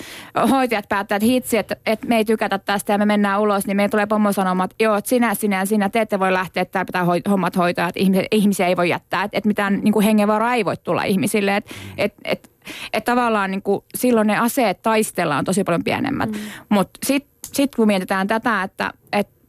hoitajat 0.49 0.89
päättää, 0.89 1.15
että 1.15 1.25
hitsi, 1.25 1.57
että, 1.57 1.75
että 1.85 2.07
me 2.07 2.17
ei 2.17 2.25
tykätä 2.25 2.57
tästä 2.59 2.93
ja 2.93 2.97
me 2.97 3.05
mennään 3.05 3.41
ulos, 3.41 3.67
niin 3.67 3.77
me 3.77 3.89
tulee 3.89 4.05
pommo 4.05 4.33
sanomaan, 4.33 4.69
että 4.71 4.83
joo, 4.83 4.95
että 4.95 5.09
sinä, 5.09 5.33
sinä 5.33 5.57
ja 5.57 5.65
sinä, 5.65 5.89
te 5.89 6.01
ette 6.01 6.19
voi 6.19 6.33
lähteä, 6.33 6.61
että 6.61 6.85
pitää 6.85 7.05
hommat 7.29 7.57
hoitaa, 7.57 7.89
että 7.89 7.99
ihmisiä, 7.99 8.27
ihmisiä 8.31 8.67
ei 8.67 8.77
voi 8.77 8.89
jättää, 8.89 9.23
että, 9.23 9.37
että 9.37 9.47
mitään 9.47 9.79
niin 9.83 9.93
kuin 9.93 10.05
hengenvaraa 10.05 10.55
ei 10.55 10.65
voi 10.65 10.77
tulla 10.77 11.03
ihmisille, 11.03 11.55
että, 11.55 11.71
että, 11.97 12.21
että 12.25 12.51
että 12.93 13.11
tavallaan 13.11 13.51
niin 13.51 13.61
kuin, 13.61 13.83
silloin 13.95 14.27
ne 14.27 14.37
aseet 14.37 14.81
taistellaan 14.81 15.45
tosi 15.45 15.63
paljon 15.63 15.83
pienemmät. 15.83 16.31
Mm. 16.31 16.37
Mutta 16.69 16.99
sitten 17.05 17.31
sitten 17.53 17.75
kun 17.75 17.87
mietitään 17.87 18.27
tätä, 18.27 18.63
että, 18.63 18.93
että 19.11 19.41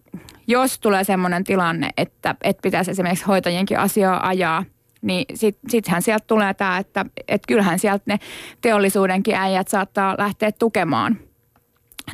jos 0.46 0.78
tulee 0.78 1.04
sellainen 1.04 1.44
tilanne, 1.44 1.90
että, 1.96 2.34
että 2.42 2.62
pitäisi 2.62 2.90
esimerkiksi 2.90 3.24
hoitajienkin 3.24 3.78
asiaa 3.78 4.26
ajaa, 4.26 4.64
niin 5.02 5.24
sittenhän 5.38 6.02
sit 6.02 6.04
sieltä 6.04 6.24
tulee 6.26 6.54
tämä, 6.54 6.78
että, 6.78 7.06
että 7.28 7.46
kyllähän 7.48 7.78
sieltä 7.78 8.02
ne 8.06 8.18
teollisuudenkin 8.60 9.34
äijät 9.34 9.68
saattaa 9.68 10.14
lähteä 10.18 10.52
tukemaan, 10.52 11.18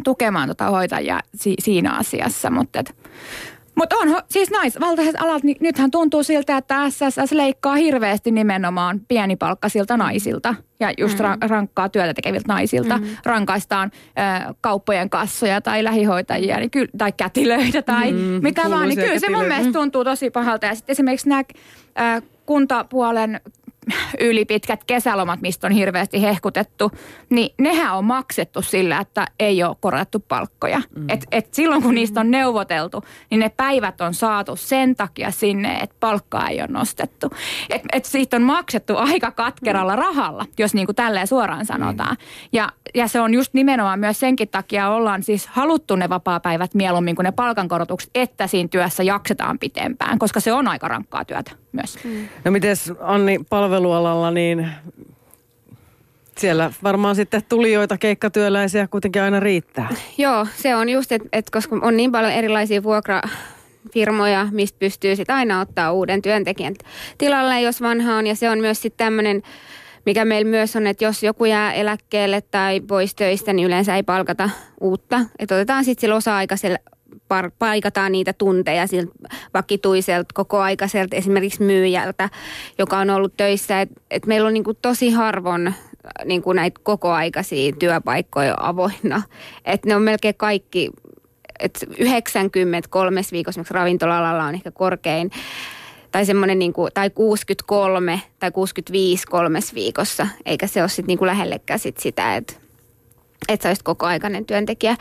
tukemaan 0.05 0.49
tota 0.49 0.71
hoitajia 0.71 1.21
si, 1.35 1.55
siinä 1.59 1.93
asiassa, 1.93 2.51
mutta 2.51 2.85
mutta 3.79 3.97
on 3.97 4.23
siis 4.29 4.51
naisvaltaiset 4.51 5.17
alat, 5.19 5.43
niin 5.43 5.57
nythän 5.61 5.91
tuntuu 5.91 6.23
siltä, 6.23 6.57
että 6.57 6.91
SSS 6.91 7.33
leikkaa 7.33 7.75
hirveästi 7.75 8.31
nimenomaan 8.31 9.01
pienipalkkaisilta 9.09 9.97
naisilta 9.97 10.55
ja 10.81 10.93
just 10.99 11.19
mm. 11.19 11.49
rankkaa 11.49 11.89
työtä 11.89 12.15
tekeviltä 12.15 12.53
naisilta. 12.53 12.99
Mm. 12.99 13.07
Rankaistaan 13.25 13.91
ö, 13.95 14.55
kauppojen 14.61 15.11
kassoja 15.11 15.61
tai 15.61 15.85
lähihoitajia 15.85 16.57
niin 16.57 16.71
ky- 16.71 16.89
tai 16.99 17.13
kätilöitä 17.13 17.83
tai 17.83 18.13
mm, 18.13 18.19
mitä 18.19 18.71
vaan. 18.71 18.89
Niin 18.89 18.99
kyllä 18.99 19.19
se 19.19 19.31
mun 19.31 19.45
mielestä 19.45 19.73
tuntuu 19.73 20.05
tosi 20.05 20.31
pahalta. 20.31 20.67
Ja 20.67 20.75
sitten 20.75 20.93
esimerkiksi 20.93 21.29
nämä 21.29 21.43
kuntapuolen 22.47 23.41
ylipitkät 24.21 24.85
kesälomat, 24.85 25.41
mistä 25.41 25.67
on 25.67 25.73
hirveästi 25.73 26.23
hehkutettu, 26.23 26.93
niin 27.31 27.55
nehän 27.59 27.97
on 27.97 28.05
maksettu 28.05 28.63
sillä, 28.63 28.99
että 28.99 29.27
ei 29.39 29.63
ole 29.63 29.77
korotettu 29.81 30.25
palkkoja. 30.29 30.81
Mm. 30.97 31.05
Et, 31.09 31.27
et 31.33 31.55
silloin 31.55 31.83
kun 31.83 31.95
niistä 31.95 32.21
on 32.21 32.31
neuvoteltu, 32.31 33.05
niin 33.31 33.41
ne 33.41 33.49
päivät 33.49 34.01
on 34.01 34.15
saatu 34.15 34.57
sen 34.57 34.97
takia 34.97 35.31
sinne, 35.31 35.79
että 35.79 35.97
palkkaa 36.01 36.49
ei 36.49 36.61
ole 36.61 36.69
nostettu. 36.71 37.31
Et, 37.71 37.83
et 37.93 38.05
siitä 38.05 38.37
on 38.37 38.43
maksettu 38.43 38.97
aika 38.97 39.31
katkeralla 39.31 39.97
mm. 39.97 40.03
rahalla, 40.03 40.45
jos 40.59 40.75
niin 40.75 40.87
kuin 40.87 40.97
tälleen 40.97 41.27
suoraan 41.27 41.67
sanotaan. 41.67 42.17
Mm. 42.21 42.49
Ja, 42.53 42.69
ja 42.95 43.09
se 43.09 43.21
on 43.21 43.35
just 43.35 43.55
nimenomaan 43.55 44.01
myös 44.01 44.21
senkin 44.21 44.49
takia 44.49 44.89
ollaan 44.89 45.23
siis 45.23 45.47
haluttu 45.47 45.97
ne 45.97 46.09
vapaa-päivät 46.09 46.75
mieluummin 46.75 47.17
kuin 47.17 47.25
ne 47.25 47.33
palkankorotukset, 47.33 48.11
että 48.15 48.47
siinä 48.47 48.69
työssä 48.69 49.03
jaksetaan 49.03 49.59
pitempään, 49.59 50.19
koska 50.19 50.41
se 50.41 50.53
on 50.53 50.69
aika 50.69 50.89
rankkaa 50.89 51.25
työtä 51.25 51.51
myös. 51.73 51.99
Mm. 52.05 52.29
No 52.45 52.51
miten 52.51 52.77
Anni 53.01 53.41
palvelualalla, 53.51 54.31
niin 54.31 54.69
siellä 56.39 56.73
varmaan 56.83 57.17
sitten 57.17 57.43
tulijoita, 57.49 57.99
keikkatyöläisiä 57.99 58.89
kuitenkin 58.89 59.23
aina 59.23 59.41
riittää. 59.41 59.89
Joo, 60.19 60.47
se 60.57 60.77
on 60.77 60.89
just, 60.89 61.13
että 61.13 61.29
et 61.33 61.51
koska 61.51 61.79
on 61.83 61.97
niin 61.97 62.13
paljon 62.13 62.33
erilaisia 62.33 62.83
vuokra 62.83 63.23
firmoja, 63.93 64.49
mistä 64.51 64.79
pystyy 64.79 65.17
sitten 65.17 65.37
aina 65.37 65.61
ottaa 65.61 65.93
uuden 65.93 66.23
työntekijän 66.23 66.75
tilalle, 67.19 67.61
jos 67.61 67.83
vanha 67.83 68.15
on. 68.15 68.27
Ja 68.27 68.35
se 68.35 68.51
on 68.51 68.59
myös 68.59 68.83
sitten 68.83 69.07
tämmöinen, 69.07 69.43
mikä 70.07 70.25
meillä 70.25 70.51
myös 70.51 70.77
on, 70.77 70.87
että 70.87 71.05
jos 71.05 71.23
joku 71.23 71.45
jää 71.45 71.73
eläkkeelle 71.73 72.41
tai 72.41 72.81
pois 72.81 73.15
töistä, 73.15 73.53
niin 73.53 73.67
yleensä 73.67 73.97
ei 73.97 74.03
palkata 74.03 74.51
uutta. 74.81 75.21
Että 75.39 75.55
otetaan 75.55 75.85
sitten 75.85 76.01
sillä 76.01 76.17
osa-aikaisella 76.17 76.79
paikataan 77.59 78.13
niitä 78.13 78.33
tunteja 78.33 78.87
siltä 78.87 79.13
vakituiselta 79.55 80.29
kokoaikaiselta 80.35 81.17
esimerkiksi 81.17 81.63
myyjältä, 81.63 82.29
joka 82.79 82.99
on 82.99 83.11
ollut 83.11 83.37
töissä. 83.37 83.81
Et, 83.81 83.89
et 84.11 84.27
meillä 84.27 84.47
on 84.47 84.55
niinku 84.55 84.75
tosi 84.75 85.11
harvoin 85.11 85.67
äh, 85.67 85.75
niinku 86.25 86.53
näitä 86.53 86.81
kokoaikaisia 86.83 87.73
työpaikkoja 87.79 88.55
avoinna. 88.59 89.23
Et 89.65 89.85
ne 89.85 89.97
on 89.97 90.03
melkein 90.03 90.35
kaikki, 90.35 90.91
et 91.61 91.87
93 91.99 93.21
viikossa 93.33 93.65
ravintola-alalla 93.71 94.45
on 94.45 94.55
ehkä 94.55 94.71
korkein 94.71 95.31
tai 96.11 96.27
semmoinen 96.27 96.59
niin 96.59 96.73
kuin, 96.73 96.93
tai 96.95 97.11
63 97.11 98.23
tai 98.39 98.51
65 98.51 99.27
kolmes 99.27 99.75
viikossa, 99.75 100.27
eikä 100.47 100.67
se 100.67 100.81
ole 100.81 100.89
sitten 100.89 101.07
niin 101.07 101.19
kuin 101.19 101.27
lähellekään 101.27 101.79
sit 101.79 101.99
sitä, 101.99 102.37
että, 102.37 102.55
että 103.49 103.63
sä 103.63 103.69
olisit 103.69 103.83
kokoaikainen 103.83 104.45
työntekijä. 104.45 104.97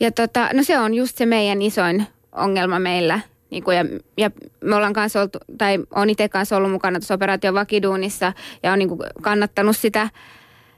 Ja 0.00 0.12
tota, 0.12 0.50
no 0.52 0.62
se 0.62 0.78
on 0.78 0.94
just 0.94 1.16
se 1.16 1.26
meidän 1.26 1.62
isoin 1.62 2.06
ongelma 2.32 2.78
meillä. 2.78 3.20
Niin 3.50 3.64
kuin 3.64 3.76
ja, 3.76 3.84
ja 4.16 4.30
me 4.64 4.74
ollaan 4.74 4.92
kanssa 4.92 5.20
oltu, 5.20 5.38
tai 5.58 5.78
on 5.94 6.10
itse 6.10 6.28
kanssa 6.28 6.56
ollut 6.56 6.70
mukana 6.70 6.98
tuossa 6.98 7.14
operaation 7.14 7.54
vakiduunissa 7.54 8.32
ja 8.62 8.72
on 8.72 8.78
niin 8.78 8.88
kuin 8.88 9.00
kannattanut 9.22 9.76
sitä, 9.76 10.08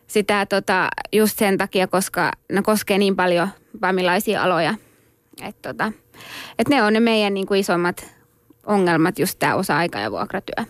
sitä 0.07 0.47
tota, 0.47 0.89
just 1.13 1.39
sen 1.39 1.59
takia, 1.59 1.87
koska 1.87 2.33
ne 2.53 2.63
koskee 2.63 2.99
niin 2.99 3.17
paljon 3.17 3.49
pamilaisia 3.81 4.43
aloja. 4.43 4.75
Että 5.43 5.73
tota, 5.73 5.93
et 6.59 6.69
ne 6.69 6.83
on 6.83 6.93
ne 6.93 7.01
meidän 7.01 7.35
niin 7.35 7.47
kuin 7.47 7.61
isommat 7.61 8.07
ongelmat, 8.67 9.19
just 9.19 9.39
tämä 9.39 9.55
osa-aika 9.55 9.99
ja 9.99 10.11
vuokratyö. 10.11 10.65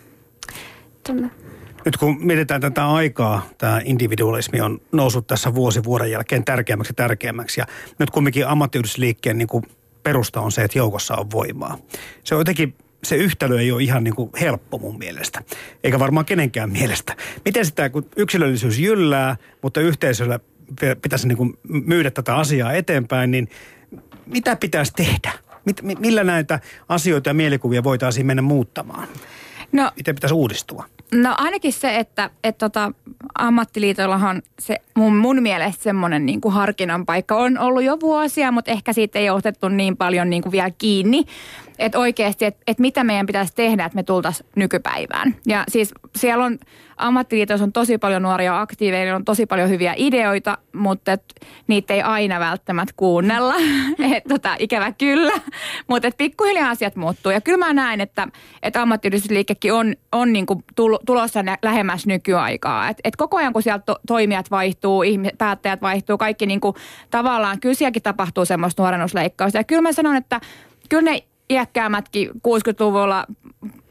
Tunne. 1.07 1.40
Nyt 1.85 1.97
kun 1.97 2.25
mietitään 2.25 2.61
tätä 2.61 2.91
aikaa, 2.91 3.49
tämä 3.57 3.81
individualismi 3.83 4.61
on 4.61 4.81
noussut 4.91 5.27
tässä 5.27 5.55
vuosi 5.55 5.83
vuoden 5.83 6.11
jälkeen 6.11 6.45
tärkeämmäksi 6.45 6.91
ja 6.91 6.95
tärkeämmäksi. 6.95 7.59
Ja 7.59 7.65
nyt 7.99 8.09
kumminkin 8.09 8.47
ammattiyhdistysliikkeen 8.47 9.37
niin 9.37 9.47
kuin 9.47 9.63
perusta 10.03 10.41
on 10.41 10.51
se, 10.51 10.63
että 10.63 10.77
joukossa 10.77 11.15
on 11.15 11.31
voimaa. 11.31 11.77
Se 12.23 12.35
on 12.35 12.41
jotenkin, 12.41 12.75
se 13.03 13.15
yhtälö 13.15 13.59
ei 13.59 13.71
ole 13.71 13.83
ihan 13.83 14.03
niin 14.03 14.15
kuin 14.15 14.29
helppo 14.41 14.77
mun 14.77 14.97
mielestä, 14.97 15.43
eikä 15.83 15.99
varmaan 15.99 16.25
kenenkään 16.25 16.71
mielestä. 16.79 17.15
Miten 17.45 17.65
sitä, 17.65 17.89
kun 17.89 18.05
yksilöllisyys 18.15 18.79
jyllää, 18.79 19.37
mutta 19.61 19.81
yhteisöllä 19.81 20.39
pitäisi 21.01 21.27
niin 21.27 21.37
kuin 21.37 21.57
myydä 21.63 22.11
tätä 22.11 22.35
asiaa 22.35 22.73
eteenpäin, 22.73 23.31
niin 23.31 23.49
mitä 24.25 24.55
pitäisi 24.55 24.93
tehdä? 24.93 25.31
Millä 25.99 26.23
näitä 26.23 26.59
asioita 26.89 27.29
ja 27.29 27.33
mielikuvia 27.33 27.83
voitaisiin 27.83 28.25
mennä 28.25 28.41
muuttamaan? 28.41 29.07
No, 29.71 29.91
Miten 29.95 30.15
pitäisi 30.15 30.33
uudistua? 30.33 30.85
No 31.15 31.35
ainakin 31.37 31.73
se, 31.73 31.97
että, 31.97 32.29
että 32.43 32.69
tota, 32.69 32.91
ammattiliitoillahan 33.37 34.41
se 34.59 34.75
mun, 34.95 35.17
mun 35.17 35.41
mielestä 35.41 35.83
semmoinen 35.83 36.25
niin 36.25 36.41
kuin 36.41 36.53
harkinnan 36.53 37.05
paikka 37.05 37.35
on 37.35 37.57
ollut 37.57 37.83
jo 37.83 37.99
vuosia, 38.01 38.51
mutta 38.51 38.71
ehkä 38.71 38.93
siitä 38.93 39.19
ei 39.19 39.29
ole 39.29 39.37
otettu 39.37 39.69
niin 39.69 39.97
paljon 39.97 40.29
niin 40.29 40.41
kuin 40.41 40.51
vielä 40.51 40.71
kiinni. 40.77 41.25
Että 41.81 41.99
oikeasti, 41.99 42.45
että, 42.45 42.63
että 42.67 42.81
mitä 42.81 43.03
meidän 43.03 43.25
pitäisi 43.25 43.53
tehdä, 43.55 43.85
että 43.85 43.95
me 43.95 44.03
tultaisiin 44.03 44.49
nykypäivään. 44.55 45.35
Ja 45.47 45.63
siis 45.67 45.93
siellä 46.15 46.45
on, 46.45 46.57
ammattiliitoissa 46.97 47.63
on 47.63 47.71
tosi 47.71 47.97
paljon 47.97 48.21
nuoria 48.21 48.61
aktiiveja, 48.61 49.15
on 49.15 49.25
tosi 49.25 49.45
paljon 49.45 49.69
hyviä 49.69 49.93
ideoita, 49.97 50.57
mutta 50.73 51.11
et, 51.11 51.23
niitä 51.67 51.93
ei 51.93 52.01
aina 52.01 52.39
välttämättä 52.39 52.93
kuunnella. 52.97 53.55
et, 54.15 54.23
tota, 54.29 54.55
ikävä 54.59 54.91
kyllä, 54.91 55.33
mutta 55.87 56.09
pikkuhiljaa 56.17 56.69
asiat 56.69 56.95
muuttuu. 56.95 57.31
Ja 57.31 57.41
kyllä 57.41 57.65
mä 57.65 57.73
näen, 57.73 58.01
että, 58.01 58.27
että 58.63 58.81
ammattiyhdistysliikekin 58.81 59.73
on, 59.73 59.95
on 60.11 60.33
niinku 60.33 60.63
tulossa 61.05 61.39
lähemmäs 61.63 62.05
nykyaikaa. 62.05 62.89
Et, 62.89 62.97
et 63.03 63.15
koko 63.15 63.37
ajan 63.37 63.53
kun 63.53 63.63
sieltä 63.63 63.83
to, 63.85 63.95
toimijat 64.07 64.51
vaihtuu, 64.51 65.03
ihmiset, 65.03 65.37
päättäjät 65.37 65.81
vaihtuu, 65.81 66.17
kaikki 66.17 66.45
niinku, 66.45 66.75
tavallaan, 67.11 67.59
kyllä 67.59 67.75
sielläkin 67.75 68.03
tapahtuu 68.03 68.45
semmoista 68.45 68.83
nuorennusleikkausta. 68.83 69.57
Ja 69.57 69.63
kyllä 69.63 69.81
mä 69.81 69.91
sanon, 69.91 70.15
että 70.15 70.41
kyllä 70.89 71.11
ne 71.11 71.23
iäkkäämätkin 71.51 72.29
60-luvulla 72.29 73.25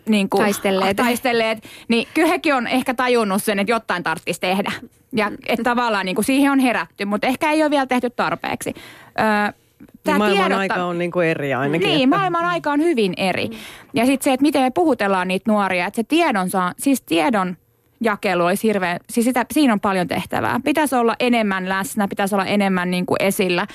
niin 0.08 0.28
kuin, 0.28 0.42
taistelleet. 0.42 0.96
taistelleet, 0.96 1.58
niin 1.88 2.08
kyllä 2.14 2.28
hekin 2.28 2.54
on 2.54 2.66
ehkä 2.66 2.94
tajunnut 2.94 3.42
sen, 3.42 3.58
että 3.58 3.72
jotain 3.72 4.02
tarvitsisi 4.02 4.40
tehdä. 4.40 4.72
Ja 5.12 5.30
että 5.46 5.62
tavallaan 5.62 6.06
niin 6.06 6.14
kuin 6.14 6.24
siihen 6.24 6.52
on 6.52 6.58
herätty, 6.58 7.04
mutta 7.04 7.26
ehkä 7.26 7.50
ei 7.50 7.62
ole 7.62 7.70
vielä 7.70 7.86
tehty 7.86 8.11
tarpeeksi. 8.11 8.74
Öö, 9.20 9.52
Tämä 10.04 10.18
maailman 10.18 10.36
tiedotta... 10.36 10.61
aika 10.61 10.84
on 10.84 10.98
niin 10.98 11.11
kuin 11.11 11.26
eri 11.26 11.54
ainakin. 11.54 11.88
Niin, 11.88 12.04
että... 12.04 12.16
maailman 12.16 12.44
aika 12.44 12.72
on 12.72 12.80
hyvin 12.80 13.14
eri. 13.16 13.48
Mm. 13.48 13.54
Ja 13.94 14.06
sitten 14.06 14.24
se, 14.24 14.32
että 14.32 14.42
miten 14.42 14.62
me 14.62 14.70
puhutellaan 14.70 15.28
niitä 15.28 15.50
nuoria, 15.52 15.86
että 15.86 15.96
se 15.96 16.04
tiedon 16.04 16.50
saa, 16.50 16.72
siis 16.78 17.02
tiedon 17.02 17.56
jakelu 18.00 18.44
olisi 18.44 18.68
hirveän, 18.68 19.00
siis 19.11 19.26
sitä, 19.26 19.46
siinä 19.52 19.72
on 19.72 19.80
paljon 19.80 20.08
tehtävää. 20.08 20.61
Pitäisi 20.64 20.94
olla 20.94 21.16
enemmän 21.20 21.68
läsnä, 21.68 22.08
pitäisi 22.08 22.34
olla 22.34 22.46
enemmän 22.46 22.90
niin 22.90 23.06
kuin 23.06 23.16
esillä. 23.20 23.66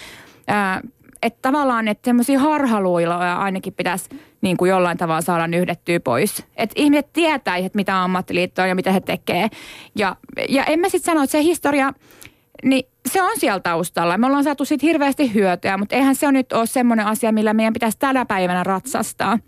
Öö, 0.50 0.90
että 1.22 1.40
tavallaan, 1.42 1.88
että 1.88 2.06
semmoisia 2.06 2.40
harhaluiloja 2.40 3.38
ainakin 3.38 3.74
pitäisi 3.74 4.10
niin 4.42 4.58
kuin 4.58 4.70
jollain 4.70 4.98
tavalla 4.98 5.22
saada 5.22 5.58
yhdettyä 5.58 6.00
pois. 6.00 6.44
Että 6.56 6.74
ihmiset 6.76 7.14
tietäisivät, 7.14 7.66
että 7.66 7.78
mitä 7.78 8.04
ammattiliitto 8.04 8.62
on 8.62 8.70
ja 8.70 8.76
mitä 8.76 8.92
he 8.92 9.00
tekee. 9.00 9.50
Ja, 9.96 10.16
ja 10.50 10.64
en 10.64 10.80
mä 10.80 10.90
sitten 10.90 11.14
sano, 11.14 11.24
että 11.24 11.32
se 11.32 11.44
historia, 11.44 11.94
niin 12.64 12.88
se 13.12 13.22
on 13.22 13.32
siellä 13.38 13.60
taustalla. 13.60 14.18
Me 14.18 14.28
ollaan 14.28 14.44
saatu 14.44 14.66
siitä 14.66 14.86
hirveästi 14.86 15.34
hyötyä, 15.34 15.78
mutta 15.78 15.96
eihän 15.96 16.16
se 16.16 16.28
on 16.28 16.34
nyt 16.34 16.54
ole 16.54 16.66
semmoinen 16.68 17.06
asia, 17.06 17.32
millä 17.32 17.54
meidän 17.54 17.74
pitäisi 17.74 18.00
tänä 18.00 18.26
päivänä 18.26 18.64
ratsastaa 18.64 19.40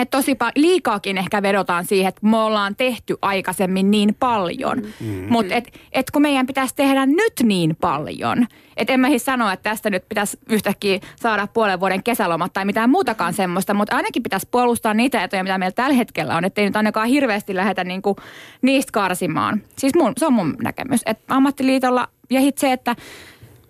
että 0.00 0.16
tosi 0.18 0.34
pa- 0.34 0.52
liikaakin 0.56 1.18
ehkä 1.18 1.42
vedotaan 1.42 1.86
siihen, 1.86 2.08
että 2.08 2.26
me 2.26 2.36
ollaan 2.36 2.76
tehty 2.76 3.16
aikaisemmin 3.22 3.90
niin 3.90 4.16
paljon. 4.20 4.82
Mm. 5.00 5.26
Mutta 5.28 5.54
et, 5.54 5.72
et 5.92 6.10
kun 6.10 6.22
meidän 6.22 6.46
pitäisi 6.46 6.74
tehdä 6.74 7.06
nyt 7.06 7.32
niin 7.42 7.76
paljon, 7.80 8.46
että 8.76 8.92
en 8.92 9.00
mä 9.00 9.08
siis 9.08 9.24
sano, 9.24 9.50
että 9.50 9.70
tästä 9.70 9.90
nyt 9.90 10.08
pitäisi 10.08 10.38
yhtäkkiä 10.48 10.98
saada 11.16 11.46
puolen 11.46 11.80
vuoden 11.80 12.02
kesälomat 12.02 12.52
tai 12.52 12.64
mitään 12.64 12.90
muutakaan 12.90 13.34
semmoista, 13.34 13.74
mutta 13.74 13.96
ainakin 13.96 14.22
pitäisi 14.22 14.48
puolustaa 14.50 14.94
niitä 14.94 15.24
etuja, 15.24 15.42
mitä 15.42 15.58
meillä 15.58 15.74
tällä 15.74 15.94
hetkellä 15.94 16.36
on, 16.36 16.44
ettei 16.44 16.64
nyt 16.64 16.76
ainakaan 16.76 17.08
hirveästi 17.08 17.54
lähdetä 17.54 17.84
niinku 17.84 18.16
niistä 18.62 18.92
karsimaan. 18.92 19.62
Siis 19.76 19.94
mun, 19.94 20.12
se 20.16 20.26
on 20.26 20.32
mun 20.32 20.56
näkemys, 20.62 21.00
että 21.06 21.34
ammattiliitolla 21.34 22.08
ja 22.30 22.40
se, 22.56 22.72
että 22.72 22.96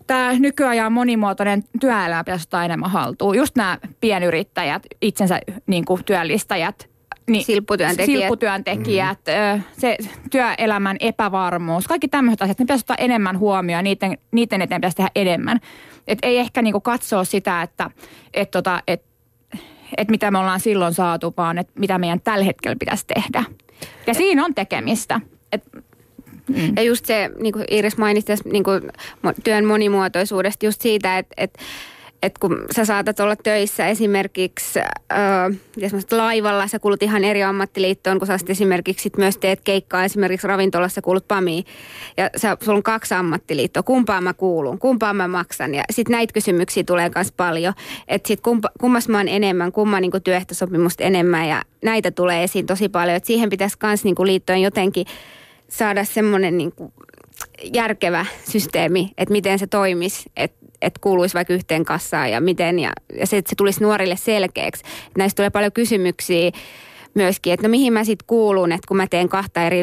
tämä 0.09 0.33
nykyajan 0.33 0.93
monimuotoinen 0.93 1.65
työelämä 1.81 2.25
pitäisi 2.25 2.43
ottaa 2.43 2.65
enemmän 2.65 2.91
haltuun. 2.91 3.37
Just 3.37 3.57
nämä 3.57 3.79
pienyrittäjät, 4.01 4.83
itsensä 5.03 5.41
niin 5.67 5.85
kuin 5.85 6.05
työllistäjät, 6.05 6.89
niin, 7.31 7.45
silpputyöntekijät, 7.45 8.21
silpputyöntekijät 8.21 9.19
mm. 9.55 9.63
se 9.79 9.97
työelämän 10.31 10.97
epävarmuus, 11.01 11.89
kaikki 11.89 12.09
tämmöiset 12.09 12.43
asiat, 12.43 12.59
ne 12.59 12.63
pitäisi 12.63 12.83
ottaa 12.83 12.97
enemmän 12.99 13.39
huomioon, 13.39 13.85
niiden, 13.85 14.19
niiden 14.33 14.63
eteen 14.63 14.81
pitäisi 14.81 14.97
tehdä 14.97 15.11
enemmän. 15.15 15.61
Et 16.07 16.19
ei 16.23 16.39
ehkä 16.39 16.63
niinku 16.63 16.81
katsoa 16.81 17.25
sitä, 17.25 17.63
että 17.63 17.91
et 18.35 18.51
tota, 18.51 18.83
et, 18.87 19.03
et 19.97 20.09
mitä 20.09 20.31
me 20.31 20.39
ollaan 20.39 20.61
silloin 20.61 20.95
saatu, 20.95 21.35
vaan 21.37 21.59
että 21.59 21.73
mitä 21.79 21.99
meidän 21.99 22.21
tällä 22.21 22.45
hetkellä 22.45 22.77
pitäisi 22.79 23.07
tehdä. 23.07 23.45
Ja 24.07 24.15
siinä 24.15 24.45
on 24.45 24.55
tekemistä. 24.55 25.21
Mm. 26.59 26.73
Ja 26.77 26.83
just 26.83 27.05
se, 27.05 27.31
niin 27.41 27.53
kuin 27.53 27.65
Iris 27.71 27.97
mainitsi 27.97 28.33
niin 28.45 28.65
kuin 28.65 28.83
työn 29.45 29.65
monimuotoisuudesta, 29.65 30.67
just 30.67 30.81
siitä, 30.81 31.19
että, 31.19 31.35
että 31.37 31.59
että 32.23 32.41
kun 32.41 32.65
sä 32.77 32.85
saatat 32.85 33.21
olla 33.21 33.37
töissä 33.37 33.87
esimerkiksi 33.87 34.79
äh, 34.79 36.09
laivalla, 36.11 36.69
sä 36.69 36.79
kuulut 36.79 37.03
ihan 37.03 37.25
eri 37.25 37.43
ammattiliittoon, 37.43 38.19
kun 38.19 38.27
sä 38.27 38.39
esimerkiksi 38.49 39.03
sit 39.03 39.17
myös 39.17 39.39
teet 39.39 39.61
keikkaa 39.61 40.05
esimerkiksi 40.05 40.47
ravintolassa, 40.47 41.03
kuulut 41.03 41.29
PAMiin. 41.29 41.65
Ja 42.17 42.31
sä, 42.37 42.57
sulla 42.63 42.77
on 42.77 42.83
kaksi 42.83 43.15
ammattiliittoa, 43.15 43.83
kumpaan 43.83 44.25
mä 44.25 44.35
kuulun, 44.35 44.79
kumpaan 44.79 45.17
mä 45.17 45.29
maksan. 45.29 45.75
Ja 45.75 45.83
sitten 45.91 46.13
näitä 46.13 46.33
kysymyksiä 46.33 46.85
tulee 46.85 47.11
myös 47.15 47.33
paljon, 47.33 47.75
että 48.09 48.29
sitten 48.29 48.43
kumpa, 48.43 48.71
kummas 48.81 49.09
mä 49.09 49.19
oon 49.19 49.29
enemmän, 49.29 49.73
kumman 49.73 50.03
niin 50.03 50.23
työehtosopimusta 50.25 51.05
enemmän 51.05 51.49
ja 51.49 51.63
näitä 51.85 52.11
tulee 52.11 52.45
esiin 52.45 52.67
tosi 52.67 52.89
paljon. 52.89 53.17
Että 53.17 53.27
siihen 53.27 53.51
pitäisi 53.51 53.77
myös 53.83 54.05
niin 54.05 54.17
liittojen 54.23 54.63
jotenkin 54.63 55.07
saada 55.69 56.05
semmoinen 56.05 56.59
niin 56.59 56.73
järkevä 57.73 58.27
systeemi, 58.51 59.13
että 59.19 59.33
miten 59.33 59.59
se 59.59 59.67
toimisi, 59.67 60.31
että 60.37 60.59
että 60.83 61.01
kuuluisi 61.01 61.35
vaikka 61.35 61.55
yhteen 61.55 61.85
kassaan 61.85 62.31
ja 62.31 62.41
miten, 62.41 62.79
ja, 62.79 62.91
ja 63.19 63.27
se, 63.27 63.37
että 63.37 63.49
se 63.49 63.57
tulisi 63.57 63.83
nuorille 63.83 64.17
selkeäksi. 64.17 64.85
Näistä 65.17 65.37
tulee 65.37 65.51
paljon 65.51 65.73
kysymyksiä 65.73 66.51
myöskin, 67.15 67.53
että 67.53 67.67
no 67.67 67.71
mihin 67.71 67.93
mä 67.93 68.05
sitten 68.05 68.27
kuulun, 68.27 68.73
että 68.73 68.89
kun 68.89 68.97
mä 68.97 69.07
teen 69.07 69.29
kahta 69.29 69.63
eri, 69.63 69.81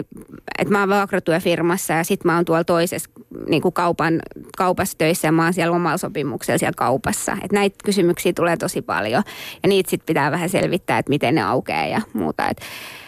että 0.59 0.71
mä 0.71 0.79
oon 0.79 0.89
vuokratyöfirmassa 0.89 1.93
ja 1.93 2.03
sitten 2.03 2.31
mä 2.31 2.35
oon 2.35 2.45
tuolla 2.45 2.63
toisessa 2.63 3.09
niin 3.49 3.61
kuin 3.61 3.73
kaupan, 3.73 4.19
kaupassa 4.57 4.97
töissä 4.97 5.27
ja 5.27 5.31
mä 5.31 5.43
oon 5.43 5.53
siellä 5.53 5.75
omalla 5.75 5.97
sopimuksella 5.97 6.57
siellä 6.57 6.75
kaupassa. 6.77 7.31
Että 7.31 7.55
näitä 7.55 7.75
kysymyksiä 7.85 8.33
tulee 8.33 8.57
tosi 8.57 8.81
paljon 8.81 9.23
ja 9.63 9.69
niitä 9.69 9.89
sitten 9.89 10.05
pitää 10.05 10.31
vähän 10.31 10.49
selvittää, 10.49 10.97
että 10.97 11.09
miten 11.09 11.35
ne 11.35 11.43
aukeaa 11.43 11.87
ja 11.87 12.01
muuta. 12.13 12.49
Että 12.49 12.65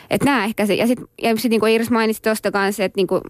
että 0.09 0.25
nämä 0.25 0.43
ehkä 0.45 0.65
se, 0.65 0.73
ja 0.73 0.87
sitten 0.87 1.07
ja 1.21 1.35
sit, 1.35 1.49
niin 1.49 1.59
kuin 1.59 1.73
Iris 1.73 1.91
mainitsi 1.91 2.21
tuosta 2.21 2.51
kanssa, 2.51 2.83
että 2.83 2.97
niin 2.97 3.07
kuin, 3.07 3.21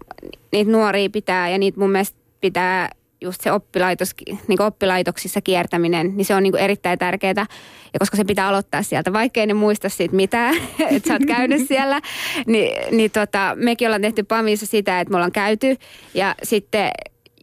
niitä 0.52 0.70
nuoria 0.70 1.10
pitää 1.10 1.48
ja 1.48 1.58
niitä 1.58 1.80
mun 1.80 1.90
mielestä 1.90 2.18
pitää 2.40 2.88
just 3.20 3.40
se 3.40 3.52
oppilaitos, 3.52 4.14
niin 4.48 4.62
oppilaitoksissa 4.62 5.40
kiertäminen, 5.40 6.16
niin 6.16 6.24
se 6.24 6.34
on 6.34 6.42
niin 6.42 6.52
kuin 6.52 6.62
erittäin 6.62 6.98
tärkeää. 6.98 7.46
Ja 7.92 7.98
koska 7.98 8.16
se 8.16 8.24
pitää 8.24 8.48
aloittaa 8.48 8.82
sieltä, 8.82 9.12
vaikkei 9.12 9.46
ne 9.46 9.54
muista 9.54 9.88
siitä 9.88 10.16
mitään, 10.16 10.54
että 10.90 11.08
sä 11.08 11.14
oot 11.14 11.26
käynyt 11.26 11.68
siellä, 11.68 12.00
niin, 12.46 12.96
niin 12.96 13.10
tota, 13.10 13.52
mekin 13.56 13.88
ollaan 13.88 14.02
tehty 14.02 14.22
PAMissa 14.22 14.66
sitä, 14.66 15.00
että 15.00 15.10
me 15.10 15.16
ollaan 15.16 15.32
käyty 15.32 15.76
ja 16.14 16.34
sitten 16.42 16.90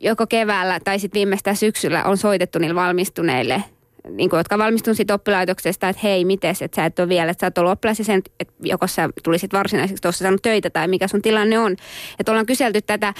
joko 0.02 0.28
keväällä 0.28 0.80
tai 0.80 1.00
sitten 1.00 1.20
viimeistään 1.20 1.56
syksyllä 1.56 2.04
on 2.04 2.18
soitettu 2.18 2.60
niille 2.60 2.76
valmistuneille 2.76 3.64
niin 4.10 4.30
kuin, 4.30 4.38
jotka 4.38 4.58
valmistun 4.58 4.96
siitä 4.96 5.14
oppilaitoksesta, 5.14 5.90
että 5.90 6.00
hei, 6.04 6.26
mites, 6.26 6.62
että 6.62 6.76
sä 6.76 6.86
et 6.86 7.00
ole 7.00 7.10
vielä, 7.10 7.32
että 7.32 7.42
sä 7.42 7.48
oot 7.48 7.58
ollut 7.58 7.72
oppilas 7.72 8.00
ja 8.00 8.06
sen, 8.06 8.22
että 8.40 8.54
joko 8.64 8.88
sä 8.88 9.10
tulisit 9.24 9.54
varsinaiseksi 9.54 10.02
tuossa 10.02 10.24
saanut 10.24 10.42
töitä 10.42 10.70
tai 10.70 10.88
mikä 10.88 11.08
sun 11.08 11.22
tilanne 11.22 11.60
on. 11.60 11.76
Että 12.20 12.32
ollaan 12.32 12.46
kyselty 12.46 12.82
tätä 12.82 13.14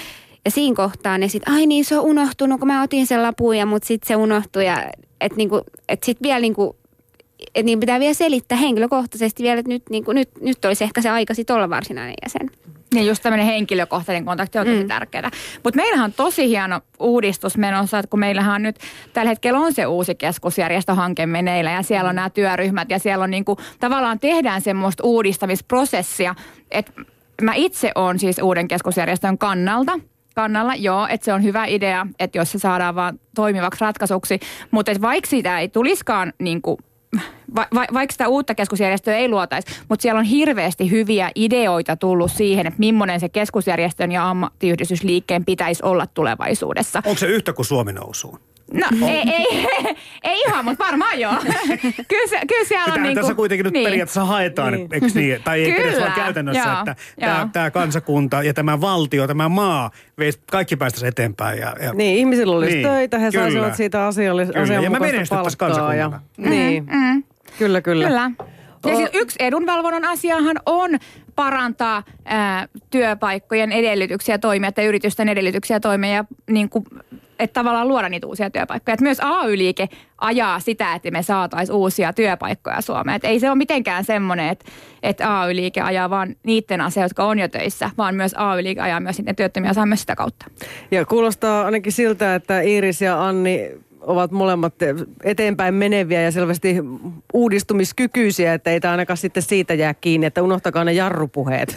ja 0.44 0.50
siinä 0.50 0.76
kohtaa 0.76 1.18
ne 1.18 1.28
sitten, 1.28 1.54
ai 1.54 1.66
niin 1.66 1.84
se 1.84 1.98
on 1.98 2.04
unohtunut, 2.04 2.60
kun 2.60 2.68
mä 2.68 2.82
otin 2.82 3.06
sen 3.06 3.22
lapun 3.22 3.56
ja 3.56 3.66
mut 3.66 3.84
sitten 3.84 4.08
se 4.08 4.16
unohtui 4.16 4.66
ja 4.66 4.90
että 5.20 5.36
niinku, 5.36 5.60
et 5.88 6.02
sitten 6.02 6.28
vielä 6.28 6.40
niinku, 6.40 6.76
et 7.54 7.66
niin 7.66 7.80
pitää 7.80 8.00
vielä 8.00 8.14
selittää 8.14 8.58
henkilökohtaisesti 8.58 9.42
vielä, 9.42 9.58
että 9.58 9.72
nyt, 9.72 9.82
niinku, 9.90 10.12
nyt, 10.12 10.30
nyt 10.40 10.64
olisi 10.64 10.84
ehkä 10.84 11.02
se 11.02 11.10
aika 11.10 11.34
sitten 11.34 11.56
olla 11.56 11.70
varsinainen 11.70 12.14
jäsen. 12.24 12.50
Niin 12.96 13.06
just 13.06 13.22
tämmöinen 13.22 13.46
henkilökohtainen 13.46 14.24
kontakti 14.24 14.58
on 14.58 14.66
tosi 14.66 14.82
mm. 14.82 14.88
tärkeää. 14.88 15.30
Mutta 15.64 15.76
meillähän 15.76 16.04
on 16.04 16.12
tosi 16.12 16.48
hieno 16.48 16.80
uudistus 17.00 17.56
menossa, 17.56 17.98
että 17.98 18.10
kun 18.10 18.20
meillähän 18.20 18.54
on 18.54 18.62
nyt 18.62 18.76
tällä 19.12 19.28
hetkellä 19.28 19.58
on 19.58 19.72
se 19.72 19.86
uusi 19.86 20.14
keskusjärjestöhanke 20.14 21.26
meneillä 21.26 21.70
ja 21.70 21.82
siellä 21.82 22.08
on 22.08 22.14
nämä 22.14 22.30
työryhmät 22.30 22.90
ja 22.90 22.98
siellä 22.98 23.22
on 23.22 23.30
niinku, 23.30 23.56
tavallaan 23.80 24.18
tehdään 24.18 24.60
semmoista 24.60 25.02
uudistamisprosessia, 25.06 26.34
että 26.70 26.92
mä 27.42 27.54
itse 27.54 27.92
olen 27.94 28.18
siis 28.18 28.38
uuden 28.38 28.68
keskusjärjestön 28.68 29.38
kannalta– 29.38 29.98
kannalla, 30.36 30.74
joo, 30.74 31.06
että 31.10 31.24
se 31.24 31.32
on 31.32 31.42
hyvä 31.42 31.64
idea, 31.64 32.06
että 32.18 32.38
jos 32.38 32.52
se 32.52 32.58
saadaan 32.58 32.94
vaan 32.94 33.20
toimivaksi 33.34 33.80
ratkaisuksi. 33.80 34.40
Mutta 34.70 34.92
vaikka 35.00 35.30
sitä 35.30 35.58
ei 35.58 35.68
tuliskaan 35.68 36.32
niin 36.38 36.62
kuin 36.62 36.78
va, 37.56 37.66
va, 37.74 37.86
vaikka 37.94 38.12
sitä 38.12 38.28
uutta 38.28 38.54
keskusjärjestöä 38.54 39.16
ei 39.16 39.28
luotaisi, 39.28 39.68
mutta 39.88 40.02
siellä 40.02 40.18
on 40.18 40.24
hirveästi 40.24 40.90
hyviä 40.90 41.30
ideoita 41.34 41.96
tullut 41.96 42.32
siihen, 42.32 42.66
että 42.66 42.78
millainen 42.78 43.20
se 43.20 43.28
keskusjärjestön 43.28 44.12
ja 44.12 44.30
ammattiyhdistysliikkeen 44.30 45.44
pitäisi 45.44 45.82
olla 45.84 46.06
tulevaisuudessa. 46.06 47.02
Onko 47.06 47.18
se 47.18 47.26
yhtä 47.26 47.52
kuin 47.52 47.66
Suomi 47.66 47.92
nousuun? 47.92 48.38
No 48.72 48.86
ei, 49.06 49.22
ei, 49.30 49.66
ei 50.24 50.40
ihan, 50.48 50.64
mutta 50.64 50.84
varmaan 50.84 51.20
joo. 51.20 51.32
kyllä, 52.08 52.26
se, 52.28 52.40
kyllä 52.48 52.64
siellä 52.64 52.94
on 52.94 53.02
niin 53.02 53.14
tässä 53.14 53.34
kuitenkin 53.34 53.64
nyt 53.64 53.72
niin. 53.72 53.84
periaatteessa 53.84 54.24
haetaan, 54.24 54.72
niin. 54.72 54.88
eikö 54.92 55.06
niin? 55.14 55.42
Tai 55.44 55.64
ei 55.64 55.72
kyllä. 55.72 56.00
vaan 56.00 56.12
käytännössä, 56.12 56.68
joo, 56.68 56.78
että 56.78 56.96
tämä, 57.20 57.48
tämä 57.52 57.70
kansakunta 57.70 58.42
ja 58.42 58.54
tämä 58.54 58.80
valtio, 58.80 59.26
tämä 59.26 59.48
maa, 59.48 59.90
kaikki 60.50 60.76
päästäisiin 60.76 61.08
eteenpäin. 61.08 61.58
Ja, 61.58 61.76
ja, 61.80 61.92
niin, 61.92 62.18
ihmisillä 62.18 62.56
olisi 62.56 62.74
niin, 62.74 62.88
töitä, 62.88 63.18
he 63.18 63.30
kyllä. 63.30 63.44
saisivat 63.44 63.74
siitä 63.74 64.08
asiallis- 64.08 64.52
kyllä. 64.52 64.62
asianmukaista 64.62 65.34
ja 65.34 65.42
palkkaa. 65.42 65.94
Ja, 65.94 66.08
mm, 66.36 66.50
niin, 66.50 66.86
mm. 66.92 67.24
kyllä, 67.58 67.80
kyllä. 67.80 68.06
Kyllä. 68.06 68.30
Ja 68.86 68.96
siis 68.96 69.10
yksi 69.12 69.36
edunvalvonnan 69.40 70.04
asiahan 70.04 70.56
on 70.66 70.90
parantaa 71.36 72.02
ää, 72.24 72.68
työpaikkojen 72.90 73.72
edellytyksiä 73.72 74.38
toimia 74.38 74.72
tai 74.72 74.84
yritysten 74.84 75.28
edellytyksiä 75.28 75.80
toimia 75.80 76.10
ja 76.10 76.24
niin 76.50 76.68
kuin, 76.68 76.84
että 77.38 77.54
tavallaan 77.54 77.88
luoda 77.88 78.08
niitä 78.08 78.26
uusia 78.26 78.50
työpaikkoja. 78.50 78.94
Et 78.94 79.00
myös 79.00 79.18
AY-liike 79.20 79.88
ajaa 80.18 80.60
sitä, 80.60 80.94
että 80.94 81.10
me 81.10 81.22
saataisiin 81.22 81.76
uusia 81.76 82.12
työpaikkoja 82.12 82.80
Suomeen. 82.80 83.16
Et 83.16 83.24
ei 83.24 83.40
se 83.40 83.50
ole 83.50 83.58
mitenkään 83.58 84.04
semmoinen, 84.04 84.48
että, 84.48 84.64
että 85.02 85.40
AY-liike 85.40 85.80
ajaa 85.80 86.10
vaan 86.10 86.36
niiden 86.42 86.80
asioita, 86.80 87.04
jotka 87.04 87.24
on 87.24 87.38
jo 87.38 87.48
töissä, 87.48 87.90
vaan 87.98 88.14
myös 88.14 88.34
AY-liike 88.36 88.80
ajaa 88.80 89.00
myös 89.00 89.18
niiden 89.18 89.36
työttömiä 89.36 89.72
saa 89.72 89.86
myös 89.86 90.00
sitä 90.00 90.16
kautta. 90.16 90.46
Ja 90.90 91.04
kuulostaa 91.04 91.64
ainakin 91.64 91.92
siltä, 91.92 92.34
että 92.34 92.60
Iiris 92.60 93.02
ja 93.02 93.26
Anni 93.26 93.70
ovat 94.06 94.30
molemmat 94.30 94.74
eteenpäin 95.24 95.74
meneviä 95.74 96.22
ja 96.22 96.30
selvästi 96.30 96.76
uudistumiskykyisiä, 97.32 98.54
että 98.54 98.70
ei 98.70 98.80
tämä 98.80 98.92
ainakaan 98.92 99.16
sitten 99.16 99.42
siitä 99.42 99.74
jää 99.74 99.94
kiinni, 99.94 100.26
että 100.26 100.42
unohtakaa 100.42 100.84
ne 100.84 100.92
jarrupuheet. 100.92 101.76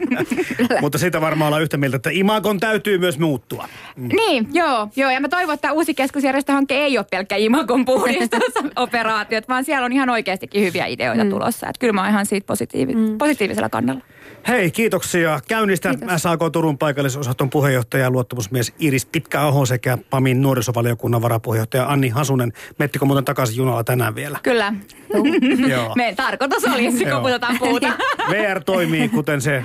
Mutta 0.80 0.98
siitä 0.98 1.20
varmaan 1.20 1.48
ollaan 1.48 1.62
yhtä 1.62 1.76
mieltä, 1.76 1.96
että 1.96 2.10
imakon 2.12 2.60
täytyy 2.60 2.98
myös 2.98 3.18
muuttua. 3.18 3.68
Mm. 3.96 4.08
Niin, 4.08 4.48
joo, 4.52 4.88
joo. 4.96 5.10
Ja 5.10 5.20
mä 5.20 5.28
toivon, 5.28 5.54
että 5.54 5.72
uusi 5.72 5.94
keskusjärjestöhanke 5.94 6.74
ei 6.74 6.98
ole 6.98 7.06
pelkkä 7.10 7.36
imakon 7.36 7.84
puhdistusoperaatiot, 7.84 9.48
vaan 9.56 9.64
siellä 9.64 9.84
on 9.84 9.92
ihan 9.92 10.10
oikeastikin 10.10 10.62
hyviä 10.62 10.86
ideoita 10.86 11.24
mm. 11.24 11.30
tulossa. 11.30 11.66
Että 11.66 11.80
kyllä 11.80 11.92
mä 11.92 12.00
oon 12.00 12.10
ihan 12.10 12.26
siitä 12.26 12.54
positiivi- 12.54 12.96
mm. 12.96 13.18
positiivisella 13.18 13.68
kannalla. 13.68 14.02
Hei, 14.48 14.70
kiitoksia 14.70 15.40
käynnistä 15.48 15.90
Kiitos. 15.90 16.22
SAK 16.22 16.40
Turun 16.52 16.78
paikallisosaston 16.78 17.50
puheenjohtaja 17.50 18.04
ja 18.04 18.10
luottamusmies 18.10 18.72
Iris 18.78 19.06
Pitkäaho 19.06 19.66
sekä 19.66 19.98
PAMin 20.10 20.42
nuorisovaliokunnan 20.42 21.22
varapuheenjohtaja 21.22 21.86
Anni 21.86 22.08
Hasunen. 22.08 22.52
Mettikö 22.78 23.04
muuten 23.04 23.24
takaisin 23.24 23.56
junalla 23.56 23.84
tänään 23.84 24.14
vielä? 24.14 24.38
Kyllä. 24.42 24.74
Meidän 25.96 26.16
tarkoitus 26.16 26.64
oli, 26.64 26.88
kun 27.12 27.22
puhutaan 27.22 27.58
puuta. 27.58 27.86
VR 28.30 28.64
toimii 28.64 29.08
kuten 29.08 29.40
se 29.40 29.62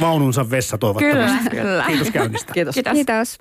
vaununsa 0.00 0.50
vessa 0.50 0.78
toivottavasti. 0.78 1.50
Kyllä, 1.50 1.62
kyllä. 1.62 1.84
Kiitos 1.86 2.10
käynnistä. 2.10 2.52
Kiitos. 2.52 2.74
Kiitos. 2.74 2.92
Kiitos. 2.92 3.38